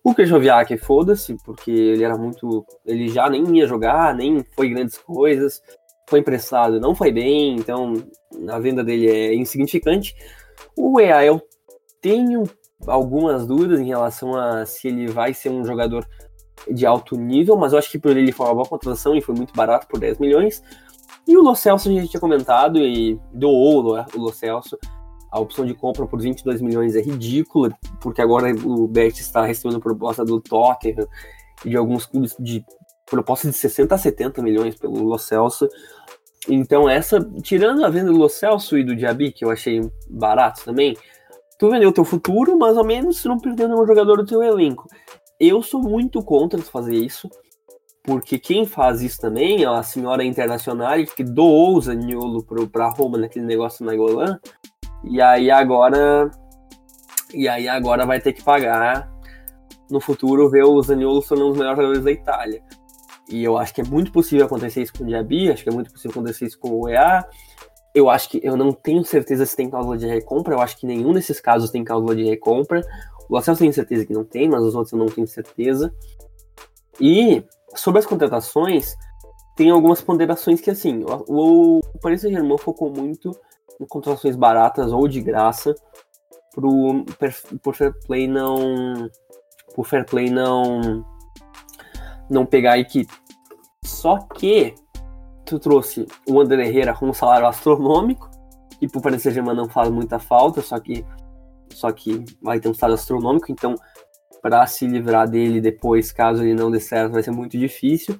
O 0.03 0.13
Kejoviak, 0.13 0.77
foda-se, 0.77 1.37
porque 1.45 1.71
ele 1.71 2.03
era 2.03 2.17
muito. 2.17 2.65
Ele 2.85 3.07
já 3.07 3.29
nem 3.29 3.57
ia 3.57 3.65
jogar, 3.65 4.13
nem 4.13 4.43
foi 4.53 4.69
grandes 4.69 4.97
coisas. 4.97 5.61
Foi 6.09 6.19
emprestado, 6.19 6.79
não 6.79 6.93
foi 6.93 7.11
bem, 7.11 7.55
então 7.55 7.93
a 8.49 8.59
venda 8.59 8.83
dele 8.83 9.09
é 9.09 9.33
insignificante. 9.33 10.13
O 10.75 10.99
EA, 10.99 11.23
eu 11.23 11.41
tenho 12.01 12.43
algumas 12.85 13.47
dúvidas 13.47 13.79
em 13.79 13.85
relação 13.85 14.35
a 14.35 14.65
se 14.65 14.89
ele 14.89 15.07
vai 15.07 15.33
ser 15.33 15.49
um 15.49 15.63
jogador 15.63 16.05
de 16.69 16.85
alto 16.85 17.15
nível, 17.15 17.55
mas 17.55 17.71
eu 17.71 17.79
acho 17.79 17.89
que 17.89 17.97
por 17.97 18.15
ele 18.15 18.33
foi 18.33 18.45
uma 18.45 18.55
boa 18.55 18.67
contratação 18.67 19.15
e 19.15 19.21
foi 19.21 19.33
muito 19.33 19.53
barato 19.53 19.87
por 19.87 19.99
10 19.99 20.19
milhões. 20.19 20.61
E 21.25 21.37
o 21.37 21.41
Lo 21.41 21.55
Celso 21.55 21.89
a 21.89 21.91
gente 21.91 22.09
tinha 22.09 22.19
comentado 22.19 22.79
e 22.79 23.17
doou 23.31 23.85
o 23.85 24.19
Lo 24.19 24.33
Celso 24.33 24.77
a 25.33 25.39
opção 25.39 25.65
de 25.65 25.73
compra 25.73 26.05
por 26.05 26.21
22 26.21 26.61
milhões 26.61 26.95
é 26.95 27.01
ridícula, 27.01 27.75
porque 27.99 28.21
agora 28.21 28.53
o 28.63 28.87
Bet 28.87 29.19
está 29.19 29.43
recebendo 29.43 29.79
proposta 29.79 30.23
do 30.23 30.39
Tottenham 30.39 31.07
e 31.65 31.71
de 31.71 31.75
alguns 31.75 32.05
clubes 32.05 32.35
de 32.39 32.63
proposta 33.03 33.49
de 33.49 33.53
60 33.55 33.95
a 33.95 33.97
70 33.97 34.43
milhões 34.43 34.75
pelo 34.75 35.03
Lo 35.03 35.17
Celso. 35.17 35.67
Então 36.47 36.87
essa, 36.87 37.19
tirando 37.41 37.83
a 37.83 37.89
venda 37.89 38.11
do 38.11 38.17
Lo 38.19 38.29
Celso 38.29 38.77
e 38.77 38.83
do 38.83 38.95
Diaby, 38.95 39.31
que 39.31 39.43
eu 39.43 39.49
achei 39.49 39.81
barato 40.07 40.63
também, 40.63 40.95
tu 41.57 41.67
vendeu 41.71 41.89
o 41.89 41.93
teu 41.93 42.05
futuro, 42.05 42.55
mais 42.55 42.77
ou 42.77 42.85
menos, 42.85 43.19
se 43.19 43.27
não 43.27 43.39
perdeu 43.39 43.67
nenhum 43.67 43.87
jogador 43.87 44.17
do 44.17 44.27
teu 44.27 44.43
elenco. 44.43 44.87
Eu 45.39 45.63
sou 45.63 45.81
muito 45.81 46.21
contra 46.21 46.61
fazer 46.61 46.95
isso, 46.95 47.27
porque 48.03 48.37
quem 48.37 48.67
faz 48.67 49.01
isso 49.01 49.19
também 49.19 49.63
é 49.63 49.65
a 49.65 49.81
senhora 49.81 50.23
internacional 50.23 51.03
que 51.15 51.23
doou 51.23 51.75
o 51.75 51.81
Zaniolo 51.81 52.45
para 52.71 52.89
Roma 52.89 53.17
naquele 53.17 53.45
negócio 53.45 53.83
na 53.83 53.95
Golan, 53.95 54.39
e 55.03 55.21
aí 55.21 55.51
agora. 55.51 56.29
E 57.33 57.47
aí 57.47 57.67
agora 57.67 58.05
vai 58.05 58.19
ter 58.19 58.33
que 58.33 58.43
pagar 58.43 59.11
no 59.89 59.99
futuro 59.99 60.49
ver 60.49 60.63
o 60.63 60.81
Zaniolo 60.81 61.21
sendo 61.21 61.45
um 61.45 61.49
dos 61.49 61.57
melhores 61.57 61.77
jogadores 61.77 62.03
da 62.03 62.11
Itália. 62.11 62.63
E 63.29 63.43
eu 63.43 63.57
acho 63.57 63.73
que 63.73 63.81
é 63.81 63.83
muito 63.83 64.11
possível 64.11 64.45
acontecer 64.45 64.81
isso 64.81 64.93
com 64.93 65.03
o 65.03 65.07
Diaby, 65.07 65.51
acho 65.51 65.63
que 65.63 65.69
é 65.69 65.73
muito 65.73 65.91
possível 65.91 66.11
acontecer 66.11 66.45
isso 66.45 66.59
com 66.59 66.81
o 66.81 66.89
EA. 66.89 67.25
Eu 67.95 68.09
acho 68.09 68.29
que 68.29 68.39
eu 68.43 68.57
não 68.57 68.71
tenho 68.71 69.03
certeza 69.03 69.45
se 69.45 69.55
tem 69.55 69.69
cláusula 69.69 69.97
de 69.97 70.07
recompra, 70.07 70.53
eu 70.53 70.61
acho 70.61 70.77
que 70.77 70.85
nenhum 70.85 71.13
desses 71.13 71.39
casos 71.39 71.69
tem 71.69 71.83
cláusula 71.83 72.15
de 72.15 72.23
recompra. 72.23 72.81
O 73.29 73.35
Lacerda 73.35 73.59
tenho 73.59 73.73
certeza 73.73 74.05
que 74.05 74.13
não 74.13 74.23
tem, 74.23 74.49
mas 74.49 74.63
os 74.63 74.75
outros 74.75 74.93
eu 74.93 74.99
não 74.99 75.05
tenho 75.05 75.27
certeza. 75.27 75.93
E 76.99 77.43
sobre 77.75 77.99
as 77.99 78.05
contratações, 78.05 78.95
tem 79.55 79.69
algumas 79.69 80.01
ponderações 80.01 80.59
que 80.59 80.69
assim, 80.69 81.03
o, 81.27 81.79
o 81.79 81.99
Paris 81.99 82.21
Saint-Germain 82.21 82.57
focou 82.57 82.91
muito 82.91 83.31
contratações 83.87 84.35
baratas 84.35 84.91
ou 84.91 85.07
de 85.07 85.21
graça 85.21 85.75
pro, 86.53 87.05
por 87.61 87.75
fair 87.75 87.93
play 88.05 88.27
não 88.27 89.09
por 89.75 89.85
fair 89.85 90.05
play 90.05 90.29
não 90.29 91.05
não 92.29 92.45
pegar 92.45 92.73
a 92.73 92.79
equipe. 92.79 93.13
Só 93.83 94.17
que 94.17 94.73
tu 95.45 95.59
trouxe 95.59 96.07
o 96.27 96.39
André 96.39 96.67
Herrera 96.67 96.93
com 96.93 97.09
um 97.09 97.13
salário 97.13 97.47
astronômico 97.47 98.29
e 98.81 98.87
pro 98.87 99.01
Paris 99.01 99.21
Saint-Germain 99.21 99.55
não 99.55 99.69
faz 99.69 99.89
muita 99.89 100.19
falta, 100.19 100.61
só 100.61 100.79
que 100.79 101.05
só 101.71 101.91
que 101.91 102.23
vai 102.41 102.59
ter 102.59 102.69
um 102.69 102.73
salário 102.73 102.95
astronômico, 102.95 103.51
então 103.51 103.75
para 104.41 104.65
se 104.67 104.85
livrar 104.85 105.27
dele 105.27 105.61
depois, 105.61 106.11
caso 106.11 106.43
ele 106.43 106.53
não 106.53 106.69
dê 106.69 106.79
certo, 106.79 107.13
vai 107.13 107.23
ser 107.23 107.31
muito 107.31 107.57
difícil. 107.57 108.19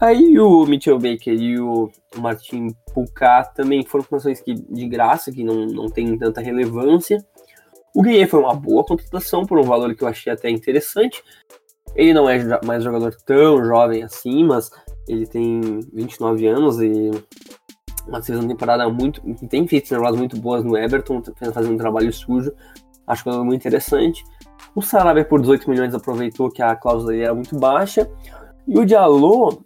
Aí 0.00 0.38
o 0.38 0.64
Mitchell 0.64 0.98
Baker 0.98 1.34
e 1.34 1.58
o 1.58 1.90
Martin 2.16 2.68
Pulcar 2.94 3.52
também 3.52 3.84
foram 3.84 4.04
contratações 4.04 4.40
que, 4.40 4.54
de 4.54 4.88
graça, 4.88 5.32
que 5.32 5.42
não, 5.42 5.66
não 5.66 5.88
tem 5.88 6.16
tanta 6.16 6.40
relevância. 6.40 7.24
O 7.94 8.02
Guilherme 8.02 8.28
foi 8.28 8.40
uma 8.40 8.54
boa 8.54 8.84
contratação 8.84 9.44
por 9.44 9.58
um 9.58 9.64
valor 9.64 9.92
que 9.94 10.04
eu 10.04 10.08
achei 10.08 10.32
até 10.32 10.48
interessante. 10.48 11.22
Ele 11.96 12.14
não 12.14 12.28
é 12.28 12.38
mais 12.64 12.84
jogador 12.84 13.12
tão 13.26 13.64
jovem 13.64 14.04
assim, 14.04 14.44
mas 14.44 14.70
ele 15.08 15.26
tem 15.26 15.80
29 15.92 16.46
anos 16.46 16.80
e 16.80 17.10
uma 18.06 18.20
temporada 18.20 18.88
muito. 18.88 19.20
tem 19.48 19.66
feito 19.66 19.88
temporadas 19.88 20.18
muito 20.18 20.38
boas 20.38 20.62
no 20.62 20.76
Everton, 20.76 21.20
tá 21.20 21.52
fazendo 21.52 21.74
um 21.74 21.78
trabalho 21.78 22.12
sujo. 22.12 22.52
Acho 23.04 23.24
que 23.24 23.30
é 23.30 23.32
muito 23.32 23.60
interessante. 23.60 24.22
O 24.74 24.82
Sarabia 24.82 25.24
por 25.24 25.40
18 25.40 25.68
milhões 25.68 25.94
aproveitou 25.94 26.50
que 26.50 26.62
a 26.62 26.76
cláusula 26.76 27.16
era 27.16 27.34
muito 27.34 27.58
baixa. 27.58 28.08
E 28.66 28.78
o 28.78 28.84
Diallo 28.84 29.64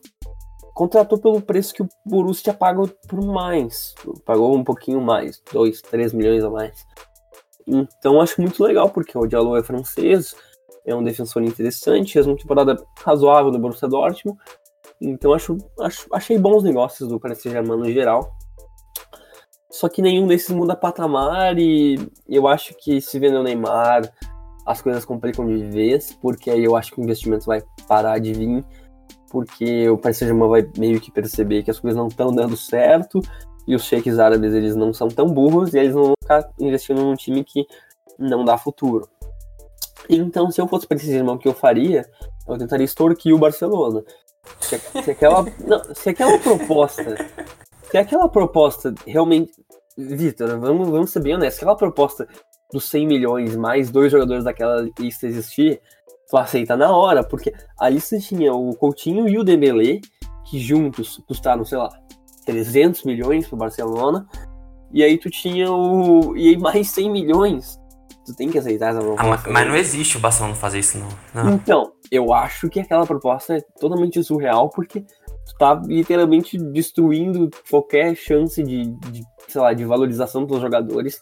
contratou 0.74 1.18
pelo 1.18 1.40
preço 1.40 1.74
que 1.74 1.82
o 1.82 1.88
Borussia 2.04 2.44
tinha 2.44 2.54
pago 2.54 2.88
por 3.08 3.24
mais. 3.24 3.94
Pagou 4.24 4.56
um 4.56 4.64
pouquinho 4.64 5.00
mais, 5.00 5.42
2, 5.52 5.82
3 5.82 6.12
milhões 6.12 6.44
a 6.44 6.50
mais. 6.50 6.86
Então 7.66 8.20
acho 8.20 8.40
muito 8.40 8.62
legal, 8.62 8.90
porque 8.90 9.16
o 9.16 9.26
Diallo 9.26 9.56
é 9.56 9.62
francês, 9.62 10.34
é 10.84 10.94
um 10.94 11.04
defensor 11.04 11.42
interessante, 11.42 12.12
fez 12.12 12.26
uma 12.26 12.36
temporada 12.36 12.76
razoável 13.04 13.52
no 13.52 13.58
Borussia 13.58 13.88
Dortmund. 13.88 14.38
Então 15.00 15.32
acho, 15.32 15.56
acho 15.80 16.06
achei 16.12 16.38
bons 16.38 16.62
negócios 16.62 17.08
do 17.08 17.20
Paris 17.20 17.42
Saint-Germain 17.42 17.78
no 17.78 17.92
geral. 17.92 18.36
Só 19.70 19.88
que 19.88 20.02
nenhum 20.02 20.26
desses 20.26 20.50
muda 20.50 20.76
patamar 20.76 21.58
e 21.58 21.98
eu 22.28 22.46
acho 22.46 22.74
que 22.74 23.00
se 23.00 23.18
vender 23.18 23.38
o 23.38 23.42
Neymar, 23.42 24.02
as 24.66 24.82
coisas 24.82 25.04
complicam 25.04 25.46
de 25.46 25.64
vez, 25.64 26.12
porque 26.20 26.50
aí 26.50 26.62
eu 26.62 26.76
acho 26.76 26.92
que 26.92 27.00
o 27.00 27.02
investimento 27.02 27.46
vai 27.46 27.62
parar 27.88 28.18
de 28.18 28.32
vir 28.32 28.64
porque 29.32 29.88
o 29.88 29.96
Paris 29.96 30.18
Saint-Germain 30.18 30.50
vai 30.50 30.68
meio 30.76 31.00
que 31.00 31.10
perceber 31.10 31.62
que 31.62 31.70
as 31.70 31.80
coisas 31.80 31.96
não 31.96 32.08
estão 32.08 32.30
dando 32.30 32.54
certo 32.54 33.18
e 33.66 33.74
os 33.74 33.82
sheiks 33.84 34.18
árabes 34.18 34.52
eles 34.52 34.76
não 34.76 34.92
são 34.92 35.08
tão 35.08 35.26
burros 35.26 35.72
e 35.72 35.78
eles 35.78 35.94
não 35.94 36.04
vão 36.04 36.14
ficar 36.22 36.50
investindo 36.60 37.02
num 37.02 37.14
time 37.14 37.42
que 37.42 37.66
não 38.18 38.44
dá 38.44 38.58
futuro. 38.58 39.08
Então, 40.06 40.50
se 40.50 40.60
eu 40.60 40.68
fosse 40.68 40.86
Paris 40.86 41.02
Saint-Germain, 41.02 41.36
o 41.36 41.38
que 41.38 41.48
eu 41.48 41.54
faria? 41.54 42.04
Eu 42.46 42.58
tentaria 42.58 42.84
extorquir 42.84 43.34
o 43.34 43.38
Barcelona. 43.38 44.04
Se, 44.60 44.78
se 44.78 45.10
aquela, 45.10 45.46
não, 45.66 45.82
se 45.94 46.10
aquela 46.10 46.38
proposta, 46.38 47.16
se 47.90 47.96
aquela 47.96 48.28
proposta 48.28 48.94
realmente, 49.06 49.52
Vitor, 49.96 50.58
vamos, 50.58 50.90
vamos 50.90 51.10
ser 51.10 51.20
bem 51.20 51.36
honestos, 51.36 51.62
aquela 51.62 51.76
proposta 51.76 52.28
dos 52.70 52.84
100 52.90 53.06
milhões 53.06 53.56
mais 53.56 53.90
dois 53.90 54.12
jogadores 54.12 54.44
daquela 54.44 54.86
lista 54.98 55.26
existir, 55.26 55.80
tu 56.32 56.38
aceita 56.38 56.78
na 56.78 56.90
hora, 56.90 57.22
porque 57.22 57.52
a 57.78 57.90
lista 57.90 58.18
tinha 58.18 58.54
o 58.54 58.74
Coutinho 58.74 59.28
e 59.28 59.38
o 59.38 59.44
Dembele, 59.44 60.00
que 60.46 60.58
juntos 60.58 61.22
custaram, 61.28 61.62
sei 61.62 61.76
lá, 61.76 61.90
300 62.46 63.04
milhões 63.04 63.46
pro 63.46 63.58
Barcelona. 63.58 64.26
E 64.90 65.02
aí 65.04 65.18
tu 65.18 65.28
tinha 65.28 65.70
o. 65.70 66.34
E 66.34 66.48
aí 66.48 66.56
mais 66.56 66.88
100 66.88 67.10
milhões. 67.10 67.78
Tu 68.24 68.34
tem 68.34 68.48
que 68.48 68.56
aceitar 68.56 68.90
essa 68.90 69.00
proposta. 69.00 69.26
Ah, 69.26 69.28
mas, 69.28 69.46
mas, 69.46 69.68
não 69.68 69.76
existe 69.76 70.16
o 70.16 70.20
Barcelona 70.20 70.54
fazer 70.54 70.78
isso, 70.78 70.96
não. 70.96 71.08
não. 71.34 71.54
Então, 71.54 71.92
eu 72.10 72.32
acho 72.32 72.70
que 72.70 72.80
aquela 72.80 73.04
proposta 73.04 73.56
é 73.56 73.60
totalmente 73.78 74.22
surreal, 74.22 74.70
porque 74.70 75.00
tu 75.00 75.54
tá 75.58 75.74
literalmente 75.84 76.56
destruindo 76.56 77.50
qualquer 77.68 78.14
chance 78.14 78.62
de, 78.62 78.86
de 79.10 79.22
sei 79.48 79.60
lá, 79.60 79.74
de 79.74 79.84
valorização 79.84 80.46
dos 80.46 80.60
jogadores. 80.62 81.20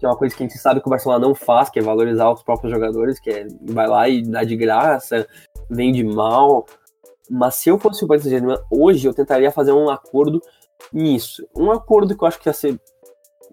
Que 0.00 0.06
é 0.06 0.08
uma 0.08 0.16
coisa 0.16 0.34
que 0.34 0.42
a 0.42 0.46
gente 0.48 0.58
sabe 0.58 0.80
que 0.80 0.86
o 0.86 0.90
Barcelona 0.90 1.26
não 1.26 1.34
faz, 1.34 1.68
que 1.68 1.78
é 1.78 1.82
valorizar 1.82 2.30
os 2.32 2.42
próprios 2.42 2.72
jogadores, 2.72 3.20
que 3.20 3.30
é 3.30 3.46
vai 3.62 3.86
lá 3.86 4.08
e 4.08 4.22
dá 4.22 4.42
de 4.42 4.56
graça, 4.56 5.28
vende 5.68 6.02
mal. 6.02 6.66
Mas 7.30 7.56
se 7.56 7.68
eu 7.68 7.78
fosse 7.78 8.04
o 8.04 8.08
Paris 8.08 8.22
Saint-Germain 8.22 8.58
hoje, 8.70 9.06
eu 9.06 9.14
tentaria 9.14 9.52
fazer 9.52 9.72
um 9.72 9.90
acordo 9.90 10.40
nisso. 10.92 11.46
Um 11.54 11.70
acordo 11.70 12.16
que 12.16 12.24
eu 12.24 12.28
acho 12.28 12.40
que 12.40 12.48
ia 12.48 12.52
ser 12.52 12.80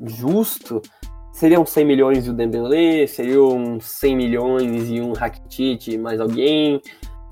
justo 0.01 0.81
seriam 1.37 1.63
100 1.63 1.85
milhões 1.85 2.25
e 2.25 2.31
o 2.31 2.33
Dembélé, 2.33 3.05
seriam 3.05 3.79
100 3.79 4.15
milhões 4.15 4.89
e 4.89 4.99
um 4.99 5.13
Rakitic 5.13 5.95
mais 5.99 6.19
alguém, 6.19 6.81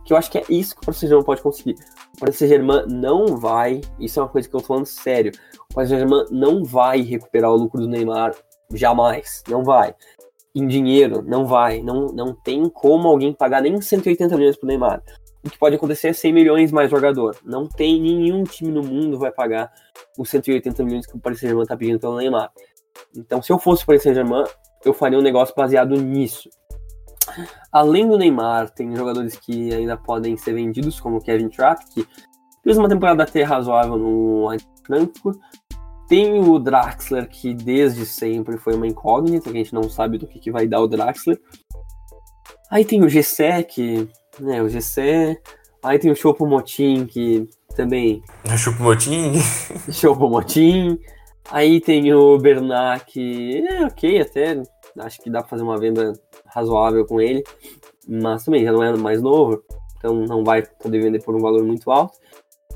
que 0.05 0.13
eu 0.13 0.17
acho 0.17 0.29
que 0.29 0.37
é 0.37 0.43
isso 0.47 0.75
que 0.75 0.81
o 0.83 0.85
Paris 0.85 0.99
Saint-Germain 0.99 1.25
pode 1.25 1.41
conseguir. 1.41 1.75
O 2.15 2.19
Paris 2.19 2.35
Saint-Germain 2.35 2.85
não 2.87 3.35
vai, 3.35 3.81
isso 3.99 4.19
é 4.19 4.23
uma 4.23 4.29
coisa 4.29 4.47
que 4.47 4.55
eu 4.55 4.59
tô 4.59 4.67
falando 4.67 4.85
sério, 4.85 5.31
o 5.71 5.73
Paris 5.73 5.89
Saint-Germain 5.89 6.25
não 6.29 6.63
vai 6.63 7.01
recuperar 7.01 7.51
o 7.51 7.55
lucro 7.55 7.81
do 7.81 7.87
Neymar, 7.87 8.35
jamais, 8.73 9.43
não 9.47 9.63
vai. 9.63 9.93
Em 10.53 10.65
dinheiro, 10.67 11.21
não 11.21 11.45
vai, 11.45 11.81
não, 11.81 12.07
não 12.07 12.33
tem 12.33 12.69
como 12.69 13.07
alguém 13.07 13.33
pagar 13.33 13.61
nem 13.61 13.79
180 13.79 14.37
milhões 14.37 14.57
pro 14.57 14.67
Neymar 14.67 15.01
o 15.45 15.49
que 15.49 15.59
pode 15.59 15.75
acontecer 15.75 16.07
é 16.07 16.13
100 16.13 16.33
milhões 16.33 16.71
mais 16.71 16.89
jogador. 16.89 17.37
Não 17.43 17.67
tem 17.67 18.01
nenhum 18.01 18.43
time 18.43 18.71
no 18.71 18.81
mundo 18.81 19.19
vai 19.19 19.31
pagar 19.31 19.71
os 20.17 20.27
180 20.29 20.83
milhões 20.83 21.05
que 21.05 21.15
o 21.15 21.19
Paris 21.19 21.39
Saint-Germain 21.39 21.63
está 21.63 21.77
pedindo 21.77 21.99
pelo 21.99 22.17
Neymar. 22.17 22.51
Então, 23.15 23.41
se 23.41 23.51
eu 23.51 23.59
fosse 23.59 23.83
o 23.83 23.85
Paris 23.85 24.01
Saint-Germain, 24.01 24.43
eu 24.83 24.93
faria 24.93 25.19
um 25.19 25.21
negócio 25.21 25.53
baseado 25.55 25.95
nisso. 25.95 26.49
Além 27.71 28.07
do 28.07 28.17
Neymar, 28.17 28.71
tem 28.71 28.95
jogadores 28.95 29.37
que 29.37 29.71
ainda 29.71 29.95
podem 29.95 30.35
ser 30.35 30.53
vendidos, 30.53 30.99
como 30.99 31.17
o 31.17 31.21
Kevin 31.21 31.49
Trapp, 31.49 31.85
que 31.93 32.07
fez 32.63 32.77
uma 32.77 32.89
temporada 32.89 33.21
até 33.21 33.43
razoável 33.43 33.97
no 33.97 34.47
Frankfurt. 34.85 35.37
Tem 36.07 36.39
o 36.39 36.59
Draxler, 36.59 37.27
que 37.27 37.53
desde 37.53 38.05
sempre 38.05 38.57
foi 38.57 38.75
uma 38.75 38.87
incógnita, 38.87 39.51
que 39.51 39.57
a 39.57 39.63
gente 39.63 39.73
não 39.73 39.89
sabe 39.89 40.17
do 40.17 40.27
que, 40.27 40.39
que 40.39 40.51
vai 40.51 40.67
dar 40.67 40.81
o 40.81 40.87
Draxler. 40.87 41.39
Aí 42.69 42.83
tem 42.85 43.03
o 43.03 43.09
Gessé, 43.09 43.63
que 43.63 44.07
né, 44.39 44.61
o 44.61 44.69
GC. 44.69 45.39
Aí 45.83 45.99
tem 45.99 46.11
o 46.11 46.15
Chopo 46.15 46.45
Motim, 46.45 47.05
que 47.05 47.47
também. 47.75 48.23
O 48.45 48.57
Chopo 48.57 48.83
Motim? 48.83 49.33
Chopo 49.91 50.29
Motim. 50.29 50.99
Aí 51.51 51.79
tem 51.79 52.13
o 52.13 52.37
Bernat, 52.37 53.05
que 53.05 53.65
é 53.67 53.85
ok 53.85 54.21
até. 54.21 54.63
Acho 54.99 55.21
que 55.21 55.29
dá 55.29 55.41
pra 55.41 55.49
fazer 55.49 55.63
uma 55.63 55.77
venda 55.77 56.13
razoável 56.47 57.05
com 57.05 57.21
ele. 57.21 57.43
Mas 58.07 58.43
também 58.43 58.63
já 58.63 58.71
não 58.71 58.83
é 58.83 58.95
mais 58.95 59.21
novo. 59.21 59.63
Então 59.97 60.15
não 60.25 60.43
vai 60.43 60.63
poder 60.63 61.01
vender 61.01 61.23
por 61.23 61.35
um 61.35 61.39
valor 61.39 61.63
muito 61.63 61.91
alto. 61.91 62.17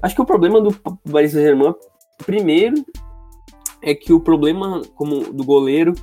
Acho 0.02 0.16
que 0.16 0.22
o 0.22 0.26
problema 0.26 0.62
do 0.62 0.74
Paris 1.12 1.32
Saint-Germain, 1.32 1.74
primeiro, 2.26 2.76
é 3.82 3.96
que 3.96 4.14
o 4.14 4.20
problema 4.20 4.82
como 4.96 5.34
do 5.34 5.44
goleiro 5.44 5.94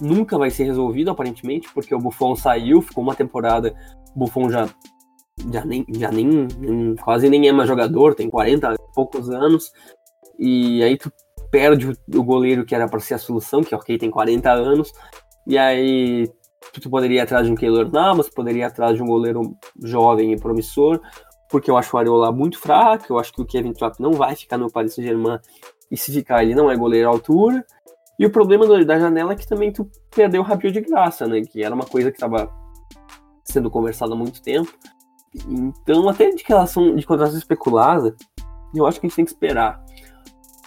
nunca 0.00 0.38
vai 0.38 0.50
ser 0.50 0.64
resolvido, 0.64 1.10
aparentemente, 1.10 1.68
porque 1.72 1.94
o 1.94 1.98
Buffon 1.98 2.34
saiu, 2.34 2.82
ficou 2.82 3.02
uma 3.02 3.14
temporada, 3.14 3.74
o 4.14 4.20
Buffon 4.20 4.50
já 4.50 4.68
já 5.50 5.64
nem, 5.64 5.84
já 5.88 6.10
nem, 6.10 6.46
nem, 6.58 6.94
quase 6.96 7.28
nem 7.28 7.48
é 7.48 7.52
mais 7.52 7.68
jogador, 7.68 8.14
tem 8.14 8.28
40 8.28 8.74
e 8.74 8.94
poucos 8.94 9.30
anos, 9.30 9.72
e 10.38 10.82
aí 10.82 10.96
tu 10.96 11.10
perde 11.50 11.88
o, 11.88 12.18
o 12.18 12.22
goleiro 12.22 12.64
que 12.64 12.74
era 12.74 12.88
para 12.88 13.00
ser 13.00 13.14
a 13.14 13.18
solução, 13.18 13.62
que 13.62 13.74
ok, 13.74 13.96
tem 13.98 14.10
40 14.10 14.50
anos, 14.50 14.92
e 15.46 15.56
aí 15.56 16.30
tu 16.72 16.88
poderia 16.90 17.18
ir 17.18 17.20
atrás 17.20 17.46
de 17.46 17.52
um 17.52 17.56
Keylor 17.56 17.90
Navas, 17.90 18.28
poderia 18.28 18.62
ir 18.62 18.64
atrás 18.64 18.96
de 18.96 19.02
um 19.02 19.06
goleiro 19.06 19.56
jovem 19.82 20.32
e 20.32 20.40
promissor, 20.40 21.00
porque 21.50 21.70
eu 21.70 21.76
acho 21.76 21.94
o 21.94 21.98
Areola 21.98 22.32
muito 22.32 22.58
fraco, 22.58 23.06
eu 23.10 23.18
acho 23.18 23.32
que 23.32 23.42
o 23.42 23.46
Kevin 23.46 23.72
Trapp 23.72 24.00
não 24.00 24.12
vai 24.12 24.34
ficar 24.34 24.56
no 24.56 24.70
Paris 24.70 24.94
Saint-Germain, 24.94 25.38
e 25.92 25.96
se 25.96 26.12
ficar 26.12 26.42
ele 26.42 26.56
não 26.56 26.68
é 26.68 26.76
goleiro 26.76 27.08
à 27.08 27.12
altura, 27.12 27.64
e 28.18 28.26
o 28.26 28.32
problema 28.32 28.66
da 28.84 28.98
janela 28.98 29.32
é 29.32 29.36
que 29.36 29.46
também 29.46 29.72
tu 29.72 29.88
perdeu 30.10 30.42
o 30.42 30.44
Rabiot 30.44 30.72
de 30.72 30.80
graça, 30.80 31.26
né, 31.28 31.42
que 31.42 31.62
era 31.62 31.74
uma 31.74 31.84
coisa 31.84 32.10
que 32.10 32.16
estava 32.16 32.50
sendo 33.44 33.70
conversada 33.70 34.14
há 34.14 34.16
muito 34.16 34.42
tempo, 34.42 34.72
então, 35.34 36.08
até 36.08 36.30
de 36.30 36.44
relação 36.46 36.94
de 36.94 37.06
contratação 37.06 37.38
especulada, 37.38 38.14
eu 38.74 38.86
acho 38.86 39.00
que 39.00 39.06
a 39.06 39.08
gente 39.08 39.16
tem 39.16 39.24
que 39.24 39.30
esperar. 39.30 39.82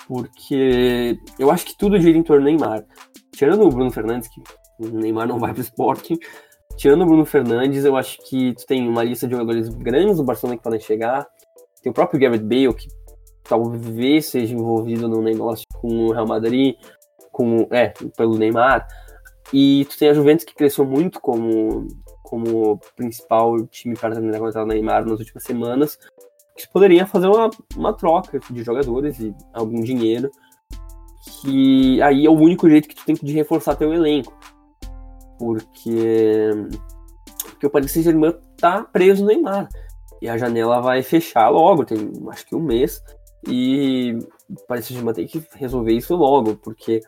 Porque 0.07 1.19
eu 1.39 1.51
acho 1.51 1.65
que 1.65 1.77
tudo 1.77 1.99
gira 1.99 2.17
em 2.17 2.23
torno 2.23 2.43
do 2.43 2.45
Neymar. 2.45 2.85
Tirando 3.31 3.63
o 3.63 3.69
Bruno 3.69 3.91
Fernandes, 3.91 4.27
que 4.27 4.41
o 4.79 4.87
Neymar 4.87 5.27
não 5.27 5.39
vai 5.39 5.53
pro 5.53 5.61
esporte, 5.61 6.17
tirando 6.77 7.03
o 7.03 7.05
Bruno 7.05 7.25
Fernandes, 7.25 7.85
eu 7.85 7.95
acho 7.95 8.17
que 8.27 8.53
tu 8.53 8.65
tem 8.65 8.87
uma 8.87 9.03
lista 9.03 9.27
de 9.27 9.33
jogadores 9.33 9.69
grandes 9.69 10.17
do 10.17 10.23
Barcelona 10.23 10.57
que 10.57 10.63
podem 10.63 10.79
chegar. 10.79 11.27
Tem 11.81 11.91
o 11.91 11.93
próprio 11.93 12.19
Gareth 12.19 12.39
Bale, 12.39 12.73
que 12.73 12.87
talvez 13.47 14.27
seja 14.27 14.53
envolvido 14.53 15.07
no 15.07 15.21
negócio 15.21 15.65
com 15.73 16.07
o 16.07 16.11
Real 16.11 16.27
Madrid, 16.27 16.75
com, 17.31 17.67
é, 17.71 17.93
pelo 18.17 18.37
Neymar. 18.37 18.87
E 19.53 19.85
tu 19.89 19.97
tem 19.97 20.09
a 20.09 20.13
Juventus 20.13 20.45
que 20.45 20.55
cresceu 20.55 20.85
muito 20.85 21.21
como 21.21 21.87
como 22.25 22.79
principal 22.95 23.65
time 23.67 23.95
para 23.95 24.15
terminar 24.15 24.39
contra 24.39 24.63
o 24.63 24.65
Neymar 24.65 25.05
nas 25.05 25.19
últimas 25.19 25.43
semanas, 25.43 25.97
que 26.57 26.67
poderia 26.69 27.05
fazer 27.05 27.27
uma, 27.27 27.49
uma 27.77 27.93
troca 27.93 28.39
de 28.49 28.63
jogadores 28.63 29.19
e 29.19 29.33
algum 29.53 29.81
dinheiro, 29.81 30.31
que 31.41 32.01
aí 32.01 32.25
é 32.25 32.29
o 32.29 32.33
único 32.33 32.69
jeito 32.69 32.87
que 32.87 32.95
tu 32.95 33.05
tem 33.05 33.15
de 33.15 33.33
reforçar 33.33 33.75
teu 33.75 33.93
elenco. 33.93 34.37
Porque, 35.37 36.49
porque 37.43 37.67
o 37.67 37.69
Paris 37.69 37.91
Saint-Germain 37.91 38.33
tá 38.57 38.83
preso 38.83 39.21
no 39.21 39.27
Neymar. 39.27 39.69
E 40.21 40.29
a 40.29 40.37
janela 40.37 40.81
vai 40.81 41.03
fechar 41.03 41.49
logo, 41.49 41.85
tem 41.85 42.11
acho 42.29 42.45
que 42.45 42.55
um 42.55 42.61
mês. 42.61 43.03
E 43.47 44.19
Paris 44.67 44.85
Saint-Germain 44.85 45.13
tem 45.13 45.27
que 45.27 45.43
resolver 45.53 45.93
isso 45.93 46.15
logo, 46.15 46.55
porque 46.55 47.01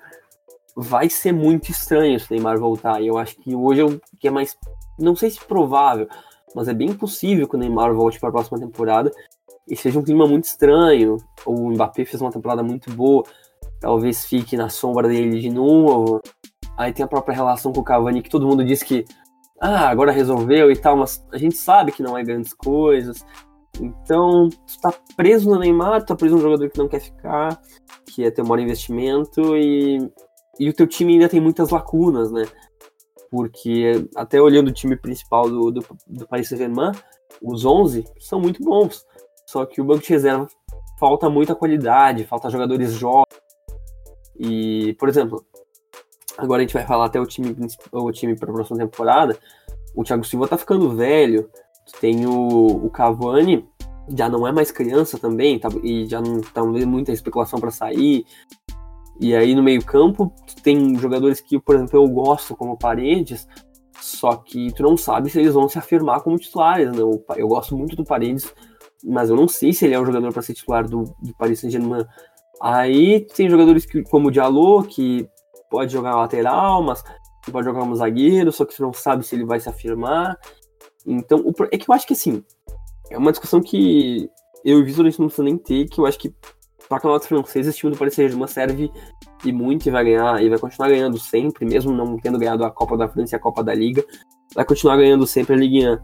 vai 0.76 1.10
ser 1.10 1.32
muito 1.32 1.72
estranho 1.72 2.20
se 2.20 2.30
o 2.30 2.34
Neymar 2.34 2.60
voltar. 2.60 3.02
E 3.02 3.08
eu 3.08 3.18
acho 3.18 3.36
que 3.38 3.56
hoje 3.56 3.82
é 3.82 3.86
o 3.86 4.00
que 4.20 4.28
é 4.28 4.32
mais 4.32 4.58
não 4.98 5.16
sei 5.16 5.30
se 5.30 5.40
provável, 5.40 6.08
mas 6.56 6.68
é 6.68 6.74
bem 6.74 6.94
possível 6.94 7.48
que 7.48 7.56
o 7.56 7.60
Neymar 7.60 7.94
volte 7.94 8.20
para 8.20 8.30
a 8.30 8.32
próxima 8.32 8.60
temporada 8.60 9.12
e 9.68 9.76
seja 9.76 10.00
um 10.00 10.04
clima 10.04 10.26
muito 10.26 10.46
estranho. 10.46 11.18
O 11.46 11.70
Mbappé 11.72 12.06
fez 12.06 12.22
uma 12.22 12.32
temporada 12.32 12.64
muito 12.64 12.92
boa, 12.92 13.24
talvez 13.80 14.26
fique 14.26 14.58
na 14.58 14.70
sombra 14.70 15.08
dele 15.08 15.40
de 15.40 15.50
novo. 15.50 16.22
Aí 16.76 16.94
tem 16.94 17.04
a 17.04 17.08
própria 17.08 17.36
relação 17.36 17.72
com 17.72 17.82
o 17.82 17.84
Cavani, 17.84 18.22
que 18.22 18.30
todo 18.30 18.48
mundo 18.48 18.64
diz 18.64 18.82
que 18.82 19.06
ah, 19.60 19.90
agora 19.90 20.12
resolveu 20.12 20.72
e 20.72 20.76
tal, 20.76 20.96
mas 20.96 21.26
a 21.32 21.38
gente 21.38 21.58
sabe 21.58 21.92
que 21.92 22.04
não 22.04 22.18
é 22.18 22.24
grandes 22.24 22.54
coisas. 22.54 23.26
Então, 23.80 24.50
tu 24.50 24.82
tá 24.82 24.94
preso 25.16 25.50
no 25.50 25.60
Neymar, 25.60 26.02
tu 26.02 26.08
tá 26.08 26.16
preso 26.16 26.36
num 26.36 26.42
jogador 26.42 26.70
que 26.70 26.78
não 26.78 26.88
quer 26.88 27.00
ficar, 27.00 27.62
que 28.06 28.24
é 28.24 28.32
ter 28.32 28.42
um 28.42 28.48
maior 28.48 28.64
investimento 28.64 29.56
e, 29.56 30.00
e 30.60 30.70
o 30.70 30.74
teu 30.74 30.88
time 30.88 31.14
ainda 31.14 31.30
tem 31.30 31.40
muitas 31.40 31.70
lacunas, 31.70 32.32
né? 32.32 32.46
porque 33.30 34.08
até 34.16 34.42
olhando 34.42 34.70
o 34.70 34.74
time 34.74 34.96
principal 34.96 35.50
do, 35.50 35.72
do, 35.72 35.86
do 36.08 36.28
Paris 36.28 36.50
Saint-Germain, 36.50 36.92
os 37.42 37.66
11 37.66 38.06
são 38.20 38.40
muito 38.40 38.64
bons, 38.64 39.06
só 39.46 39.66
que 39.66 39.82
o 39.82 39.86
banco 39.86 40.04
de 40.04 40.10
reserva 40.10 40.48
falta 41.00 41.30
muita 41.30 41.56
qualidade, 41.56 42.26
falta 42.26 42.50
jogadores 42.50 42.94
jovens. 42.94 43.26
E, 44.40 44.94
por 45.00 45.10
exemplo, 45.10 45.44
agora 46.38 46.62
a 46.62 46.66
gente 46.66 46.74
vai 46.74 46.86
falar 46.86 47.06
até 47.06 47.20
o 47.20 47.26
time 47.26 47.56
o 47.92 48.12
time 48.12 48.36
para 48.36 48.50
a 48.50 48.54
próxima 48.54 48.78
temporada. 48.78 49.38
O 49.96 50.04
Thiago 50.04 50.24
Silva 50.24 50.48
tá 50.48 50.58
ficando 50.58 50.96
velho. 50.96 51.50
Tem 52.00 52.26
o, 52.26 52.86
o 52.86 52.90
Cavani, 52.90 53.68
já 54.16 54.30
não 54.30 54.48
é 54.48 54.52
mais 54.52 54.72
criança 54.72 55.18
também, 55.18 55.60
tá, 55.60 55.70
e 55.84 56.06
já 56.06 56.22
não 56.22 56.42
tá 56.42 56.64
muita 56.64 57.12
especulação 57.12 57.60
para 57.60 57.72
sair. 57.72 58.26
E 59.20 59.36
aí 59.36 59.56
no 59.56 59.64
meio-campo, 59.64 60.32
tem 60.62 60.96
jogadores 60.96 61.42
que, 61.42 61.60
por 61.60 61.76
exemplo, 61.76 61.98
eu 61.98 62.08
gosto 62.08 62.56
como 62.56 62.78
Paredes, 62.78 63.48
só 64.00 64.36
que 64.36 64.72
tu 64.74 64.84
não 64.84 64.96
sabe 64.96 65.30
se 65.30 65.40
eles 65.40 65.54
vão 65.54 65.68
se 65.68 65.78
afirmar 65.78 66.22
como 66.22 66.38
titulares. 66.38 66.92
Né? 66.92 67.02
Eu, 67.02 67.24
eu 67.36 67.48
gosto 67.48 67.76
muito 67.76 67.96
do 67.96 68.06
Paredes, 68.06 68.54
mas 69.04 69.30
eu 69.30 69.36
não 69.36 69.48
sei 69.48 69.74
se 69.74 69.86
ele 69.86 69.96
é 69.96 70.00
o 70.00 70.06
jogador 70.06 70.32
para 70.32 70.42
ser 70.42 70.54
titular 70.54 70.88
do, 70.88 71.04
do 71.22 71.36
Paris 71.38 71.60
Saint-Germain. 71.60 72.06
Aí 72.62 73.26
tem 73.36 73.50
jogadores 73.50 73.86
que, 73.86 74.04
como 74.04 74.28
o 74.28 74.32
Diallo, 74.32 74.84
que 74.84 75.28
pode 75.70 75.92
jogar 75.92 76.16
lateral, 76.16 76.82
mas 76.84 77.04
pode 77.52 77.66
jogar 77.66 77.80
como 77.80 77.96
zagueiro, 77.96 78.52
só 78.52 78.66
que 78.66 78.76
tu 78.76 78.84
não 78.84 78.94
sabe 78.94 79.26
se 79.26 79.36
ele 79.36 79.46
vai 79.46 79.60
se 79.60 79.70
afirmar. 79.70 80.38
Então, 81.08 81.39
o, 81.39 81.53
é 81.72 81.78
que 81.78 81.89
eu 81.89 81.95
acho 81.95 82.05
que 82.05 82.14
assim, 82.14 82.43
é 83.10 83.18
uma 83.18 83.32
discussão 83.32 83.62
que 83.62 84.30
eu 84.66 84.80
e 84.80 84.84
Vitor 84.84 85.05
não 85.05 85.12
precisa 85.12 85.43
nem 85.43 85.58
ter, 85.58 85.86
que 85.86 86.01
eu 86.01 86.05
acho 86.05 86.20
que 86.20 86.34
para 86.89 86.99
campeonatos 86.99 87.28
franceses, 87.28 87.68
esse 87.68 87.80
time 87.80 87.91
do 87.91 87.97
Paris 87.97 88.14
Saint-Germain 88.14 88.47
serve 88.47 88.91
e 89.43 89.51
muito 89.51 89.88
e 89.88 89.91
vai 89.91 90.03
ganhar, 90.03 90.41
e 90.41 90.49
vai 90.49 90.60
continuar 90.60 90.89
ganhando 90.89 91.18
sempre, 91.20 91.66
mesmo 91.66 91.91
não 91.91 92.18
tendo 92.18 92.39
ganhado 92.39 92.64
a 92.64 92.72
Copa 92.72 92.97
da 92.97 93.08
França 93.08 93.36
e 93.36 93.38
a 93.38 93.39
Copa 93.39 93.64
da 93.64 93.74
Liga, 93.74 94.03
vai 94.53 94.66
continuar 94.66 94.97
ganhando 94.97 95.26
sempre 95.28 95.53
a 95.53 95.58
Ligue 95.58 95.88
1. 95.88 95.97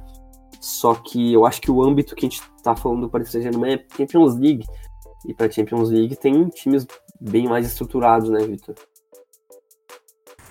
Só 0.60 0.96
que 0.96 1.34
eu 1.34 1.46
acho 1.46 1.62
que 1.62 1.72
o 1.72 1.84
âmbito 1.84 2.16
que 2.16 2.26
a 2.26 2.30
gente 2.30 2.42
tá 2.62 2.76
falando 2.76 3.02
do 3.02 3.10
Paris 3.10 3.30
Saint-Germain 3.30 3.74
é 3.74 3.86
Champions 3.96 4.36
League. 4.36 4.66
ir 5.26 5.34
para 5.34 5.52
Champions 5.52 5.90
League, 5.90 6.16
tem 6.16 6.48
times 6.50 6.86
bem 7.20 7.48
mais 7.48 7.66
estruturados, 7.66 8.30
né, 8.30 8.46
Vitor? 8.46 8.76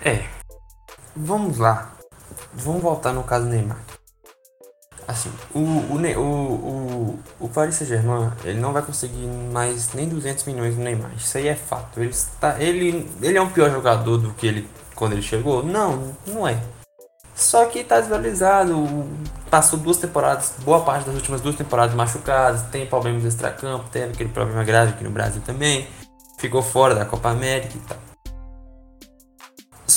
É. 0.04 0.24
Vamos 1.14 1.58
lá. 1.58 1.96
Vamos 2.54 2.82
voltar 2.82 3.12
no 3.12 3.22
caso 3.22 3.46
do 3.46 3.52
Neymar. 3.52 3.82
Assim, 5.06 5.30
o, 5.54 5.58
o, 5.58 6.20
o, 6.20 7.18
o, 7.40 7.48
Paris 7.48 7.74
Saint-Germain, 7.74 8.30
ele 8.44 8.60
não 8.60 8.72
vai 8.72 8.82
conseguir 8.82 9.26
mais 9.52 9.92
nem 9.94 10.08
200 10.08 10.44
milhões 10.44 10.76
no 10.76 10.84
Neymar. 10.84 11.10
Isso 11.16 11.36
aí 11.36 11.48
é 11.48 11.54
fato. 11.54 12.00
Ele, 12.00 12.10
está, 12.10 12.60
ele, 12.62 13.10
ele 13.20 13.36
é 13.36 13.42
um 13.42 13.50
pior 13.50 13.70
jogador 13.70 14.18
do 14.18 14.32
que 14.34 14.46
ele 14.46 14.68
quando 14.94 15.12
ele 15.12 15.22
chegou? 15.22 15.62
Não, 15.62 16.16
não 16.26 16.46
é. 16.46 16.60
Só 17.34 17.64
que 17.66 17.82
tá 17.82 17.98
desvalorizado, 17.98 19.08
passou 19.50 19.78
duas 19.78 19.96
temporadas, 19.96 20.54
boa 20.64 20.82
parte 20.82 21.06
das 21.06 21.14
últimas 21.14 21.40
duas 21.40 21.56
temporadas 21.56 21.94
machucadas, 21.94 22.62
tem 22.70 22.86
problemas 22.86 23.24
extra-campo, 23.24 23.86
teve 23.90 24.12
aquele 24.12 24.28
problema 24.28 24.62
grave 24.62 24.92
aqui 24.92 25.02
no 25.02 25.10
Brasil 25.10 25.42
também, 25.44 25.88
ficou 26.38 26.62
fora 26.62 26.94
da 26.94 27.04
Copa 27.04 27.30
América 27.30 27.72
e 27.74 27.80
tal. 27.80 27.98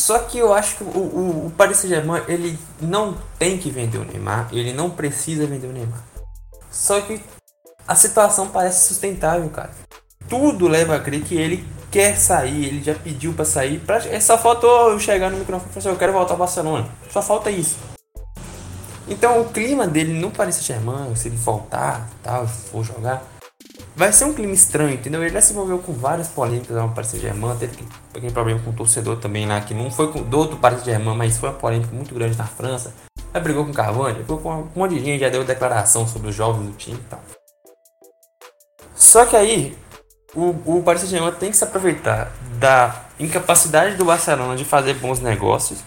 Só 0.06 0.20
que 0.20 0.38
eu 0.38 0.54
acho 0.54 0.76
que 0.76 0.84
o, 0.84 0.88
o, 0.88 1.48
o 1.48 1.52
Paris 1.58 1.78
Saint-Germain 1.78 2.22
ele 2.28 2.60
não 2.80 3.18
tem 3.40 3.58
que 3.58 3.72
vender 3.72 3.98
o 3.98 4.06
Neymar, 4.06 4.50
ele 4.52 4.72
não 4.72 4.88
precisa 4.88 5.48
vender 5.48 5.66
o 5.66 5.72
Neymar. 5.72 6.00
Só 6.70 7.02
que 7.02 7.20
a 7.88 7.96
situação 7.96 8.50
parece 8.50 8.88
sustentável, 8.88 9.50
cara. 9.50 9.72
Tudo 10.30 10.68
leva 10.68 10.96
a 10.96 11.00
crer 11.00 11.24
que 11.24 11.34
ele 11.34 11.68
quer 11.90 12.18
sair, 12.18 12.66
ele 12.66 12.84
já 12.84 12.94
pediu 12.94 13.34
para 13.34 13.46
sair. 13.46 13.80
Pra, 13.80 13.98
é 13.98 14.20
só 14.20 14.38
faltou 14.38 14.92
eu 14.92 15.00
chegar 15.00 15.32
no 15.32 15.38
microfone 15.38 15.72
e 15.72 15.74
falar 15.74 15.80
assim, 15.80 15.90
eu 15.90 15.98
quero 15.98 16.14
voltar 16.14 16.34
ao 16.36 16.38
Barcelona. 16.38 16.88
Só 17.10 17.24
falta 17.24 17.50
isso. 17.50 17.76
Então 19.08 19.42
o 19.42 19.50
clima 19.50 19.88
dele 19.88 20.14
no 20.14 20.30
Paris 20.30 20.58
Saint-Germain, 20.58 21.16
se 21.16 21.30
ele 21.30 21.38
voltar, 21.38 22.08
tal, 22.22 22.48
for 22.48 22.84
jogar, 22.84 23.24
vai 23.96 24.12
ser 24.12 24.26
um 24.26 24.34
clima 24.34 24.54
estranho, 24.54 24.94
entendeu? 24.94 25.24
Ele 25.24 25.34
já 25.34 25.42
se 25.42 25.54
envolveu 25.54 25.80
com 25.80 25.94
várias 25.94 26.28
polêmicas 26.28 26.76
lá 26.76 26.84
no 26.84 26.94
Paris 26.94 27.12
Saint-Germain, 27.12 27.56
teve 27.58 27.78
aquele 28.14 28.32
problema 28.32 28.60
com 28.60 28.72
o 28.72 28.74
torcedor 28.74 29.18
também 29.18 29.48
lá, 29.48 29.62
que 29.62 29.74
não 29.74 29.90
foi 29.90 30.12
com, 30.12 30.22
do 30.22 30.38
outro 30.38 30.58
Paris 30.58 30.80
Saint-Germain, 30.80 31.16
mas 31.16 31.38
foi 31.38 31.50
uma 31.50 31.56
polêmica 31.56 31.94
muito 31.94 32.14
grande 32.14 32.38
na 32.38 32.46
França. 32.46 32.94
Já 33.34 33.40
brigou 33.40 33.66
com 33.66 33.72
o 33.72 33.74
Cavani, 33.74 34.16
brigou 34.16 34.38
com 34.38 34.54
um 34.54 34.70
monte 34.76 34.96
de 34.96 35.04
gente, 35.04 35.22
já 35.22 35.30
deu 35.30 35.44
declaração 35.44 36.08
sobre 36.08 36.30
os 36.30 36.36
jovens 36.36 36.68
do 36.68 36.74
time 36.74 36.98
e 36.98 37.10
tal. 37.10 37.22
Só 38.96 39.26
que 39.26 39.36
aí, 39.36 39.78
o, 40.34 40.56
o 40.66 40.84
Paris 40.84 41.02
Saint-Germain 41.02 41.34
tem 41.34 41.52
que 41.52 41.58
se 41.58 41.64
aproveitar 41.64 42.32
da 42.60 43.06
incapacidade 43.20 43.96
do 43.96 44.06
Barcelona 44.06 44.56
de 44.56 44.66
fazer 44.66 44.96
bons 44.96 45.20
negócios 45.20 45.80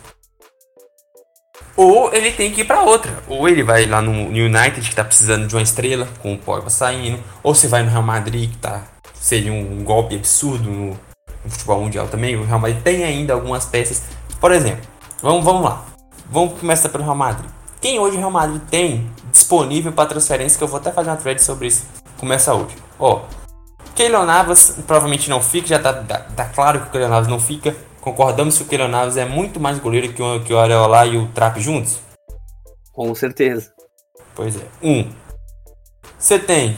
ou 1.79 2.13
ele 2.13 2.33
tem 2.33 2.51
que 2.51 2.63
ir 2.63 2.65
para 2.65 2.83
outra. 2.83 3.23
Ou 3.29 3.49
ele 3.49 3.63
vai 3.63 3.87
lá 3.87 4.03
no 4.03 4.11
United, 4.11 4.81
que 4.81 4.97
tá 4.97 5.05
precisando 5.05 5.47
de 5.47 5.55
uma 5.55 5.63
estrela, 5.63 6.09
com 6.21 6.35
o 6.35 6.37
Pogba 6.37 6.69
saindo. 6.69 7.23
Ou 7.41 7.55
se 7.55 7.69
vai 7.69 7.85
no 7.85 7.91
Real 7.91 8.03
Madrid, 8.03 8.51
que 8.51 8.57
tá, 8.57 8.83
seria 9.15 9.53
um 9.53 9.85
golpe 9.85 10.17
absurdo 10.17 10.69
no, 10.69 10.87
no, 10.89 11.51
futebol 11.51 11.81
mundial 11.81 12.09
também. 12.09 12.35
O 12.35 12.45
Real 12.45 12.59
Madrid 12.59 12.83
tem 12.83 13.05
ainda 13.05 13.33
algumas 13.33 13.65
peças. 13.65 14.03
Por 14.41 14.51
exemplo, 14.51 14.85
vamos, 15.23 15.45
vamos 15.45 15.63
lá. 15.63 15.85
Vamos 16.29 16.59
começar 16.59 16.89
pelo 16.89 17.05
Real 17.05 17.15
Madrid. 17.15 17.49
Quem 17.81 18.01
hoje 18.01 18.17
o 18.17 18.19
Real 18.19 18.33
Madrid 18.33 18.61
tem 18.69 19.09
disponível 19.31 19.93
para 19.93 20.09
transferência, 20.09 20.59
que 20.59 20.65
eu 20.65 20.69
vou 20.69 20.81
até 20.81 20.91
fazer 20.91 21.11
uma 21.11 21.17
thread 21.17 21.41
sobre 21.41 21.69
isso. 21.69 21.87
Começa 22.19 22.53
hoje. 22.53 22.75
Ó, 22.99 23.21
Keylor 23.95 24.27
Navas 24.27 24.79
provavelmente 24.85 25.31
não 25.31 25.41
fica, 25.41 25.69
já 25.69 25.79
tá, 25.79 25.93
tá, 25.93 26.27
tá 26.35 26.45
claro 26.47 26.81
que 26.81 26.89
o 26.89 26.91
Keylor 26.91 27.09
Navas 27.09 27.29
não 27.29 27.39
fica. 27.39 27.77
Concordamos 28.01 28.57
que 28.57 28.63
o 28.63 28.67
Keylor 28.67 28.89
Navas 28.89 29.17
é 29.17 29.25
muito 29.25 29.59
mais 29.59 29.79
goleiro 29.79 30.13
que 30.13 30.23
o, 30.23 30.43
que 30.43 30.53
o 30.53 30.59
Areola 30.59 31.07
e 31.07 31.17
o 31.17 31.29
Trap 31.29 31.61
juntos? 31.61 31.99
Com 32.93 33.15
certeza. 33.15 33.73
Pois 34.35 34.57
é. 34.57 34.67
Um. 34.83 35.11
Você 36.19 36.39
tem 36.39 36.77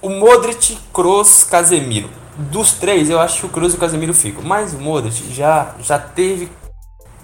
o 0.00 0.10
Modric, 0.10 0.78
Kroos, 0.92 1.44
Casemiro. 1.44 2.10
Dos 2.36 2.72
três, 2.72 3.10
eu 3.10 3.20
acho 3.20 3.40
que 3.40 3.46
o 3.46 3.48
Kroos 3.48 3.74
e 3.74 3.76
o 3.76 3.80
Casemiro 3.80 4.14
ficam. 4.14 4.42
Mas 4.42 4.74
o 4.74 4.78
Modric 4.78 5.32
já, 5.32 5.74
já 5.80 5.98
teve 5.98 6.50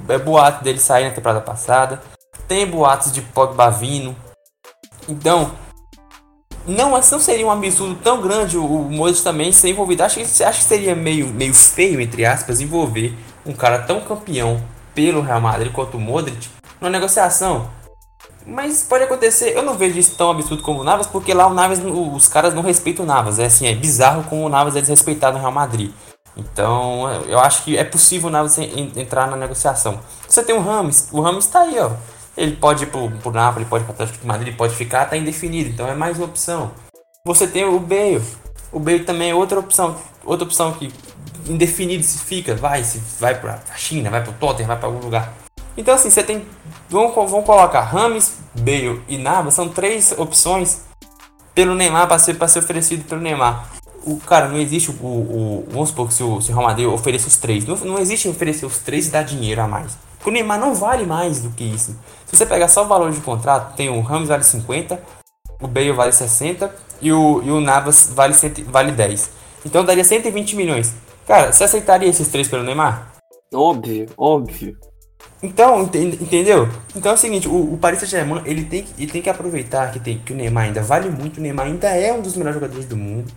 é, 0.08 0.18
boato 0.18 0.62
dele 0.62 0.78
sair 0.78 1.08
na 1.08 1.14
temporada 1.14 1.40
passada. 1.40 2.00
Tem 2.46 2.66
boatos 2.66 3.12
de 3.12 3.20
Pogba 3.20 3.70
vindo. 3.70 4.14
Então, 5.08 5.52
não, 6.68 6.90
não 6.90 7.02
seria 7.02 7.46
um 7.46 7.50
absurdo 7.50 7.94
tão 7.96 8.20
grande 8.20 8.58
o, 8.58 8.64
o 8.64 8.90
Modric 8.90 9.22
também 9.22 9.50
ser 9.52 9.70
envolvido. 9.70 10.02
Acho 10.02 10.16
que, 10.16 10.44
acho 10.44 10.58
que 10.58 10.64
seria 10.64 10.94
meio, 10.94 11.26
meio 11.28 11.54
feio, 11.54 12.00
entre 12.00 12.26
aspas, 12.26 12.60
envolver 12.60 13.14
um 13.46 13.52
cara 13.52 13.78
tão 13.78 14.00
campeão 14.00 14.62
pelo 14.94 15.22
Real 15.22 15.40
Madrid 15.40 15.72
quanto 15.72 15.96
o 15.96 16.00
Modric 16.00 16.48
numa 16.80 16.90
negociação. 16.90 17.70
Mas 18.46 18.82
pode 18.82 19.04
acontecer, 19.04 19.56
eu 19.56 19.62
não 19.62 19.74
vejo 19.74 19.98
isso 19.98 20.14
tão 20.16 20.30
absurdo 20.30 20.62
como 20.62 20.80
o 20.80 20.84
Navas, 20.84 21.06
porque 21.06 21.34
lá 21.34 21.46
o 21.46 21.54
Navas, 21.54 21.80
os 21.84 22.28
caras 22.28 22.54
não 22.54 22.62
respeitam 22.62 23.04
o 23.04 23.08
Navas. 23.08 23.38
É 23.38 23.46
assim, 23.46 23.66
é 23.66 23.74
bizarro 23.74 24.24
como 24.24 24.44
o 24.44 24.48
Navas 24.48 24.76
é 24.76 24.80
desrespeitado 24.80 25.36
no 25.36 25.40
Real 25.40 25.52
Madrid. 25.52 25.90
Então, 26.36 27.10
eu 27.26 27.38
acho 27.40 27.64
que 27.64 27.76
é 27.76 27.84
possível 27.84 28.28
o 28.28 28.32
Navas 28.32 28.56
entrar 28.58 29.26
na 29.26 29.36
negociação. 29.36 30.00
Você 30.26 30.42
tem 30.42 30.54
o 30.54 30.60
Ramos, 30.60 31.08
o 31.12 31.20
Ramos 31.20 31.46
está 31.46 31.60
aí, 31.60 31.78
ó. 31.78 31.90
Ele 32.38 32.54
pode 32.54 32.84
ir 32.84 32.86
pro, 32.86 33.10
pro 33.10 33.32
Napoli, 33.32 33.64
pode 33.64 33.82
ir 33.82 33.86
pro 33.86 33.94
Atlético 33.94 34.20
de 34.20 34.26
Madrid, 34.26 34.56
pode 34.56 34.74
ficar, 34.74 35.06
tá 35.06 35.16
indefinido. 35.16 35.70
Então 35.70 35.88
é 35.88 35.94
mais 35.94 36.16
uma 36.16 36.26
opção. 36.26 36.70
Você 37.26 37.48
tem 37.48 37.64
o 37.64 37.80
Bale. 37.80 38.22
O 38.70 38.78
Bale 38.78 39.00
também 39.00 39.30
é 39.30 39.34
outra 39.34 39.58
opção. 39.58 39.96
Outra 40.24 40.46
opção 40.46 40.72
que 40.72 40.92
indefinido 41.48 42.04
se 42.04 42.18
fica, 42.18 42.54
vai, 42.54 42.84
se 42.84 42.98
vai 43.18 43.34
pra 43.34 43.58
China, 43.76 44.08
vai 44.08 44.22
pro 44.22 44.32
Tottenham, 44.34 44.68
vai 44.68 44.76
para 44.76 44.86
algum 44.86 45.00
lugar. 45.00 45.34
Então 45.76 45.94
assim, 45.94 46.10
você 46.10 46.22
tem. 46.22 46.46
Vamos, 46.88 47.12
vamos 47.14 47.44
colocar 47.44 47.80
Rames, 47.80 48.36
Bale 48.54 49.02
e 49.08 49.18
Navas, 49.18 49.54
são 49.54 49.68
três 49.68 50.14
opções 50.16 50.82
pelo 51.54 51.74
Neymar 51.74 52.06
para 52.06 52.20
ser, 52.20 52.36
ser 52.48 52.60
oferecido 52.60 53.04
pelo 53.04 53.20
Neymar. 53.20 53.68
O 54.04 54.16
cara, 54.18 54.48
não 54.48 54.58
existe 54.58 54.90
o. 54.90 54.94
o 54.94 55.68
vamos 55.70 55.88
supor 55.88 56.06
que 56.06 56.14
se 56.14 56.22
o, 56.22 56.40
se 56.40 56.50
o 56.52 56.54
Real 56.54 56.66
Madrid 56.66 56.86
ofereça 56.86 57.26
os 57.26 57.36
três. 57.36 57.66
Não, 57.66 57.76
não 57.78 57.98
existe 57.98 58.28
oferecer 58.28 58.64
os 58.64 58.78
três 58.78 59.08
e 59.08 59.10
dar 59.10 59.22
dinheiro 59.22 59.60
a 59.60 59.66
mais. 59.66 59.98
Porque 60.18 60.30
o 60.30 60.32
Neymar 60.32 60.58
não 60.58 60.74
vale 60.74 61.04
mais 61.04 61.40
do 61.40 61.50
que 61.50 61.64
isso. 61.64 61.96
Se 62.28 62.36
você 62.36 62.46
pegar 62.46 62.68
só 62.68 62.84
o 62.84 62.88
valor 62.88 63.10
de 63.10 63.20
contrato, 63.20 63.74
tem 63.74 63.88
o 63.88 64.00
Ramos 64.00 64.28
vale 64.28 64.44
50, 64.44 65.00
o 65.60 65.66
Bale 65.66 65.92
vale 65.92 66.12
60 66.12 66.70
e 67.00 67.10
o, 67.10 67.42
e 67.42 67.50
o 67.50 67.60
Navas 67.60 68.10
vale, 68.14 68.34
100, 68.34 68.64
vale 68.64 68.92
10. 68.92 69.30
Então 69.64 69.84
daria 69.84 70.04
120 70.04 70.54
milhões. 70.54 70.94
Cara, 71.26 71.52
você 71.52 71.64
aceitaria 71.64 72.08
esses 72.08 72.28
três 72.28 72.46
pelo 72.46 72.62
Neymar? 72.62 73.14
Óbvio, 73.52 74.06
óbvio. 74.16 74.76
Então, 75.42 75.82
entendeu? 75.82 76.68
Então 76.94 77.12
é 77.12 77.14
o 77.14 77.18
seguinte, 77.18 77.48
o, 77.48 77.74
o 77.74 77.78
Paris 77.78 78.00
Saint-Germain, 78.00 78.42
ele 78.44 78.64
tem, 78.64 78.84
ele 78.98 79.10
tem 79.10 79.22
que 79.22 79.30
aproveitar 79.30 79.90
que, 79.90 79.98
tem, 79.98 80.18
que 80.18 80.32
o 80.32 80.36
Neymar 80.36 80.64
ainda 80.64 80.82
vale 80.82 81.08
muito, 81.08 81.38
o 81.38 81.40
Neymar 81.40 81.66
ainda 81.66 81.88
é 81.88 82.12
um 82.12 82.20
dos 82.20 82.36
melhores 82.36 82.60
jogadores 82.60 82.86
do 82.86 82.96
mundo. 82.96 83.32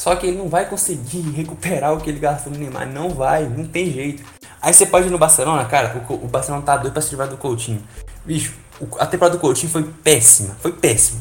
Só 0.00 0.16
que 0.16 0.26
ele 0.26 0.38
não 0.38 0.48
vai 0.48 0.64
conseguir 0.64 1.20
recuperar 1.36 1.92
o 1.92 2.00
que 2.00 2.08
ele 2.08 2.18
gastou 2.18 2.50
no 2.50 2.58
Neymar, 2.58 2.88
não 2.88 3.10
vai, 3.10 3.44
não 3.44 3.66
tem 3.66 3.92
jeito. 3.92 4.24
Aí 4.58 4.72
você 4.72 4.86
pode 4.86 5.08
ir 5.08 5.10
no 5.10 5.18
Barcelona, 5.18 5.62
cara, 5.66 6.02
o, 6.08 6.14
o 6.14 6.26
Barcelona 6.26 6.64
tá 6.64 6.78
doido 6.78 6.94
pra 6.94 7.02
se 7.02 7.10
livrar 7.10 7.28
do 7.28 7.36
Coutinho. 7.36 7.82
Bicho, 8.24 8.54
a 8.98 9.04
temporada 9.04 9.36
do 9.36 9.40
Coutinho 9.42 9.70
foi 9.70 9.82
péssima, 9.82 10.56
foi 10.58 10.72
péssima. 10.72 11.20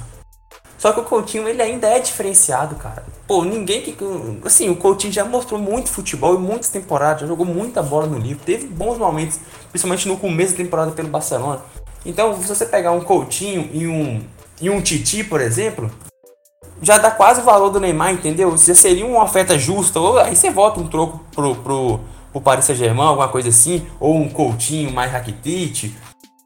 Só 0.77 0.93
que 0.93 1.01
o 1.01 1.03
Coutinho, 1.03 1.45
ele 1.45 1.61
ainda 1.61 1.89
é 1.89 1.99
diferenciado, 1.99 2.75
cara. 2.75 3.03
Pô, 3.27 3.43
ninguém 3.43 3.81
que... 3.81 3.97
Assim, 4.45 4.69
o 4.69 4.77
Coutinho 4.77 5.11
já 5.11 5.25
mostrou 5.25 5.59
muito 5.59 5.89
futebol 5.89 6.35
em 6.35 6.41
muitas 6.41 6.69
temporadas, 6.69 7.19
já 7.19 7.27
jogou 7.27 7.45
muita 7.45 7.83
bola 7.83 8.07
no 8.07 8.17
livro, 8.17 8.45
teve 8.45 8.65
bons 8.65 8.97
momentos, 8.97 9.41
principalmente 9.71 10.07
no 10.07 10.15
começo 10.15 10.53
da 10.53 10.57
temporada 10.59 10.91
pelo 10.91 11.09
Barcelona. 11.09 11.59
Então, 12.05 12.41
se 12.41 12.47
você 12.47 12.65
pegar 12.65 12.93
um 12.93 13.01
Coutinho 13.01 13.69
e 13.73 13.85
um, 13.85 14.23
e 14.61 14.69
um 14.69 14.79
Titi, 14.79 15.21
por 15.21 15.41
exemplo, 15.41 15.91
já 16.81 16.97
dá 16.97 17.11
quase 17.11 17.41
o 17.41 17.43
valor 17.43 17.69
do 17.69 17.79
Neymar, 17.79 18.13
entendeu? 18.13 18.55
Já 18.57 18.73
seria 18.73 19.05
uma 19.05 19.23
oferta 19.23 19.57
justa, 19.57 19.99
ou 19.99 20.17
aí 20.17 20.35
você 20.35 20.49
volta 20.49 20.79
um 20.79 20.87
troco 20.87 21.19
pro, 21.33 21.55
pro, 21.55 21.99
o 22.33 22.41
Paris 22.41 22.65
Saint-Germain, 22.65 23.07
alguma 23.07 23.27
coisa 23.27 23.49
assim, 23.49 23.85
ou 23.99 24.15
um 24.15 24.29
Coutinho 24.29 24.91
mais 24.91 25.11
Rakitic, 25.11 25.93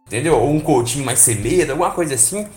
entendeu? 0.08 0.40
Ou 0.40 0.50
um 0.50 0.60
Coutinho 0.60 1.06
mais 1.06 1.20
Semedo, 1.20 1.72
alguma 1.72 1.92
coisa 1.92 2.16
assim. 2.16 2.48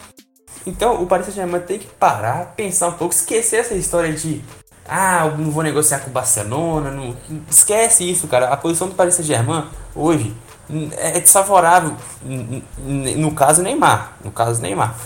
Então 0.67 1.03
o 1.03 1.07
Paris 1.07 1.27
Saint-Germain 1.27 1.61
tem 1.61 1.79
que 1.79 1.87
parar, 1.87 2.55
pensar 2.57 2.89
um 2.89 2.93
pouco, 2.93 3.15
esquecer 3.15 3.61
essa 3.61 3.75
história 3.75 4.13
de 4.13 4.43
ah, 4.89 5.33
não 5.37 5.51
vou 5.51 5.63
negociar 5.63 5.99
com 6.01 6.11
o 6.11 6.13
Barcelona, 6.13 6.91
não... 6.91 7.17
esquece 7.51 8.09
isso, 8.09 8.29
cara. 8.29 8.49
A 8.49 8.57
posição 8.57 8.89
do 8.89 8.95
Paris 8.95 9.15
Saint-Germain 9.15 9.65
hoje 9.95 10.35
é 10.97 11.21
desfavorável 11.21 11.97
no 12.25 13.33
caso 13.33 13.63
Neymar, 13.63 14.17
no 14.25 14.31
caso 14.31 14.61
Neymar. 14.61 14.97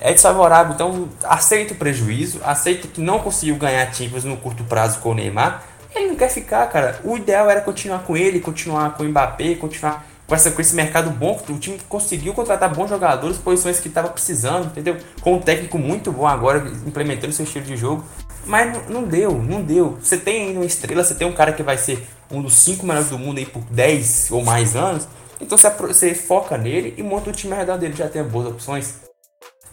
É 0.00 0.12
desfavorável, 0.12 0.74
então 0.74 1.08
aceita 1.24 1.74
o 1.74 1.76
prejuízo, 1.76 2.40
aceita 2.42 2.88
que 2.88 3.00
não 3.00 3.18
conseguiu 3.18 3.56
ganhar 3.56 3.92
Champions 3.92 4.24
no 4.24 4.36
curto 4.36 4.64
prazo 4.64 5.00
com 5.00 5.10
o 5.10 5.14
Neymar 5.14 5.62
ele 5.94 6.08
não 6.08 6.16
quer 6.16 6.28
ficar, 6.28 6.66
cara. 6.68 7.00
O 7.04 7.16
ideal 7.16 7.50
era 7.50 7.60
continuar 7.60 8.00
com 8.00 8.16
ele, 8.16 8.40
continuar 8.40 8.94
com 8.94 9.02
o 9.02 9.08
Mbappé, 9.08 9.56
continuar 9.56 10.06
com, 10.26 10.34
essa, 10.34 10.50
com 10.50 10.60
esse 10.60 10.74
mercado 10.74 11.10
bom. 11.10 11.40
O 11.48 11.58
time 11.58 11.78
conseguiu 11.88 12.32
contratar 12.32 12.72
bons 12.72 12.88
jogadores, 12.88 13.36
posições 13.38 13.80
que 13.80 13.88
estava 13.88 14.08
precisando, 14.08 14.66
entendeu? 14.66 14.96
Com 15.20 15.34
um 15.34 15.40
técnico 15.40 15.78
muito 15.78 16.12
bom 16.12 16.26
agora, 16.26 16.66
implementando 16.86 17.32
seu 17.32 17.44
estilo 17.44 17.64
de 17.64 17.76
jogo. 17.76 18.04
Mas 18.46 18.72
não, 18.72 19.00
não 19.00 19.02
deu, 19.02 19.32
não 19.42 19.62
deu. 19.62 19.98
Você 20.00 20.16
tem 20.16 20.48
ainda 20.48 20.60
uma 20.60 20.66
estrela, 20.66 21.02
você 21.02 21.14
tem 21.14 21.26
um 21.26 21.32
cara 21.32 21.52
que 21.52 21.62
vai 21.62 21.76
ser 21.76 22.06
um 22.30 22.40
dos 22.40 22.54
cinco 22.54 22.86
melhores 22.86 23.10
do 23.10 23.18
mundo 23.18 23.38
aí 23.38 23.46
por 23.46 23.62
10 23.64 24.30
ou 24.30 24.44
mais 24.44 24.76
anos. 24.76 25.08
Então 25.40 25.58
você, 25.58 25.70
você 25.70 26.14
foca 26.14 26.56
nele 26.56 26.94
e 26.96 27.02
monta 27.02 27.30
o 27.30 27.32
time 27.32 27.52
ao 27.52 27.58
redor 27.58 27.76
dele. 27.76 27.94
Já 27.96 28.08
tem 28.08 28.22
boas 28.22 28.46
opções. 28.46 29.09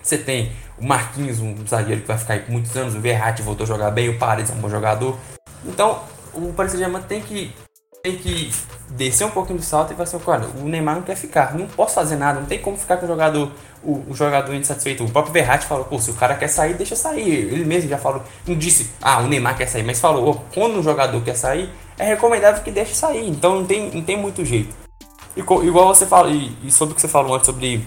Você 0.07 0.17
tem 0.17 0.53
o 0.79 0.87
Marquinhos, 0.87 1.39
um 1.39 1.53
zagueiro 1.67 1.99
que 1.99 2.07
vai 2.07 2.17
ficar 2.17 2.35
aí 2.35 2.39
por 2.39 2.51
muitos 2.51 2.73
anos, 2.77 2.95
o 2.95 3.01
Verratti 3.01 3.41
voltou 3.41 3.65
a 3.65 3.67
jogar 3.67 3.91
bem, 3.91 4.07
o 4.07 4.17
Paredes 4.17 4.49
é 4.49 4.55
um 4.55 4.59
bom 4.59 4.69
jogador. 4.69 5.17
Então, 5.65 5.99
o 6.33 6.53
Paris 6.53 6.71
Saint-Germain 6.71 7.01
tem 7.01 7.21
que 7.21 7.53
tem 8.01 8.15
que 8.15 8.49
descer 8.91 9.25
um 9.25 9.29
pouquinho 9.31 9.59
do 9.59 9.65
salto 9.65 9.91
e 9.91 9.95
vai 9.95 10.05
ser, 10.05 10.17
cara, 10.21 10.47
o 10.61 10.69
Neymar 10.69 10.95
não 10.95 11.01
quer 11.01 11.17
ficar, 11.17 11.53
não 11.53 11.67
posso 11.67 11.95
fazer 11.95 12.15
nada, 12.15 12.39
não 12.39 12.47
tem 12.47 12.59
como 12.59 12.77
ficar 12.77 12.95
com 12.95 13.05
o 13.05 13.07
jogador, 13.07 13.51
o, 13.83 14.05
o 14.07 14.13
jogador 14.13 14.53
insatisfeito. 14.53 15.03
O 15.03 15.09
próprio 15.09 15.33
Verratti 15.33 15.65
falou, 15.65 15.83
pô, 15.83 15.99
se 15.99 16.09
o 16.09 16.13
cara 16.13 16.35
quer 16.35 16.47
sair, 16.47 16.75
deixa 16.75 16.95
sair. 16.95 17.29
Ele 17.29 17.65
mesmo 17.65 17.89
já 17.89 17.97
falou, 17.97 18.23
não 18.45 18.55
disse, 18.55 18.89
ah, 19.01 19.19
o 19.19 19.27
Neymar 19.27 19.57
quer 19.57 19.67
sair, 19.67 19.83
mas 19.83 19.99
falou, 19.99 20.29
oh, 20.29 20.53
quando 20.53 20.79
o 20.79 20.83
jogador 20.83 21.21
quer 21.21 21.35
sair, 21.35 21.69
é 21.99 22.05
recomendável 22.05 22.63
que 22.63 22.71
deixe 22.71 22.95
sair. 22.95 23.27
Então 23.27 23.57
não 23.59 23.65
tem, 23.65 23.91
não 23.91 24.01
tem 24.01 24.15
muito 24.15 24.45
jeito. 24.45 24.73
E, 25.35 25.41
igual 25.41 25.93
você 25.93 26.05
falou, 26.05 26.31
e, 26.31 26.55
e 26.63 26.71
sobre 26.71 26.93
o 26.93 26.95
que 26.95 27.01
você 27.01 27.09
falou 27.09 27.35
antes 27.35 27.47
sobre 27.47 27.85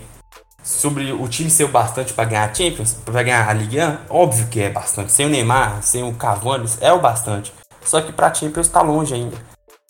sobre 0.63 1.13
o 1.13 1.27
time 1.29 1.51
ser 1.51 1.69
bastante 1.69 2.13
para 2.13 2.25
ganhar 2.25 2.51
a 2.51 2.55
Champions, 2.55 2.95
para 2.95 3.23
ganhar 3.23 3.49
a 3.49 3.53
Ligue 3.53 3.81
1, 3.81 3.99
óbvio 4.09 4.47
que 4.49 4.61
é 4.61 4.71
bastante. 4.71 5.13
Sem 5.13 5.27
o 5.27 5.29
Neymar, 5.29 5.83
sem 5.83 6.03
o 6.03 6.15
Cavani, 6.15 6.69
é 6.81 6.93
o 6.93 7.01
bastante. 7.01 7.53
Só 7.83 8.01
que 8.01 8.13
para 8.13 8.33
Champions 8.33 8.67
está 8.67 8.83
longe 8.83 9.15
ainda. 9.15 9.37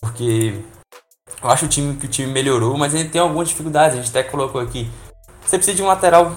Porque 0.01 0.61
eu 1.43 1.51
acho 1.51 1.67
o 1.67 1.69
time 1.69 1.97
que 1.97 2.07
o 2.07 2.09
time 2.09 2.33
melhorou, 2.33 2.77
mas 2.77 2.95
ele 2.95 3.09
tem 3.09 3.21
algumas 3.21 3.49
dificuldades. 3.49 3.99
A 3.99 4.03
gente 4.03 4.11
até 4.11 4.23
colocou 4.23 4.61
aqui. 4.61 4.91
Você 5.45 5.57
precisa 5.57 5.77
de 5.77 5.83
um 5.83 5.87
lateral 5.87 6.37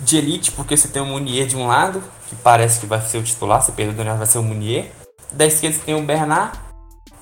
de 0.00 0.18
elite, 0.18 0.52
porque 0.52 0.76
você 0.76 0.88
tem 0.88 1.02
o 1.02 1.06
Munier 1.06 1.46
de 1.46 1.56
um 1.56 1.66
lado, 1.66 2.02
que 2.28 2.36
parece 2.36 2.80
que 2.80 2.86
vai 2.86 3.00
ser 3.00 3.18
o 3.18 3.22
titular, 3.22 3.62
você 3.62 3.72
perdeu 3.72 3.94
o 3.94 3.96
Daniel, 3.96 4.16
vai 4.16 4.26
ser 4.26 4.38
o 4.38 4.42
Munier. 4.42 4.90
Da 5.32 5.46
esquerda 5.46 5.76
você 5.76 5.84
tem 5.84 5.94
o 5.94 6.02
Bernard 6.02 6.58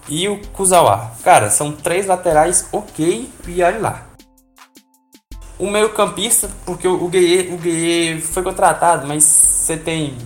e 0.08 0.28
o 0.28 0.40
Kuzawa. 0.48 1.12
Cara, 1.22 1.50
são 1.50 1.72
três 1.72 2.06
laterais 2.06 2.68
ok 2.72 3.30
e 3.46 3.62
olha 3.62 3.78
lá. 3.78 4.13
O 5.58 5.70
meio 5.70 5.90
campista, 5.90 6.50
porque 6.66 6.86
o 6.88 7.08
Gueye, 7.08 7.54
o 7.54 7.56
Gueye 7.56 8.20
foi 8.20 8.42
contratado, 8.42 9.06
mas 9.06 9.22
você 9.22 9.76
tem 9.76 10.16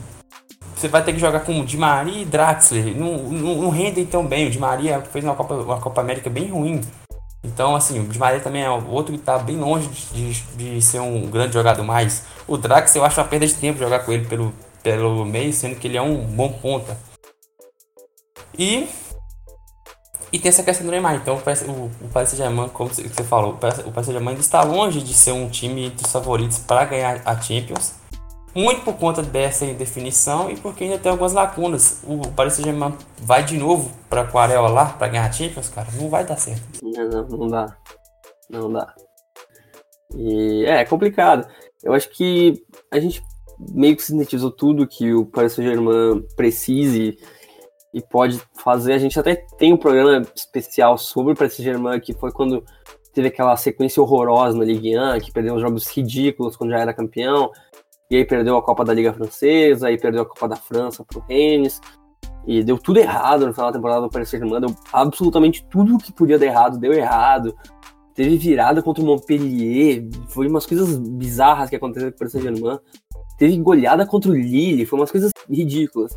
você 0.79 0.87
vai 0.87 1.03
ter 1.03 1.13
que 1.13 1.19
jogar 1.19 1.41
com 1.41 1.61
o 1.61 1.65
Di 1.65 1.77
Maria 1.77 2.23
e 2.23 2.25
Draxler. 2.25 2.97
Não, 2.97 3.19
não, 3.19 3.63
não 3.63 3.69
rendem 3.69 4.07
tão 4.07 4.25
bem. 4.25 4.47
O 4.47 4.51
Di 4.51 4.61
Maria 4.61 5.01
fez 5.01 5.25
uma 5.25 5.35
Copa, 5.35 5.55
uma 5.55 5.81
Copa 5.81 6.01
América 6.01 6.31
bem 6.31 6.51
ruim. 6.51 6.81
Então, 7.43 7.75
assim, 7.75 7.99
o 7.99 8.05
Di 8.05 8.19
Maria 8.19 8.39
também 8.39 8.63
é 8.63 8.71
outro 8.71 9.13
que 9.13 9.19
está 9.19 9.39
bem 9.39 9.57
longe 9.57 9.89
de, 10.13 10.41
de, 10.57 10.81
ser 10.81 11.01
um 11.01 11.29
grande 11.29 11.55
jogador 11.55 11.83
mais. 11.83 12.25
O 12.47 12.57
Drax, 12.57 12.95
eu 12.95 13.05
acho 13.05 13.21
uma 13.21 13.27
perda 13.27 13.47
de 13.47 13.55
tempo 13.55 13.79
jogar 13.79 14.01
com 14.01 14.13
ele 14.13 14.25
pelo, 14.27 14.55
pelo 14.83 15.25
meio, 15.25 15.53
sendo 15.53 15.75
que 15.75 15.89
ele 15.89 15.97
é 15.97 16.03
um 16.03 16.17
bom 16.17 16.53
ponta. 16.53 16.97
E 18.57 18.89
e 20.33 20.39
tem 20.39 20.49
essa 20.49 20.63
questão 20.63 20.87
do 20.87 20.91
Neymar. 20.91 21.17
Então, 21.17 21.37
o, 21.37 22.05
o 22.05 22.09
Paris 22.13 22.31
Saint-Germain, 22.31 22.69
como 22.69 22.91
você 22.91 23.25
falou, 23.25 23.53
o 23.53 23.57
Paris 23.57 23.85
Saint-Germain 23.95 24.35
está 24.35 24.63
longe 24.63 25.01
de 25.01 25.15
ser 25.15 25.33
um 25.33 25.49
time 25.49 25.91
dos 25.91 26.11
favoritos 26.11 26.59
para 26.59 26.85
ganhar 26.85 27.23
a 27.25 27.41
Champions. 27.41 27.95
Muito 28.55 28.83
por 28.83 28.95
conta 28.95 29.23
dessa 29.23 29.65
indefinição 29.65 30.51
e 30.51 30.57
porque 30.57 30.85
ainda 30.85 30.99
tem 30.99 31.11
algumas 31.11 31.33
lacunas. 31.33 32.01
O 32.05 32.21
Paris 32.33 32.55
Saint-Germain 32.55 32.95
vai 33.21 33.45
de 33.45 33.57
novo 33.57 33.91
para 34.09 34.23
Aquarela 34.23 34.69
lá 34.69 34.87
para 34.87 35.09
ganhar 35.09 35.33
Champions, 35.33 35.69
cara, 35.69 35.89
não 35.95 36.09
vai 36.09 36.25
dar 36.25 36.37
certo. 36.37 36.63
Não, 36.83 37.29
não 37.29 37.49
dá. 37.49 37.77
Não 38.51 38.73
dá. 38.73 38.95
E 40.15 40.65
é, 40.67 40.81
é 40.81 40.85
complicado. 40.85 41.47
Eu 41.83 41.93
acho 41.93 42.11
que 42.11 42.55
a 42.91 42.99
gente 42.99 43.23
meio 43.59 43.97
que 43.97 44.03
sintetizou 44.03 44.51
tudo 44.51 44.87
que 44.87 45.13
o 45.13 45.27
Paris 45.27 45.53
Saint-Germain 45.53 46.23
precise 46.37 47.19
e 47.93 48.03
pode 48.03 48.41
fazer. 48.63 48.93
A 48.93 48.99
gente 48.99 49.19
até 49.19 49.37
tem 49.57 49.73
um 49.73 49.77
programa 49.77 50.23
especial 50.35 50.99
sobre 50.99 51.33
o 51.33 51.37
Paris 51.37 51.55
Saint-Germain, 51.55 52.01
que 52.01 52.13
foi 52.13 52.31
quando 52.31 52.65
teve 53.13 53.29
aquela 53.29 53.57
sequência 53.57 54.03
horrorosa 54.03 54.57
na 54.57 54.65
Ligue 54.65 54.99
1, 54.99 55.21
que 55.21 55.33
perdeu 55.33 55.55
uns 55.55 55.61
jogos 55.61 55.87
ridículos 55.89 56.57
quando 56.57 56.71
já 56.71 56.79
era 56.79 56.95
campeão 56.95 57.51
e 58.11 58.17
aí 58.17 58.25
perdeu 58.25 58.57
a 58.57 58.63
Copa 58.63 58.85
da 58.85 58.95
Liga 58.95 59.13
Francesa, 59.13 59.89
aí 59.89 59.99
perdeu 59.99 60.23
a 60.23 60.27
Copa 60.27 60.49
da 60.49 60.57
França 60.57 61.05
pro 61.05 61.23
Rennes, 61.29 61.81
e 62.47 62.63
deu 62.65 62.79
tudo 62.79 62.99
errado 62.99 63.47
no 63.47 63.53
final 63.53 63.71
da 63.71 63.77
temporada 63.77 64.01
do 64.01 64.09
Paris 64.09 64.31
Saint-Germain, 64.31 64.61
deu 64.61 64.75
absolutamente 64.93 65.67
tudo 65.69 65.99
que 65.99 66.13
podia 66.13 66.39
dar 66.39 66.47
errado, 66.47 66.79
deu 66.79 66.93
errado. 66.93 67.55
Teve 68.15 68.37
virada 68.37 68.83
contra 68.83 69.03
o 69.03 69.07
Montpellier, 69.07 70.09
foi 70.29 70.49
umas 70.49 70.65
coisas 70.65 70.99
bizarras 70.99 71.69
que 71.69 71.77
aconteceram 71.77 72.11
com 72.11 72.17
o 72.17 72.19
Paris 72.19 72.33
Saint-Germain. 72.33 72.79
Teve 73.37 73.57
goleada 73.59 74.07
contra 74.07 74.31
o 74.31 74.35
Lille, 74.35 74.87
foi 74.87 74.99
umas 74.99 75.13
coisas 75.13 75.31
ridículas. 75.49 76.17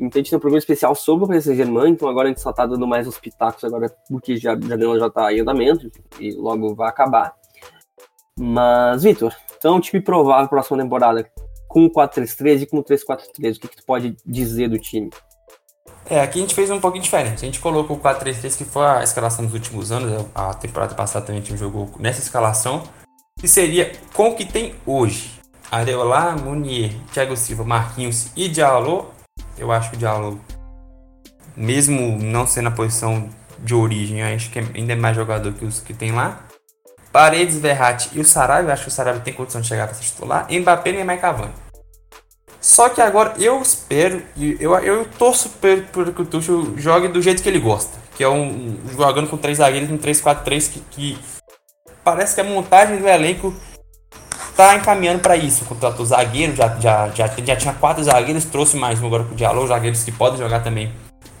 Então 0.00 0.18
a 0.18 0.18
gente 0.18 0.30
tem 0.30 0.36
um 0.36 0.40
programa 0.40 0.58
especial 0.58 0.94
sobre 0.94 1.24
o 1.24 1.28
Paris 1.28 1.44
Saint-Germain, 1.44 1.90
então 1.90 2.08
agora 2.08 2.28
a 2.28 2.30
gente 2.30 2.40
só 2.40 2.52
tá 2.52 2.66
dando 2.66 2.86
mais 2.86 3.06
os 3.06 3.18
pitacos 3.18 3.62
agora, 3.64 3.88
porque 4.08 4.36
já, 4.36 4.58
já, 4.58 4.98
já 4.98 5.10
tá 5.10 5.32
em 5.32 5.40
andamento, 5.40 5.90
e 6.18 6.32
logo 6.34 6.74
vai 6.74 6.88
acabar. 6.88 7.34
Mas, 8.38 9.04
Vitor, 9.04 9.34
então 9.56 9.80
time 9.80 10.02
provável 10.02 10.48
próxima 10.48 10.82
temporada 10.82 11.30
com 11.68 11.86
o 11.86 11.90
4-3-3 11.90 12.62
e 12.62 12.66
com 12.66 12.78
o 12.78 12.84
3-4-3, 12.84 13.56
o 13.56 13.60
que, 13.60 13.68
que 13.68 13.76
tu 13.76 13.84
pode 13.84 14.16
dizer 14.24 14.68
do 14.68 14.78
time? 14.78 15.10
É, 16.08 16.20
aqui 16.20 16.38
a 16.38 16.42
gente 16.42 16.54
fez 16.54 16.70
um 16.70 16.80
pouquinho 16.80 17.02
diferente. 17.02 17.36
A 17.36 17.46
gente 17.46 17.60
colocou 17.60 17.96
o 17.96 18.00
4-3-3, 18.00 18.58
que 18.58 18.64
foi 18.64 18.84
a 18.84 19.02
escalação 19.02 19.44
dos 19.44 19.54
últimos 19.54 19.90
anos. 19.90 20.26
A 20.34 20.52
temporada 20.52 20.94
passada 20.94 21.24
também 21.24 21.40
a 21.40 21.44
gente 21.44 21.58
jogou 21.58 21.90
nessa 21.98 22.20
escalação. 22.20 22.82
Que 23.40 23.48
seria 23.48 23.92
com 24.12 24.30
o 24.30 24.34
que 24.34 24.44
tem 24.44 24.74
hoje. 24.86 25.40
Areola, 25.70 26.36
Munier, 26.36 26.92
Thiago 27.12 27.36
Silva, 27.36 27.64
Marquinhos 27.64 28.30
e 28.36 28.48
Diallo. 28.48 29.13
Eu 29.58 29.70
acho 29.70 29.90
que 29.90 29.96
o 29.96 29.98
Diallo, 29.98 30.40
mesmo 31.56 32.18
não 32.18 32.46
sendo 32.46 32.68
a 32.68 32.72
posição 32.72 33.28
de 33.58 33.74
origem, 33.74 34.22
acho 34.22 34.50
que 34.50 34.58
é 34.58 34.64
ainda 34.74 34.92
é 34.92 34.96
mais 34.96 35.16
jogador 35.16 35.52
que 35.52 35.64
os 35.64 35.80
que 35.80 35.94
tem 35.94 36.12
lá. 36.12 36.40
Paredes, 37.12 37.58
Verratti 37.58 38.10
e 38.12 38.20
o 38.20 38.24
Sarabia, 38.24 38.72
acho 38.72 38.82
que 38.82 38.88
o 38.88 38.92
Sarabia 38.92 39.20
tem 39.20 39.32
condição 39.32 39.60
de 39.60 39.68
chegar 39.68 39.86
para 39.86 39.94
ser 39.94 40.04
titular, 40.04 40.48
Mbappé, 40.50 40.92
Neymar 40.92 41.16
e 41.16 41.20
Cavani. 41.20 41.52
Só 42.60 42.88
que 42.88 43.00
agora 43.00 43.34
eu 43.38 43.60
espero 43.60 44.22
e 44.34 44.56
eu, 44.58 44.74
eu 44.78 45.04
torço 45.18 45.50
por, 45.50 46.12
que 46.12 46.22
o 46.22 46.24
Tuchel 46.24 46.78
jogue 46.78 47.08
do 47.08 47.20
jeito 47.20 47.42
que 47.42 47.48
ele 47.48 47.60
gosta, 47.60 47.98
que 48.16 48.24
é 48.24 48.28
um 48.28 48.78
jogando 48.96 49.28
com 49.28 49.36
três 49.36 49.58
zagueiros, 49.58 49.90
um 49.90 49.98
3-4-3 49.98 50.72
que, 50.72 50.80
que, 50.90 51.18
parece 52.02 52.34
que 52.34 52.40
a 52.40 52.44
montagem 52.44 52.96
do 52.96 53.06
elenco 53.06 53.54
tá 54.56 54.76
encaminhando 54.76 55.20
para 55.20 55.36
isso. 55.36 55.64
Contratou 55.64 56.04
zagueiro, 56.04 56.54
já, 56.54 56.68
já, 56.80 57.08
já, 57.10 57.26
já 57.26 57.56
tinha 57.56 57.74
quatro 57.74 58.02
zagueiros, 58.02 58.44
trouxe 58.44 58.76
mais 58.76 59.00
um 59.02 59.06
agora 59.06 59.24
com 59.24 59.32
o 59.32 59.36
Diallo, 59.36 59.66
zagueiros 59.66 60.02
que 60.02 60.12
podem 60.12 60.38
jogar 60.38 60.60
também 60.60 60.92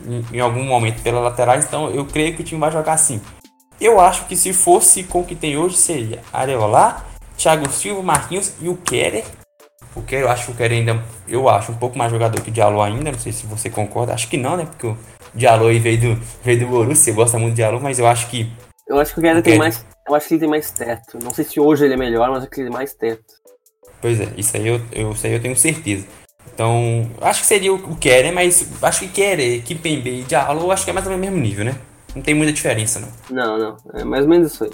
em, 0.06 0.36
em 0.36 0.40
algum 0.40 0.64
momento 0.64 1.02
pela 1.02 1.20
laterais, 1.20 1.64
então 1.64 1.90
eu 1.90 2.04
creio 2.04 2.34
que 2.34 2.42
o 2.42 2.44
time 2.44 2.60
vai 2.60 2.70
jogar 2.70 2.92
assim. 2.92 3.20
Eu 3.80 4.00
acho 4.00 4.26
que 4.26 4.36
se 4.36 4.52
fosse 4.52 5.02
com 5.04 5.20
o 5.20 5.24
que 5.24 5.34
tem 5.34 5.56
hoje, 5.56 5.76
seria 5.76 6.20
Areola, 6.32 7.04
Thiago 7.36 7.68
Silva, 7.70 8.02
Marquinhos 8.02 8.52
e 8.60 8.68
o 8.68 8.76
Kerer. 8.76 9.24
O 9.94 10.02
Kerer, 10.02 10.24
eu 10.24 10.30
acho 10.30 10.46
que 10.46 10.52
o 10.52 10.54
Kerer 10.54 10.78
ainda, 10.78 11.02
eu 11.28 11.48
acho, 11.48 11.72
um 11.72 11.76
pouco 11.76 11.96
mais 11.98 12.10
jogador 12.10 12.40
que 12.40 12.50
o 12.50 12.52
Diallo 12.52 12.80
ainda, 12.82 13.12
não 13.12 13.18
sei 13.18 13.32
se 13.32 13.46
você 13.46 13.68
concorda, 13.68 14.14
acho 14.14 14.28
que 14.28 14.36
não, 14.36 14.56
né, 14.56 14.64
porque 14.64 14.86
o 14.86 14.96
Diallo 15.34 15.66
aí 15.66 15.78
veio 15.78 16.00
do, 16.00 16.22
veio 16.42 16.60
do 16.60 16.66
Borussia, 16.66 16.96
você 16.96 17.12
gosta 17.12 17.38
muito 17.38 17.54
do 17.54 17.56
Diallo, 17.56 17.80
mas 17.80 17.98
eu 17.98 18.06
acho 18.06 18.28
que... 18.28 18.50
Eu 18.86 18.98
acho 18.98 19.14
que 19.14 19.20
o 19.20 19.22
Kerer 19.22 19.42
tem 19.42 19.58
mais, 19.58 19.84
eu 20.06 20.14
acho 20.14 20.28
que 20.28 20.34
ele 20.34 20.40
tem 20.40 20.48
mais 20.48 20.70
teto, 20.70 21.18
não 21.22 21.32
sei 21.32 21.44
se 21.44 21.60
hoje 21.60 21.84
ele 21.84 21.94
é 21.94 21.96
melhor, 21.96 22.30
mas 22.30 22.42
acho 22.42 22.50
que 22.50 22.60
ele 22.60 22.68
tem 22.68 22.76
mais 22.76 22.94
teto. 22.94 23.34
Pois 24.00 24.20
é, 24.20 24.28
isso 24.36 24.56
aí 24.56 24.68
eu, 24.68 24.80
eu, 24.92 25.12
isso 25.12 25.26
aí 25.26 25.32
eu 25.32 25.40
tenho 25.40 25.56
certeza. 25.56 26.06
Então, 26.52 27.10
acho 27.20 27.40
que 27.40 27.46
seria 27.46 27.72
o, 27.72 27.96
Kerer, 27.96 28.32
mas 28.32 28.68
acho 28.82 29.00
que 29.00 29.08
Kerer, 29.08 29.62
Kimpembe 29.62 30.20
e 30.20 30.22
Diallo, 30.22 30.70
acho 30.70 30.84
que 30.84 30.90
é 30.90 30.92
mais 30.92 31.06
ou 31.06 31.12
menos 31.12 31.26
o 31.26 31.30
mesmo 31.30 31.42
nível, 31.42 31.64
né? 31.64 31.74
Não 32.14 32.22
tem 32.22 32.34
muita 32.34 32.52
diferença, 32.52 33.00
não. 33.00 33.08
Não, 33.30 33.58
não. 33.58 33.76
É 33.94 34.04
mais 34.04 34.22
ou 34.22 34.30
menos 34.30 34.52
isso 34.52 34.64
aí. 34.64 34.70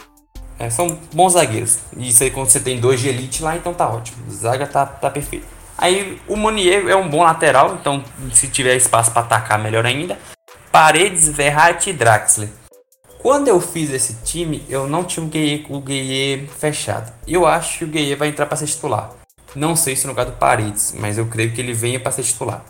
É, 0.59 0.69
são 0.69 0.99
bons 1.15 1.33
zagueiros. 1.33 1.79
E 1.97 2.11
isso 2.11 2.23
aí 2.23 2.31
quando 2.31 2.51
você 2.51 2.61
tem 2.61 2.79
dois 2.79 3.01
de 3.01 3.09
elite 3.09 3.43
lá, 3.43 3.57
então 3.57 3.73
tá 3.73 3.89
ótimo. 3.89 4.31
Zaga 4.31 4.67
tá, 4.67 4.85
tá 4.85 5.09
perfeito. 5.09 5.47
Aí 5.79 6.21
o 6.29 6.37
Monier 6.37 6.87
é 6.89 6.95
um 6.95 7.09
bom 7.09 7.23
lateral, 7.23 7.79
então 7.81 8.05
se 8.35 8.49
tiver 8.49 8.77
espaço 8.77 9.11
para 9.11 9.23
atacar, 9.23 9.59
melhor 9.59 9.87
ainda. 9.87 10.19
Paredes, 10.71 11.29
Verratti 11.29 11.89
e 11.89 11.93
Draxler. 11.95 12.51
Quando 13.23 13.49
eu 13.49 13.61
fiz 13.61 13.91
esse 13.91 14.15
time, 14.25 14.65
eu 14.67 14.89
não 14.89 15.05
tinha 15.05 15.25
o 15.25 15.29
Gueye, 15.29 15.67
o 15.69 15.79
Gueye 15.79 16.47
fechado. 16.47 17.13
Eu 17.27 17.47
acho 17.47 17.79
que 17.79 17.85
o 17.85 17.89
Gueye 17.89 18.15
vai 18.15 18.29
entrar 18.29 18.47
para 18.47 18.57
ser 18.57 18.67
titular. 18.67 19.11
Não 19.55 19.77
sei 19.77 19.95
se 19.95 20.07
no 20.07 20.13
lugar 20.13 20.25
do 20.25 20.33
Paredes, 20.33 20.95
mas 20.99 21.19
eu 21.19 21.27
creio 21.27 21.53
que 21.53 21.61
ele 21.61 21.75
venha 21.75 22.01
para 22.01 22.13
ser 22.13 22.23
titular. 22.23 22.65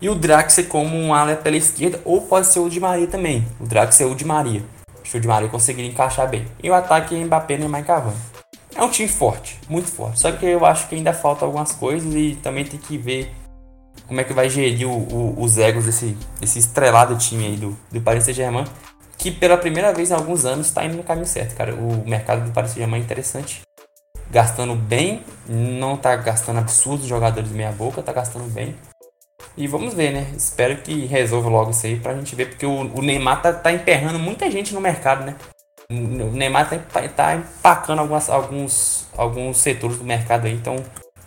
E 0.00 0.08
o 0.08 0.14
Draxler 0.14 0.68
como 0.68 0.96
um 0.96 1.12
ala 1.12 1.34
pela 1.34 1.56
esquerda, 1.56 2.00
ou 2.04 2.20
pode 2.20 2.46
ser 2.46 2.60
o 2.60 2.68
de 2.68 2.78
Maria 2.78 3.08
também. 3.08 3.44
O 3.58 3.66
Draxler 3.66 4.08
é 4.08 4.12
o 4.12 4.14
de 4.14 4.24
Maria. 4.24 4.62
Acho 5.02 5.16
o 5.16 5.20
de 5.20 5.26
Maria 5.26 5.48
conseguiria 5.48 5.90
encaixar 5.90 6.28
bem. 6.28 6.46
E 6.62 6.70
o 6.70 6.74
ataque 6.74 7.16
é 7.16 7.24
Mbappé, 7.24 7.54
e 7.54 7.82
Cavani. 7.82 8.16
É 8.76 8.84
um 8.84 8.90
time 8.90 9.08
forte, 9.08 9.58
muito 9.68 9.88
forte. 9.88 10.20
Só 10.20 10.30
que 10.30 10.46
eu 10.46 10.64
acho 10.64 10.86
que 10.88 10.94
ainda 10.94 11.12
falta 11.12 11.44
algumas 11.44 11.72
coisas 11.72 12.14
e 12.14 12.38
também 12.42 12.64
tem 12.64 12.78
que 12.78 12.96
ver 12.96 13.32
como 14.06 14.20
é 14.20 14.24
que 14.24 14.32
vai 14.32 14.48
gerir 14.48 14.86
o, 14.86 14.92
o, 14.92 15.42
os 15.42 15.58
egos 15.58 15.86
desse, 15.86 16.16
desse 16.38 16.60
estrelado 16.60 17.16
time 17.16 17.46
aí 17.46 17.56
do, 17.56 17.76
do 17.90 18.00
Paris 18.00 18.22
Saint-Germain. 18.22 18.64
Que 19.26 19.32
pela 19.32 19.56
primeira 19.56 19.92
vez 19.92 20.12
em 20.12 20.14
alguns 20.14 20.44
anos 20.44 20.68
está 20.68 20.84
indo 20.84 20.98
no 20.98 21.02
caminho 21.02 21.26
certo, 21.26 21.56
cara. 21.56 21.74
O 21.74 22.08
mercado 22.08 22.44
do 22.44 22.52
Paris 22.52 22.70
Saint-Germain 22.70 23.00
é 23.00 23.02
interessante. 23.02 23.60
Gastando 24.30 24.76
bem, 24.76 25.24
não 25.48 25.96
tá 25.96 26.14
gastando 26.14 26.60
absurdos 26.60 27.08
jogadores 27.08 27.50
meia 27.50 27.72
boca, 27.72 28.00
tá 28.04 28.12
gastando 28.12 28.48
bem. 28.48 28.76
E 29.56 29.66
vamos 29.66 29.94
ver, 29.94 30.12
né? 30.12 30.32
Espero 30.36 30.76
que 30.76 31.06
resolva 31.06 31.48
logo 31.48 31.72
isso 31.72 31.84
aí 31.86 31.98
pra 31.98 32.14
gente 32.14 32.36
ver, 32.36 32.50
porque 32.50 32.64
o, 32.64 32.82
o 32.82 33.02
Neymar 33.02 33.42
tá, 33.42 33.52
tá 33.52 33.72
emperrando 33.72 34.16
muita 34.16 34.48
gente 34.48 34.72
no 34.72 34.80
mercado, 34.80 35.24
né? 35.24 35.34
O 35.90 36.30
Neymar 36.30 36.70
tá, 36.70 37.08
tá 37.08 37.34
empacando 37.34 37.98
algumas, 37.98 38.30
alguns, 38.30 39.08
alguns 39.16 39.58
setores 39.58 39.98
do 39.98 40.04
mercado 40.04 40.46
aí, 40.46 40.52
então 40.52 40.76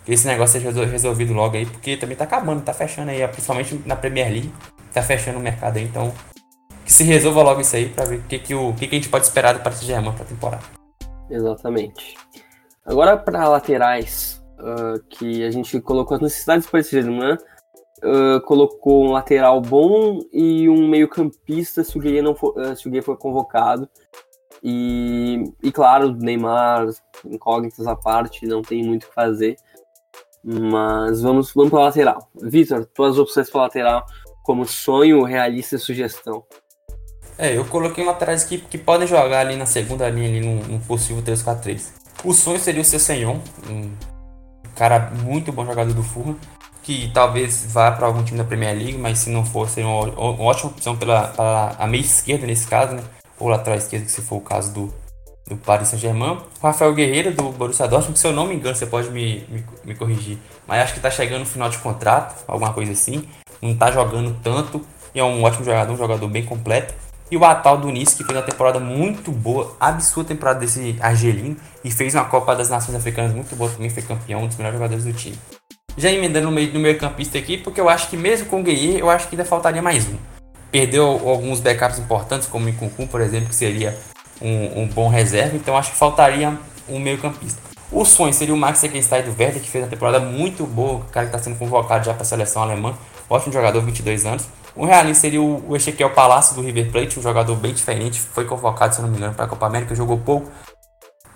que 0.06 0.12
esse 0.12 0.26
negócio 0.26 0.58
seja 0.58 0.86
resolvido 0.86 1.34
logo 1.34 1.54
aí, 1.54 1.66
porque 1.66 1.98
também 1.98 2.16
tá 2.16 2.24
acabando, 2.24 2.62
tá 2.62 2.72
fechando 2.72 3.10
aí, 3.10 3.28
principalmente 3.28 3.78
na 3.84 3.94
Premier 3.94 4.30
League, 4.30 4.54
tá 4.90 5.02
fechando 5.02 5.38
o 5.38 5.42
mercado 5.42 5.76
aí, 5.76 5.84
então 5.84 6.10
se 6.90 7.04
resolva 7.04 7.42
logo 7.42 7.60
isso 7.60 7.76
aí 7.76 7.88
para 7.88 8.04
ver 8.04 8.18
o 8.18 8.22
que, 8.24 8.38
que, 8.38 8.54
o 8.54 8.74
que, 8.74 8.86
que 8.88 8.96
a 8.96 8.98
gente 8.98 9.08
pode 9.08 9.24
esperar 9.24 9.54
do 9.54 9.62
Paris 9.62 9.78
Saint-Germain 9.78 10.12
pra 10.12 10.24
temporada. 10.24 10.64
Exatamente. 11.30 12.16
Agora 12.84 13.16
para 13.16 13.48
laterais, 13.48 14.42
uh, 14.58 15.00
que 15.08 15.44
a 15.44 15.50
gente 15.50 15.80
colocou 15.80 16.16
as 16.16 16.22
necessidades 16.22 16.66
do 16.66 16.70
Paris 16.72 16.88
Saint-Germain, 16.88 17.34
uh, 17.34 18.40
colocou 18.44 19.06
um 19.06 19.12
lateral 19.12 19.60
bom 19.60 20.18
e 20.32 20.68
um 20.68 20.88
meio-campista 20.88 21.84
se 21.84 21.96
o 21.96 22.00
Gueye 22.00 22.22
não 22.22 22.34
for, 22.34 22.58
uh, 22.58 22.74
se 22.74 22.88
o 22.88 22.90
Gueye 22.90 23.02
for 23.02 23.16
convocado. 23.16 23.88
E, 24.62 25.44
e 25.62 25.70
claro, 25.70 26.12
Neymar, 26.12 26.88
incógnitas 27.24 27.86
à 27.86 27.94
parte, 27.94 28.46
não 28.46 28.62
tem 28.62 28.84
muito 28.84 29.04
o 29.04 29.08
que 29.08 29.14
fazer. 29.14 29.56
Mas 30.42 31.22
vamos, 31.22 31.52
vamos 31.54 31.70
para 31.70 31.84
lateral. 31.84 32.28
Vitor, 32.34 32.84
tuas 32.86 33.18
opções 33.18 33.48
para 33.48 33.62
lateral 33.62 34.04
como 34.42 34.64
sonho, 34.66 35.22
realista 35.22 35.76
e 35.76 35.78
sugestão. 35.78 36.44
É, 37.40 37.56
eu 37.56 37.64
coloquei 37.64 38.04
laterais 38.04 38.44
que, 38.44 38.58
que 38.58 38.76
podem 38.76 39.08
jogar 39.08 39.40
ali 39.40 39.56
na 39.56 39.64
segunda 39.64 40.06
linha, 40.10 40.28
ali 40.28 40.78
possível 40.86 41.22
3-4-3. 41.22 41.84
O 42.22 42.34
sonho 42.34 42.60
seria 42.60 42.82
o 42.82 42.84
Cessenhon, 42.84 43.38
um 43.66 43.90
cara 44.76 45.10
muito 45.24 45.50
bom 45.50 45.64
jogador 45.64 45.94
do 45.94 46.02
Fulham, 46.02 46.36
que 46.82 47.10
talvez 47.14 47.64
vá 47.72 47.92
para 47.92 48.06
algum 48.06 48.22
time 48.22 48.36
da 48.36 48.44
Premier 48.44 48.76
League, 48.76 48.98
mas 48.98 49.20
se 49.20 49.30
não 49.30 49.42
for, 49.42 49.70
seria 49.70 49.88
uma, 49.88 50.10
uma 50.10 50.44
ótima 50.44 50.70
opção 50.70 50.94
pela, 50.98 51.28
pela 51.28 51.76
a 51.78 51.86
meia 51.86 52.02
esquerda 52.02 52.46
nesse 52.46 52.66
caso, 52.66 52.92
né? 52.92 53.02
Ou 53.38 53.48
lateral 53.48 53.78
esquerda, 53.78 54.06
se 54.06 54.20
for 54.20 54.36
o 54.36 54.42
caso 54.42 54.74
do, 54.74 54.94
do 55.48 55.56
Paris 55.56 55.88
Saint-Germain. 55.88 56.40
Rafael 56.62 56.92
Guerreiro, 56.92 57.32
do 57.32 57.44
Borussia 57.52 57.88
Dortmund, 57.88 58.18
se 58.18 58.26
eu 58.26 58.34
não 58.34 58.48
me 58.48 58.54
engano, 58.54 58.76
você 58.76 58.84
pode 58.84 59.08
me, 59.08 59.46
me, 59.48 59.64
me 59.86 59.94
corrigir, 59.94 60.36
mas 60.68 60.82
acho 60.82 60.92
que 60.92 60.98
está 60.98 61.10
chegando 61.10 61.40
no 61.40 61.46
final 61.46 61.70
de 61.70 61.78
contrato, 61.78 62.44
alguma 62.46 62.74
coisa 62.74 62.92
assim. 62.92 63.26
Não 63.62 63.70
está 63.70 63.90
jogando 63.90 64.38
tanto, 64.42 64.84
e 65.14 65.20
é 65.20 65.24
um 65.24 65.42
ótimo 65.42 65.64
jogador, 65.64 65.90
um 65.90 65.96
jogador 65.96 66.28
bem 66.28 66.44
completo. 66.44 66.92
E 67.30 67.36
o 67.36 67.44
Atal 67.44 67.78
do 67.78 67.88
Nice, 67.90 68.16
que 68.16 68.24
fez 68.24 68.36
uma 68.36 68.44
temporada 68.44 68.80
muito 68.80 69.30
boa, 69.30 69.76
absurda 69.78 70.30
temporada 70.30 70.58
desse 70.58 70.96
argelino, 71.00 71.56
e 71.84 71.90
fez 71.90 72.14
uma 72.14 72.24
Copa 72.24 72.56
das 72.56 72.68
Nações 72.68 72.96
Africanas 72.96 73.32
muito 73.32 73.54
boa 73.54 73.70
também, 73.70 73.88
foi 73.88 74.02
campeão, 74.02 74.42
um 74.42 74.48
dos 74.48 74.56
melhores 74.56 74.78
jogadores 74.78 75.04
do 75.04 75.12
time. 75.12 75.38
Já 75.96 76.10
emendando 76.10 76.46
no 76.46 76.52
meio, 76.52 76.72
no 76.72 76.80
meio 76.80 76.98
campista 76.98 77.38
aqui, 77.38 77.56
porque 77.56 77.80
eu 77.80 77.88
acho 77.88 78.08
que 78.08 78.16
mesmo 78.16 78.46
com 78.46 78.60
o 78.60 78.62
Gueye, 78.64 78.98
eu 78.98 79.08
acho 79.08 79.28
que 79.28 79.36
ainda 79.36 79.44
faltaria 79.44 79.80
mais 79.80 80.08
um. 80.08 80.16
Perdeu 80.72 81.06
alguns 81.06 81.60
backups 81.60 81.98
importantes, 81.98 82.48
como 82.48 82.66
o 82.66 82.68
Incuncu, 82.68 83.06
por 83.06 83.20
exemplo, 83.20 83.48
que 83.48 83.54
seria 83.54 83.96
um, 84.40 84.82
um, 84.82 84.88
bom 84.88 85.08
reserva, 85.08 85.54
então 85.54 85.76
acho 85.76 85.92
que 85.92 85.96
faltaria 85.96 86.58
um 86.88 86.98
meio 86.98 87.18
campista. 87.18 87.60
O 87.92 88.04
sonho 88.04 88.32
seria 88.32 88.54
o 88.54 88.56
Max 88.56 88.82
Eckenstein 88.82 89.22
do 89.22 89.30
Werder, 89.30 89.60
que 89.60 89.68
fez 89.68 89.84
uma 89.84 89.90
temporada 89.90 90.20
muito 90.20 90.64
boa, 90.64 90.94
o 90.94 91.04
cara 91.04 91.26
que 91.26 91.36
está 91.36 91.42
sendo 91.42 91.58
convocado 91.58 92.04
já 92.06 92.14
para 92.14 92.22
a 92.22 92.26
seleção 92.26 92.62
alemã, 92.62 92.94
ótimo 93.30 93.52
jogador, 93.52 93.80
22 93.80 94.26
anos. 94.26 94.46
O 94.76 94.84
realista 94.84 95.22
seria 95.22 95.40
o 95.40 95.74
Ezequiel 95.74 96.10
Palácio 96.10 96.54
do 96.54 96.62
River 96.62 96.90
Plate, 96.90 97.18
um 97.18 97.22
jogador 97.22 97.56
bem 97.56 97.72
diferente, 97.72 98.20
foi 98.20 98.44
convocado, 98.44 98.94
se 98.94 99.00
não 99.00 99.08
me 99.08 99.16
engano, 99.16 99.34
para 99.34 99.46
a 99.46 99.48
Copa 99.48 99.66
América, 99.66 99.94
jogou 99.94 100.18
pouco, 100.18 100.50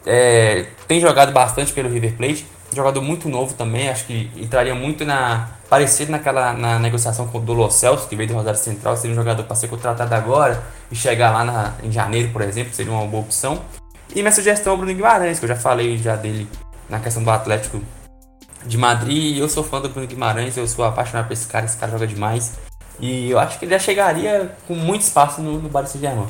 é, 0.07 0.67
tem 0.87 1.01
jogado 1.01 1.33
bastante 1.33 1.73
pelo 1.73 1.89
River 1.89 2.17
Plate, 2.17 2.47
jogador 2.75 3.01
muito 3.01 3.29
novo 3.29 3.55
também, 3.55 3.89
acho 3.89 4.05
que 4.05 4.31
entraria 4.37 4.75
muito 4.75 5.05
na. 5.05 5.49
parecido 5.71 6.11
naquela 6.11 6.53
na 6.53 6.79
negociação 6.79 7.27
com 7.29 7.39
o 7.39 7.41
Dolo 7.41 7.71
Celso, 7.71 8.09
que 8.09 8.17
veio 8.17 8.29
do 8.29 8.35
Rosário 8.35 8.59
Central, 8.59 8.97
seria 8.97 9.13
um 9.13 9.17
jogador 9.17 9.45
para 9.45 9.57
ser 9.57 9.69
contratado 9.69 10.15
agora 10.15 10.63
e 10.91 10.97
chegar 10.97 11.33
lá 11.33 11.45
na, 11.45 11.75
em 11.83 11.91
janeiro, 11.91 12.31
por 12.31 12.43
exemplo, 12.43 12.75
seria 12.75 12.93
uma 12.93 13.07
boa 13.07 13.23
opção. 13.23 13.63
E 14.15 14.21
minha 14.21 14.33
sugestão 14.33 14.73
é 14.73 14.75
o 14.75 14.79
Bruno 14.79 14.95
Guimarães, 14.95 15.39
que 15.39 15.45
eu 15.45 15.49
já 15.49 15.57
falei 15.57 15.97
já 15.99 16.17
dele 16.17 16.49
na 16.89 17.01
questão 17.01 17.23
do 17.23 17.31
Atlético 17.31 17.81
de 18.67 18.79
Madrid. 18.79 19.39
Eu 19.39 19.49
sou 19.49 19.63
fã 19.63 19.81
do 19.81 19.89
Bruno 19.89 20.07
Guimarães, 20.07 20.57
eu 20.57 20.67
sou 20.67 20.85
apaixonado 20.85 21.27
por 21.27 21.33
esse 21.33 21.47
cara, 21.47 21.65
esse 21.67 21.77
cara 21.77 21.93
joga 21.93 22.07
demais. 22.07 22.59
E 23.01 23.31
eu 23.31 23.39
acho 23.39 23.59
que 23.59 23.65
ele 23.65 23.73
já 23.73 23.79
chegaria 23.79 24.57
com 24.67 24.75
muito 24.75 25.03
espaço 25.03 25.43
no, 25.43 25.59
no 25.61 25.69
Paris 25.69 25.91
Saint-Germain. 25.91 26.29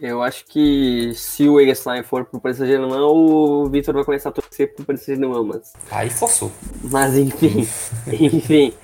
Eu 0.00 0.22
acho 0.22 0.44
que 0.46 1.12
se 1.14 1.48
o 1.48 1.58
Egenstein 1.58 2.02
for 2.02 2.24
pro 2.26 2.40
Paris 2.40 2.58
Saint-Germain, 2.58 3.00
o 3.00 3.66
Vitor 3.70 3.94
vai 3.94 4.04
começar 4.04 4.28
a 4.28 4.32
torcer 4.32 4.74
pro 4.74 4.84
Paris 4.84 5.02
Saint-Germain, 5.02 5.44
mas... 5.44 5.72
Aí 5.90 6.10
forçou. 6.10 6.52
Mas 6.82 7.16
enfim, 7.16 7.66
enfim. 8.12 8.74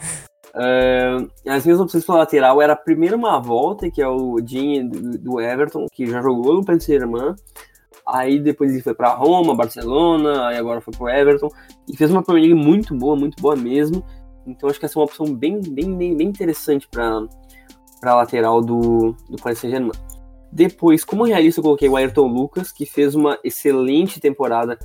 Uh, 0.55 1.31
as 1.47 1.65
minhas 1.65 1.81
opções 1.81 2.05
para 2.05 2.17
lateral 2.17 2.61
era 2.61 2.77
primeiro 2.77 3.17
uma 3.17 3.41
volta, 3.41 3.91
que 3.91 4.01
é 4.01 4.09
o 4.09 4.39
Jean 4.45 4.87
do, 4.87 5.41
Everton, 5.41 5.87
que 5.93 6.07
já 6.07 6.23
jogou 6.23 6.55
no 6.55 6.65
Paris 6.65 6.85
Saint-Germain. 6.85 7.35
Aí 8.13 8.39
depois 8.39 8.71
ele 8.73 8.83
foi 8.83 8.93
para 8.93 9.15
Roma, 9.15 9.55
Barcelona, 9.55 10.49
aí 10.49 10.59
agora 10.59 10.83
foi 10.83 10.93
pro 10.93 11.09
Everton. 11.09 11.49
E 11.89 11.97
fez 11.97 12.11
uma 12.11 12.23
Premier 12.23 12.51
League 12.51 12.67
muito 12.67 12.95
boa, 12.95 13.17
muito 13.17 13.41
boa 13.41 13.57
mesmo. 13.57 14.05
Então 14.47 14.69
acho 14.69 14.79
que 14.79 14.85
essa 14.85 14.99
é 14.99 15.01
uma 15.01 15.07
opção 15.07 15.35
bem, 15.35 15.61
bem, 15.61 15.97
bem, 15.97 16.15
bem 16.15 16.29
interessante 16.29 16.87
para 16.89 17.27
lateral 18.05 18.61
do, 18.61 19.17
do 19.31 19.37
Paris 19.43 19.61
Saint-Germain. 19.61 19.93
Depois, 20.53 21.03
como 21.03 21.25
realista, 21.25 21.61
eu 21.61 21.65
coloquei 21.65 21.89
o 21.89 21.97
Ayrton 21.97 22.27
Lucas, 22.27 22.71
que 22.71 22.85
fez 22.85 23.15
uma 23.15 23.39
excelente 23.43 24.21
temporada, 24.21 24.79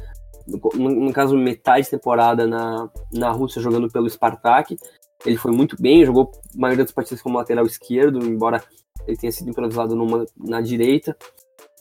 no, 0.47 0.89
no 0.89 1.11
caso, 1.11 1.35
metade 1.35 1.83
de 1.83 1.89
temporada 1.89 2.47
na, 2.47 2.89
na 3.11 3.29
Rússia, 3.31 3.61
jogando 3.61 3.89
pelo 3.89 4.09
Spartak. 4.09 4.77
Ele 5.25 5.35
foi 5.35 5.51
muito 5.51 5.75
bem, 5.81 6.05
jogou 6.05 6.31
a 6.55 6.57
maioria 6.57 6.85
das 6.85 6.93
partidas 6.93 7.21
como 7.21 7.37
lateral 7.37 7.65
esquerdo, 7.65 8.25
embora 8.25 8.63
ele 9.05 9.17
tenha 9.17 9.31
sido 9.33 9.49
improvisado 9.49 9.95
numa, 9.95 10.25
na 10.37 10.61
direita. 10.61 11.17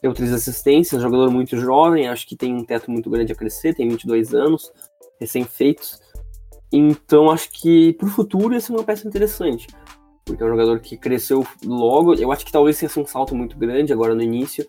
Deu 0.06 0.14
três 0.14 0.32
assistências, 0.32 1.02
jogador 1.02 1.30
muito 1.30 1.56
jovem, 1.56 2.06
acho 2.06 2.26
que 2.26 2.36
tem 2.36 2.54
um 2.54 2.64
teto 2.64 2.90
muito 2.90 3.10
grande 3.10 3.32
a 3.32 3.34
crescer, 3.34 3.74
tem 3.74 3.88
22 3.88 4.34
anos, 4.34 4.72
recém-feitos. 5.20 6.00
Então 6.72 7.30
acho 7.30 7.50
que 7.50 7.92
para 7.94 8.06
o 8.06 8.10
futuro 8.10 8.54
ia 8.54 8.60
ser 8.60 8.72
uma 8.72 8.84
peça 8.84 9.06
interessante 9.06 9.66
porque 10.26 10.42
é 10.42 10.46
um 10.46 10.50
jogador 10.50 10.80
que 10.80 10.96
cresceu 10.96 11.46
logo. 11.64 12.14
Eu 12.14 12.32
acho 12.32 12.44
que 12.44 12.50
talvez 12.50 12.78
tenha 12.78 12.90
um 12.96 13.06
salto 13.06 13.34
muito 13.34 13.56
grande 13.56 13.92
agora 13.92 14.14
no 14.14 14.22
início, 14.22 14.66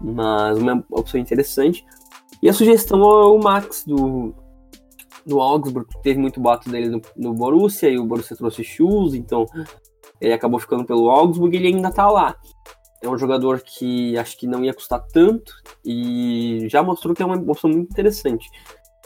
mas 0.00 0.58
uma 0.58 0.82
opção 0.90 1.20
interessante. 1.20 1.84
E 2.42 2.48
a 2.48 2.52
sugestão 2.52 2.98
é 3.00 3.26
o 3.26 3.38
Max 3.38 3.84
do, 3.86 4.34
do 5.24 5.40
Augsburg, 5.40 5.86
teve 6.02 6.18
muito 6.18 6.40
bato 6.40 6.70
dele 6.70 6.88
no, 6.88 7.02
no 7.14 7.34
Borussia, 7.34 7.90
e 7.90 7.98
o 7.98 8.06
Borussia 8.06 8.36
trouxe 8.36 8.64
shoes, 8.64 9.14
então 9.14 9.44
ele 10.18 10.32
acabou 10.32 10.58
ficando 10.58 10.84
pelo 10.84 11.10
Augsburg 11.10 11.54
e 11.54 11.60
ele 11.60 11.76
ainda 11.76 11.90
tá 11.90 12.10
lá. 12.10 12.34
É 13.06 13.08
um 13.08 13.16
jogador 13.16 13.60
que 13.60 14.18
acho 14.18 14.36
que 14.36 14.48
não 14.48 14.64
ia 14.64 14.74
custar 14.74 15.00
tanto 15.12 15.54
e 15.84 16.66
já 16.68 16.82
mostrou 16.82 17.14
que 17.14 17.22
é 17.22 17.26
uma 17.26 17.36
opção 17.36 17.70
muito 17.70 17.90
interessante. 17.90 18.50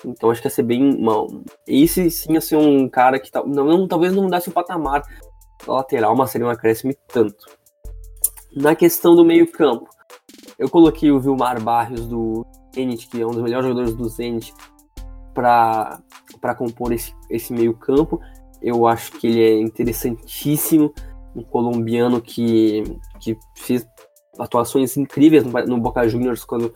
Então 0.02 0.30
acho 0.30 0.40
que 0.40 0.46
ia 0.46 0.50
ser 0.50 0.62
bem. 0.62 0.96
Uma, 0.96 1.26
esse 1.66 2.10
sim 2.10 2.32
ia 2.32 2.40
ser 2.40 2.56
um 2.56 2.88
cara 2.88 3.20
que 3.20 3.30
não, 3.34 3.64
não, 3.64 3.86
talvez 3.86 4.14
não 4.14 4.22
mudasse 4.22 4.48
o 4.48 4.52
patamar 4.52 5.02
lateral, 5.66 6.16
mas 6.16 6.30
seria 6.30 6.46
um 6.46 6.50
acréscimo 6.50 6.94
tanto. 7.06 7.46
Na 8.56 8.74
questão 8.74 9.14
do 9.14 9.22
meio-campo, 9.22 9.88
eu 10.58 10.70
coloquei 10.70 11.10
o 11.10 11.20
Vilmar 11.20 11.62
Barrios 11.62 12.06
do 12.06 12.46
Zenit, 12.74 13.06
que 13.06 13.20
é 13.20 13.26
um 13.26 13.30
dos 13.30 13.42
melhores 13.42 13.68
jogadores 13.68 13.94
do 13.94 14.08
Zenit, 14.08 14.54
para 15.34 16.54
compor 16.56 16.92
esse, 16.92 17.14
esse 17.28 17.52
meio-campo. 17.52 18.18
Eu 18.62 18.86
acho 18.86 19.12
que 19.12 19.26
ele 19.26 19.42
é 19.42 19.60
interessantíssimo, 19.60 20.92
um 21.34 21.42
colombiano 21.42 22.20
que, 22.20 22.82
que 23.20 23.36
fez 23.56 23.86
atuações 24.38 24.96
incríveis 24.96 25.44
no, 25.44 25.52
no 25.66 25.78
Boca 25.78 26.08
Juniors 26.08 26.44
quando 26.44 26.74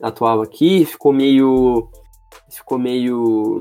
atuava 0.00 0.42
aqui, 0.42 0.84
ficou 0.84 1.12
meio 1.12 1.88
ficou 2.50 2.78
meio 2.78 3.60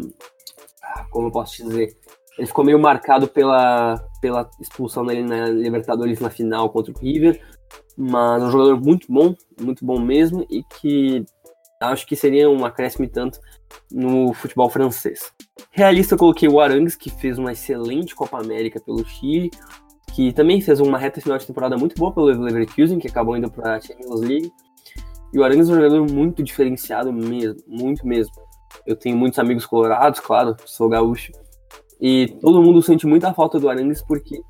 ah, 0.83 1.05
como 1.11 1.27
eu 1.27 1.31
posso 1.31 1.63
dizer, 1.63 1.95
ele 2.37 2.47
ficou 2.47 2.65
meio 2.65 2.79
marcado 2.79 3.27
pela, 3.27 4.03
pela 4.21 4.49
expulsão 4.59 5.05
dele 5.05 5.23
na 5.23 5.47
Libertadores 5.47 6.19
na 6.19 6.29
final 6.29 6.69
contra 6.69 6.93
o 6.93 6.97
River, 6.97 7.41
mas 7.97 8.41
é 8.41 8.45
um 8.45 8.51
jogador 8.51 8.81
muito 8.81 9.11
bom, 9.11 9.35
muito 9.59 9.85
bom 9.85 9.99
mesmo, 9.99 10.45
e 10.49 10.63
que 10.63 11.25
acho 11.79 12.05
que 12.05 12.15
seria 12.15 12.49
um 12.49 12.65
acréscimo 12.65 13.07
tanto 13.07 13.39
no 13.91 14.33
futebol 14.33 14.69
francês. 14.69 15.31
Realista, 15.71 16.15
eu 16.15 16.19
coloquei 16.19 16.47
o 16.47 16.59
Arangues, 16.59 16.95
que 16.95 17.09
fez 17.09 17.37
uma 17.37 17.51
excelente 17.51 18.15
Copa 18.15 18.39
América 18.39 18.79
pelo 18.79 19.05
Chile, 19.05 19.51
que 20.15 20.33
também 20.33 20.61
fez 20.61 20.79
uma 20.79 20.97
reta 20.97 21.21
final 21.21 21.37
de 21.37 21.47
temporada 21.47 21.77
muito 21.77 21.95
boa 21.95 22.11
pelo 22.11 22.25
Leverkusen, 22.27 22.99
que 22.99 23.07
acabou 23.07 23.37
indo 23.37 23.49
para 23.49 23.75
a 23.75 23.81
Champions 23.81 24.21
League. 24.21 24.51
E 25.33 25.39
o 25.39 25.43
Arangues 25.43 25.69
é 25.69 25.71
um 25.71 25.75
jogador 25.75 26.11
muito 26.11 26.43
diferenciado 26.43 27.11
mesmo, 27.13 27.61
muito 27.67 28.05
mesmo. 28.05 28.33
Eu 28.85 28.95
tenho 28.95 29.17
muitos 29.17 29.39
amigos 29.39 29.65
colorados, 29.65 30.19
claro, 30.19 30.55
sou 30.65 30.89
gaúcho, 30.89 31.31
e 32.01 32.35
todo 32.41 32.63
mundo 32.63 32.81
sente 32.81 33.05
muita 33.05 33.31
falta 33.31 33.59
do 33.59 33.69
Arangues 33.69 34.01
porque 34.01 34.41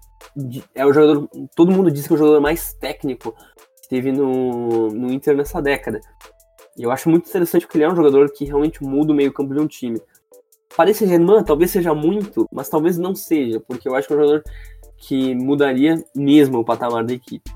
é 0.74 0.86
o 0.86 0.94
jogador. 0.94 1.30
Todo 1.56 1.72
mundo 1.72 1.92
diz 1.92 2.08
que 2.08 2.14
é 2.14 2.16
o 2.16 2.18
jogador 2.18 2.40
mais 2.40 2.74
técnico 2.76 3.36
que 3.82 3.90
teve 3.90 4.12
no, 4.14 4.88
no 4.88 5.12
Inter 5.12 5.36
nessa 5.36 5.62
década. 5.62 6.00
E 6.78 6.84
eu 6.84 6.92
acho 6.92 7.10
muito 7.10 7.28
interessante 7.28 7.66
porque 7.66 7.78
ele 7.78 7.84
é 7.84 7.92
um 7.92 7.96
jogador 7.96 8.32
que 8.32 8.46
realmente 8.46 8.82
muda 8.82 9.12
o 9.12 9.16
meio-campo 9.16 9.54
de 9.54 9.60
um 9.60 9.68
time. 9.68 10.02
Paris 10.76 10.98
Saint-Germain 10.98 11.44
talvez 11.44 11.72
seja 11.72 11.94
muito, 11.94 12.48
mas 12.50 12.70
talvez 12.70 12.98
não 12.98 13.14
seja, 13.14 13.60
porque 13.60 13.90
eu 13.90 13.96
acho 13.96 14.08
que 14.08 14.14
é 14.14 14.18
um 14.18 14.20
jogador 14.22 14.44
que 15.02 15.34
mudaria 15.36 16.04
mesmo 16.16 16.60
o 16.60 16.64
patamar 16.64 17.04
da 17.04 17.14
equipe. 17.14 17.52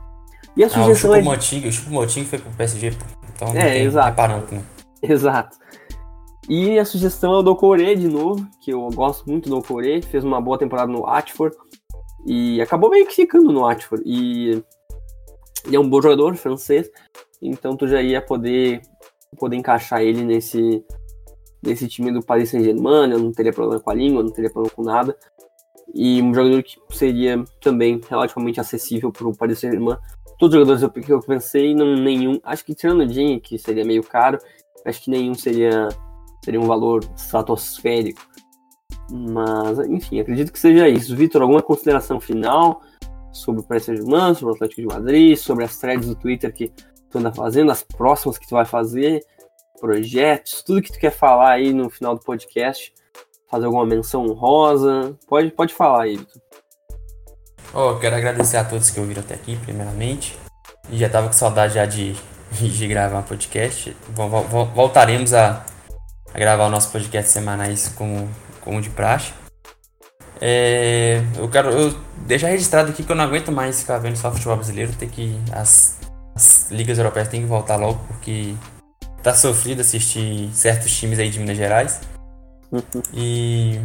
E 0.57 0.63
a 0.63 0.69
sugestão 0.69 1.13
ah, 1.13 1.17
o 1.17 1.21
Chupo 1.41 1.65
é. 1.65 1.67
o 1.67 1.71
Chupo 1.71 1.91
Moting 1.91 2.25
foi 2.25 2.39
pro 2.39 2.51
PSG, 2.51 2.93
então 3.35 3.49
é, 3.49 3.81
exato. 3.81 4.15
Parando, 4.15 4.47
né? 4.51 4.63
Exato. 5.01 5.57
E 6.49 6.79
a 6.79 6.85
sugestão 6.85 7.33
é 7.33 7.37
o 7.39 7.43
Doucouré 7.43 7.95
de 7.95 8.07
novo, 8.07 8.47
que 8.61 8.71
eu 8.71 8.87
gosto 8.89 9.29
muito 9.29 9.49
do 9.49 9.55
Doucouré, 9.55 10.01
fez 10.01 10.23
uma 10.23 10.39
boa 10.39 10.57
temporada 10.57 10.91
no 10.91 11.01
Watford 11.01 11.55
e 12.25 12.61
acabou 12.61 12.89
meio 12.89 13.05
que 13.05 13.15
ficando 13.15 13.51
no 13.51 13.61
Watford. 13.61 14.03
E 14.05 14.63
ele 15.65 15.75
é 15.75 15.79
um 15.79 15.89
bom 15.89 16.01
jogador 16.01 16.35
francês, 16.35 16.89
então 17.41 17.75
tu 17.75 17.87
já 17.87 18.01
ia 18.01 18.21
poder, 18.21 18.81
poder 19.37 19.55
encaixar 19.55 20.01
ele 20.01 20.23
nesse, 20.23 20.83
nesse 21.61 21.87
time 21.87 22.11
do 22.11 22.23
Paris 22.23 22.49
Saint-Germain, 22.49 23.11
eu 23.11 23.19
não 23.19 23.31
teria 23.31 23.51
problema 23.51 23.81
com 23.81 23.89
a 23.89 23.95
língua, 23.95 24.23
não 24.23 24.31
teria 24.31 24.51
problema 24.51 24.73
com 24.75 24.83
nada. 24.83 25.17
E 25.93 26.21
um 26.21 26.33
jogador 26.33 26.61
que 26.63 26.77
seria 26.91 27.43
também 27.61 28.01
relativamente 28.09 28.59
acessível 28.59 29.11
para 29.11 29.27
o 29.27 29.35
Paris 29.35 29.59
Saint-Germain. 29.59 29.97
Todos 30.37 30.55
os 30.55 30.67
jogadores 30.67 31.05
que 31.05 31.13
eu 31.13 31.19
pensei, 31.21 31.73
não 31.73 31.95
nenhum. 31.95 32.39
Acho 32.43 32.65
que 32.65 32.75
tirando 32.75 33.01
o 33.01 33.07
Jim, 33.07 33.39
que 33.39 33.57
seria 33.57 33.85
meio 33.85 34.03
caro, 34.03 34.37
acho 34.85 35.01
que 35.01 35.09
nenhum 35.09 35.33
seria, 35.33 35.87
seria 36.43 36.59
um 36.59 36.67
valor 36.67 37.03
estratosférico. 37.15 38.21
Mas, 39.09 39.79
enfim, 39.87 40.19
acredito 40.19 40.51
que 40.51 40.59
seja 40.59 40.89
isso. 40.89 41.15
Vitor, 41.15 41.41
alguma 41.41 41.61
consideração 41.61 42.19
final 42.19 42.81
sobre 43.31 43.61
o 43.61 43.63
Paris 43.63 43.83
Saint-Germain, 43.83 44.33
sobre 44.33 44.53
o 44.53 44.55
Atlético 44.55 44.81
de 44.81 44.87
Madrid, 44.87 45.37
sobre 45.37 45.63
as 45.63 45.77
threads 45.77 46.07
do 46.07 46.15
Twitter 46.15 46.53
que 46.53 46.71
tu 47.09 47.19
anda 47.19 47.31
fazendo, 47.31 47.71
as 47.71 47.83
próximas 47.83 48.37
que 48.37 48.47
tu 48.47 48.55
vai 48.55 48.65
fazer, 48.65 49.23
projetos, 49.79 50.61
tudo 50.63 50.81
que 50.81 50.91
tu 50.91 50.99
quer 50.99 51.11
falar 51.11 51.51
aí 51.51 51.73
no 51.73 51.89
final 51.89 52.15
do 52.15 52.21
podcast, 52.21 52.93
fazer 53.49 53.65
alguma 53.65 53.85
menção 53.85 54.25
honrosa, 54.25 55.15
pode, 55.27 55.51
pode 55.51 55.73
falar 55.73 56.03
aí. 56.03 56.19
Oh, 57.73 57.95
quero 57.95 58.15
agradecer 58.15 58.57
a 58.57 58.63
todos 58.63 58.89
que 58.89 58.99
ouviram 58.99 59.21
até 59.21 59.33
aqui, 59.33 59.57
primeiramente. 59.57 60.37
E 60.89 60.97
já 60.97 61.09
tava 61.09 61.27
com 61.27 61.33
saudade 61.33 61.75
já 61.75 61.85
de, 61.85 62.13
de 62.51 62.87
gravar 62.87 63.19
um 63.19 63.23
podcast. 63.23 63.95
Voltaremos 64.73 65.33
a, 65.33 65.65
a 66.33 66.39
gravar 66.39 66.67
o 66.67 66.69
nosso 66.69 66.91
podcast 66.91 67.31
semanais 67.31 67.89
como, 67.97 68.29
como 68.61 68.81
de 68.81 68.89
praxe. 68.89 69.33
É, 70.39 71.21
eu 71.37 71.47
quero 71.49 71.69
eu 71.69 71.95
deixar 72.25 72.49
registrado 72.49 72.91
aqui 72.91 73.03
que 73.03 73.11
eu 73.11 73.15
não 73.15 73.23
aguento 73.23 73.51
mais 73.51 73.79
ficar 73.79 73.97
vendo 73.97 74.15
só 74.15 74.31
futebol 74.31 74.55
brasileiro. 74.55 74.93
Tem 74.93 75.09
que. 75.09 75.37
As, 75.51 75.99
as 76.35 76.71
ligas 76.71 76.97
europeias 76.97 77.27
têm 77.27 77.41
que 77.41 77.47
voltar 77.47 77.77
logo 77.77 77.99
porque 78.07 78.53
tá 79.23 79.33
sofrido 79.33 79.81
assistir 79.81 80.49
certos 80.53 80.95
times 80.95 81.19
aí 81.19 81.29
de 81.29 81.39
Minas 81.39 81.57
Gerais. 81.57 81.99
E, 83.13 83.79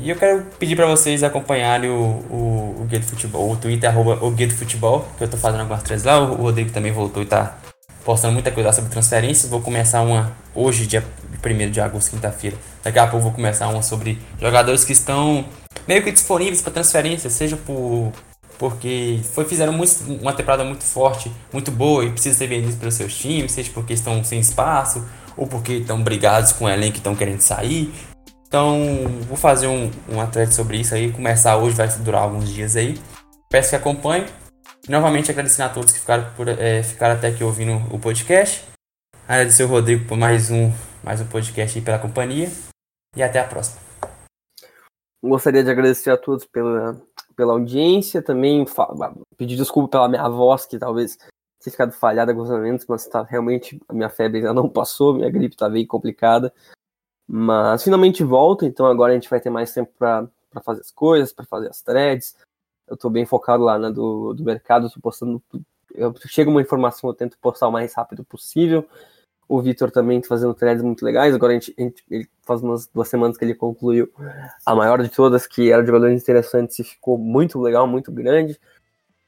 e 0.00 0.10
eu 0.10 0.16
quero 0.16 0.44
pedir 0.58 0.76
para 0.76 0.86
vocês 0.86 1.22
acompanharem 1.22 1.90
o, 1.90 1.94
o, 2.30 2.76
o 2.80 2.86
Guia 2.88 3.00
do 3.00 3.06
Futebol, 3.06 3.52
o 3.52 3.56
Twitter 3.56 3.88
arroba 3.88 4.18
o 4.24 4.30
Guia 4.30 4.46
do 4.46 4.54
Futebol, 4.54 5.06
que 5.16 5.24
eu 5.24 5.28
tô 5.28 5.36
fazendo 5.36 5.60
algumas 5.60 5.82
três 5.82 6.04
lá. 6.04 6.20
O, 6.20 6.34
Rodrigo 6.34 6.70
também 6.70 6.92
voltou 6.92 7.22
e 7.22 7.26
tá 7.26 7.58
postando 8.04 8.32
muita 8.34 8.50
coisa 8.50 8.72
sobre 8.72 8.90
transferências. 8.90 9.50
Vou 9.50 9.60
começar 9.60 10.02
uma 10.02 10.32
hoje, 10.54 10.86
dia 10.86 11.04
1 11.44 11.70
de 11.70 11.80
agosto, 11.80 12.10
quinta-feira. 12.10 12.56
Daqui 12.82 12.98
a 12.98 13.06
pouco 13.06 13.24
vou 13.24 13.32
começar 13.32 13.68
uma 13.68 13.82
sobre 13.82 14.18
jogadores 14.40 14.84
que 14.84 14.92
estão 14.92 15.44
meio 15.86 16.02
que 16.02 16.10
disponíveis 16.10 16.62
para 16.62 16.72
transferência, 16.72 17.28
seja 17.30 17.56
por 17.56 18.12
porque 18.58 19.20
foi, 19.32 19.44
fizeram 19.44 19.72
muito, 19.72 19.92
uma 20.22 20.32
temporada 20.32 20.64
muito 20.64 20.84
forte, 20.84 21.30
muito 21.52 21.70
boa 21.70 22.04
e 22.04 22.10
precisa 22.10 22.38
ser 22.38 22.46
vendidos 22.46 22.76
pelos 22.76 22.94
seus 22.94 23.14
times, 23.16 23.52
seja 23.52 23.70
porque 23.74 23.92
estão 23.92 24.22
sem 24.22 24.38
espaço 24.38 25.04
ou 25.36 25.46
porque 25.46 25.74
estão 25.74 26.00
brigados 26.02 26.52
com 26.52 26.66
o 26.66 26.68
elenco 26.68 26.96
e 26.96 26.98
estão 26.98 27.14
querendo 27.14 27.40
sair. 27.40 27.92
Então, 28.54 28.78
vou 29.26 29.36
fazer 29.36 29.66
um, 29.66 29.90
um 30.08 30.24
thread 30.30 30.54
sobre 30.54 30.76
isso 30.76 30.94
aí, 30.94 31.12
começar 31.12 31.56
hoje, 31.56 31.74
vai 31.74 31.88
durar 31.98 32.22
alguns 32.22 32.48
dias 32.48 32.76
aí. 32.76 32.94
Peço 33.50 33.70
que 33.70 33.74
acompanhe. 33.74 34.26
Novamente 34.88 35.28
agradecendo 35.28 35.70
a 35.70 35.72
todos 35.72 35.90
que 35.90 35.98
ficaram, 35.98 36.32
por, 36.36 36.48
é, 36.48 36.80
ficaram 36.84 37.16
até 37.16 37.26
aqui 37.26 37.42
ouvindo 37.42 37.72
o 37.92 37.98
podcast. 37.98 38.64
Agradecer 39.26 39.64
o 39.64 39.66
Rodrigo 39.66 40.06
por 40.06 40.16
mais 40.16 40.52
um, 40.52 40.70
mais 41.02 41.20
um 41.20 41.26
podcast 41.26 41.76
aí 41.76 41.84
pela 41.84 41.98
companhia. 41.98 42.48
E 43.16 43.24
até 43.24 43.40
a 43.40 43.44
próxima. 43.44 43.80
Gostaria 45.20 45.64
de 45.64 45.70
agradecer 45.72 46.10
a 46.10 46.16
todos 46.16 46.44
pela, 46.44 46.96
pela 47.34 47.54
audiência, 47.54 48.22
também 48.22 48.64
pedir 49.36 49.56
desculpa 49.56 49.88
pela 49.88 50.08
minha 50.08 50.28
voz, 50.28 50.64
que 50.64 50.78
talvez 50.78 51.16
tenha 51.16 51.72
ficado 51.72 51.90
falhada 51.90 52.30
alguns 52.30 52.50
momentos, 52.50 52.86
mas 52.88 53.04
tá, 53.04 53.24
realmente 53.24 53.80
a 53.88 53.92
minha 53.92 54.08
febre 54.08 54.38
ainda 54.38 54.54
não 54.54 54.68
passou, 54.68 55.12
minha 55.12 55.28
gripe 55.28 55.56
tá 55.56 55.68
bem 55.68 55.84
complicada. 55.84 56.54
Mas 57.26 57.82
finalmente 57.82 58.22
volta, 58.22 58.66
então 58.66 58.86
agora 58.86 59.12
a 59.12 59.14
gente 59.14 59.30
vai 59.30 59.40
ter 59.40 59.50
mais 59.50 59.72
tempo 59.72 59.90
para 59.98 60.28
fazer 60.62 60.80
as 60.80 60.90
coisas, 60.90 61.32
para 61.32 61.44
fazer 61.44 61.68
as 61.68 61.80
threads. 61.80 62.36
Eu 62.86 62.96
tô 62.96 63.08
bem 63.08 63.24
focado 63.24 63.64
lá 63.64 63.78
né, 63.78 63.90
do, 63.90 64.34
do 64.34 64.44
mercado, 64.44 64.90
tô 64.90 65.00
postando. 65.00 65.42
Eu, 65.94 66.14
chega 66.26 66.50
uma 66.50 66.60
informação, 66.60 67.08
eu 67.08 67.14
tento 67.14 67.38
postar 67.38 67.68
o 67.68 67.72
mais 67.72 67.94
rápido 67.94 68.24
possível. 68.24 68.86
O 69.48 69.60
Vitor 69.60 69.90
também 69.90 70.20
tá 70.20 70.28
fazendo 70.28 70.54
threads 70.54 70.82
muito 70.82 71.04
legais. 71.04 71.34
Agora 71.34 71.52
a 71.52 71.54
gente, 71.54 71.74
a 71.78 71.82
gente, 71.82 72.04
ele 72.10 72.28
faz 72.42 72.62
umas 72.62 72.86
duas 72.86 73.08
semanas 73.08 73.38
que 73.38 73.44
ele 73.44 73.54
concluiu 73.54 74.10
a 74.64 74.74
maior 74.74 75.02
de 75.02 75.08
todas, 75.08 75.46
que 75.46 75.70
era 75.70 75.82
de 75.82 75.86
jogadores 75.86 76.20
interessantes 76.20 76.78
e 76.78 76.84
ficou 76.84 77.16
muito 77.16 77.60
legal, 77.60 77.86
muito 77.86 78.12
grande. 78.12 78.58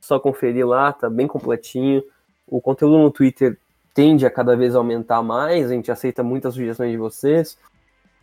Só 0.00 0.18
conferir 0.18 0.66
lá, 0.66 0.92
tá 0.92 1.08
bem 1.08 1.26
completinho. 1.26 2.02
O 2.46 2.60
conteúdo 2.60 2.98
no 2.98 3.10
Twitter 3.10 3.58
tende 3.94 4.26
a 4.26 4.30
cada 4.30 4.54
vez 4.54 4.74
aumentar 4.74 5.22
mais, 5.22 5.70
a 5.70 5.74
gente 5.74 5.90
aceita 5.90 6.22
muitas 6.22 6.54
sugestões 6.54 6.90
de 6.90 6.98
vocês. 6.98 7.58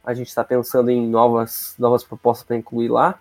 A 0.04 0.14
gente 0.14 0.28
está 0.28 0.44
pensando 0.44 0.90
em 0.90 1.08
novas, 1.08 1.76
novas 1.80 2.04
propostas 2.04 2.46
para 2.46 2.58
incluir 2.58 2.90
lá. 2.90 3.20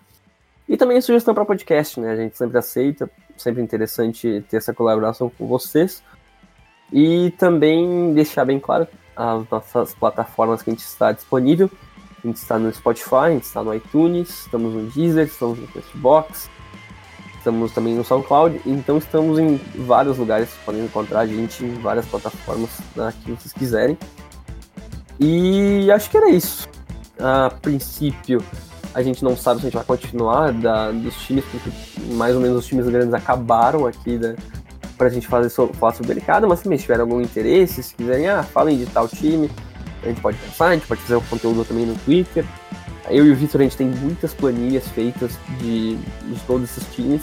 E 0.68 0.76
também 0.76 1.00
sugestão 1.00 1.34
para 1.34 1.44
podcast, 1.44 2.00
né? 2.00 2.12
A 2.12 2.16
gente 2.16 2.36
sempre 2.36 2.58
aceita, 2.58 3.10
sempre 3.36 3.62
interessante 3.62 4.44
ter 4.48 4.56
essa 4.56 4.74
colaboração 4.74 5.30
com 5.30 5.46
vocês. 5.46 6.02
E 6.92 7.30
também 7.38 8.12
deixar 8.14 8.44
bem 8.44 8.58
claro 8.58 8.86
as 9.16 9.48
nossas 9.48 9.94
plataformas 9.94 10.62
que 10.62 10.70
a 10.70 10.72
gente 10.72 10.84
está 10.84 11.12
disponível. 11.12 11.70
A 12.22 12.26
gente 12.26 12.36
está 12.36 12.58
no 12.58 12.72
Spotify, 12.72 13.14
a 13.14 13.30
gente 13.30 13.44
está 13.44 13.62
no 13.62 13.74
iTunes, 13.74 14.30
estamos 14.30 14.74
no 14.74 14.88
Deezer, 14.90 15.26
estamos 15.26 15.58
no 15.58 15.66
Castbox, 15.68 16.48
estamos 17.36 17.72
também 17.72 17.94
no 17.94 18.04
SoundCloud, 18.04 18.60
então 18.64 18.98
estamos 18.98 19.40
em 19.40 19.56
vários 19.56 20.18
lugares, 20.18 20.50
podem 20.64 20.84
encontrar 20.84 21.20
a 21.20 21.26
gente 21.26 21.64
em 21.64 21.74
várias 21.74 22.06
plataformas 22.06 22.70
né, 22.94 23.12
que 23.24 23.32
vocês 23.32 23.52
quiserem. 23.52 23.98
E 25.24 25.88
acho 25.92 26.10
que 26.10 26.16
era 26.16 26.30
isso. 26.30 26.68
A 27.20 27.48
princípio, 27.48 28.42
a 28.92 29.00
gente 29.02 29.22
não 29.22 29.36
sabe 29.36 29.60
se 29.60 29.66
a 29.66 29.70
gente 29.70 29.76
vai 29.76 29.84
continuar 29.84 30.52
da, 30.52 30.90
dos 30.90 31.14
times, 31.22 31.44
porque 31.44 31.70
mais 32.14 32.34
ou 32.34 32.40
menos 32.40 32.58
os 32.58 32.66
times 32.66 32.86
grandes 32.86 33.14
acabaram 33.14 33.86
aqui 33.86 34.18
da, 34.18 34.34
pra 34.98 35.08
gente 35.08 35.28
fazer 35.28 35.48
sobre, 35.48 35.76
falar 35.76 35.92
sobre 35.92 36.10
o 36.10 36.14
mercado, 36.16 36.48
mas 36.48 36.60
também 36.60 36.76
se 36.76 36.84
tiver 36.84 36.98
algum 36.98 37.20
interesse, 37.20 37.84
se 37.84 37.94
quiserem, 37.94 38.28
ah, 38.28 38.42
falem 38.42 38.76
de 38.76 38.86
tal 38.86 39.06
time, 39.06 39.48
a 40.02 40.08
gente 40.08 40.20
pode 40.20 40.36
pensar, 40.38 40.66
a 40.66 40.74
gente 40.74 40.88
pode 40.88 41.00
fazer 41.02 41.14
o 41.14 41.20
conteúdo 41.20 41.64
também 41.64 41.86
no 41.86 41.94
Twitter. 41.98 42.44
Eu 43.08 43.24
e 43.24 43.30
o 43.30 43.36
Victor, 43.36 43.60
a 43.60 43.64
gente 43.64 43.76
tem 43.76 43.86
muitas 43.86 44.34
planilhas 44.34 44.88
feitas 44.88 45.38
de, 45.60 45.94
de 45.94 46.40
todos 46.48 46.68
esses 46.68 46.92
times, 46.92 47.22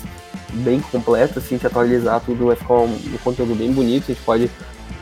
bem 0.54 0.80
completas, 0.80 1.44
se 1.44 1.54
a 1.54 1.58
gente 1.58 1.68
atualizar 1.68 2.22
tudo 2.22 2.46
vai 2.46 2.56
ficar 2.56 2.76
um, 2.76 2.94
um 2.94 3.18
conteúdo 3.22 3.56
bem 3.56 3.74
bonito, 3.74 4.06
a 4.06 4.14
gente 4.14 4.24
pode 4.24 4.50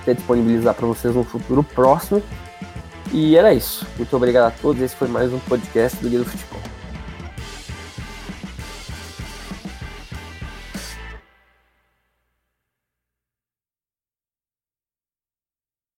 até 0.02 0.16
disponibilizar 0.16 0.74
para 0.74 0.88
vocês 0.88 1.14
no 1.14 1.24
futuro 1.24 1.62
próximo. 1.62 2.24
E 3.12 3.36
era 3.36 3.54
isso. 3.54 3.86
Muito 3.98 4.16
obrigado 4.16 4.48
a 4.48 4.52
todos. 4.52 4.82
Esse 4.82 4.96
foi 4.96 5.08
mais 5.08 5.32
um 5.32 5.40
podcast 5.40 5.98
do 6.02 6.10
Guia 6.10 6.20
do 6.20 6.26
Futebol. 6.26 6.77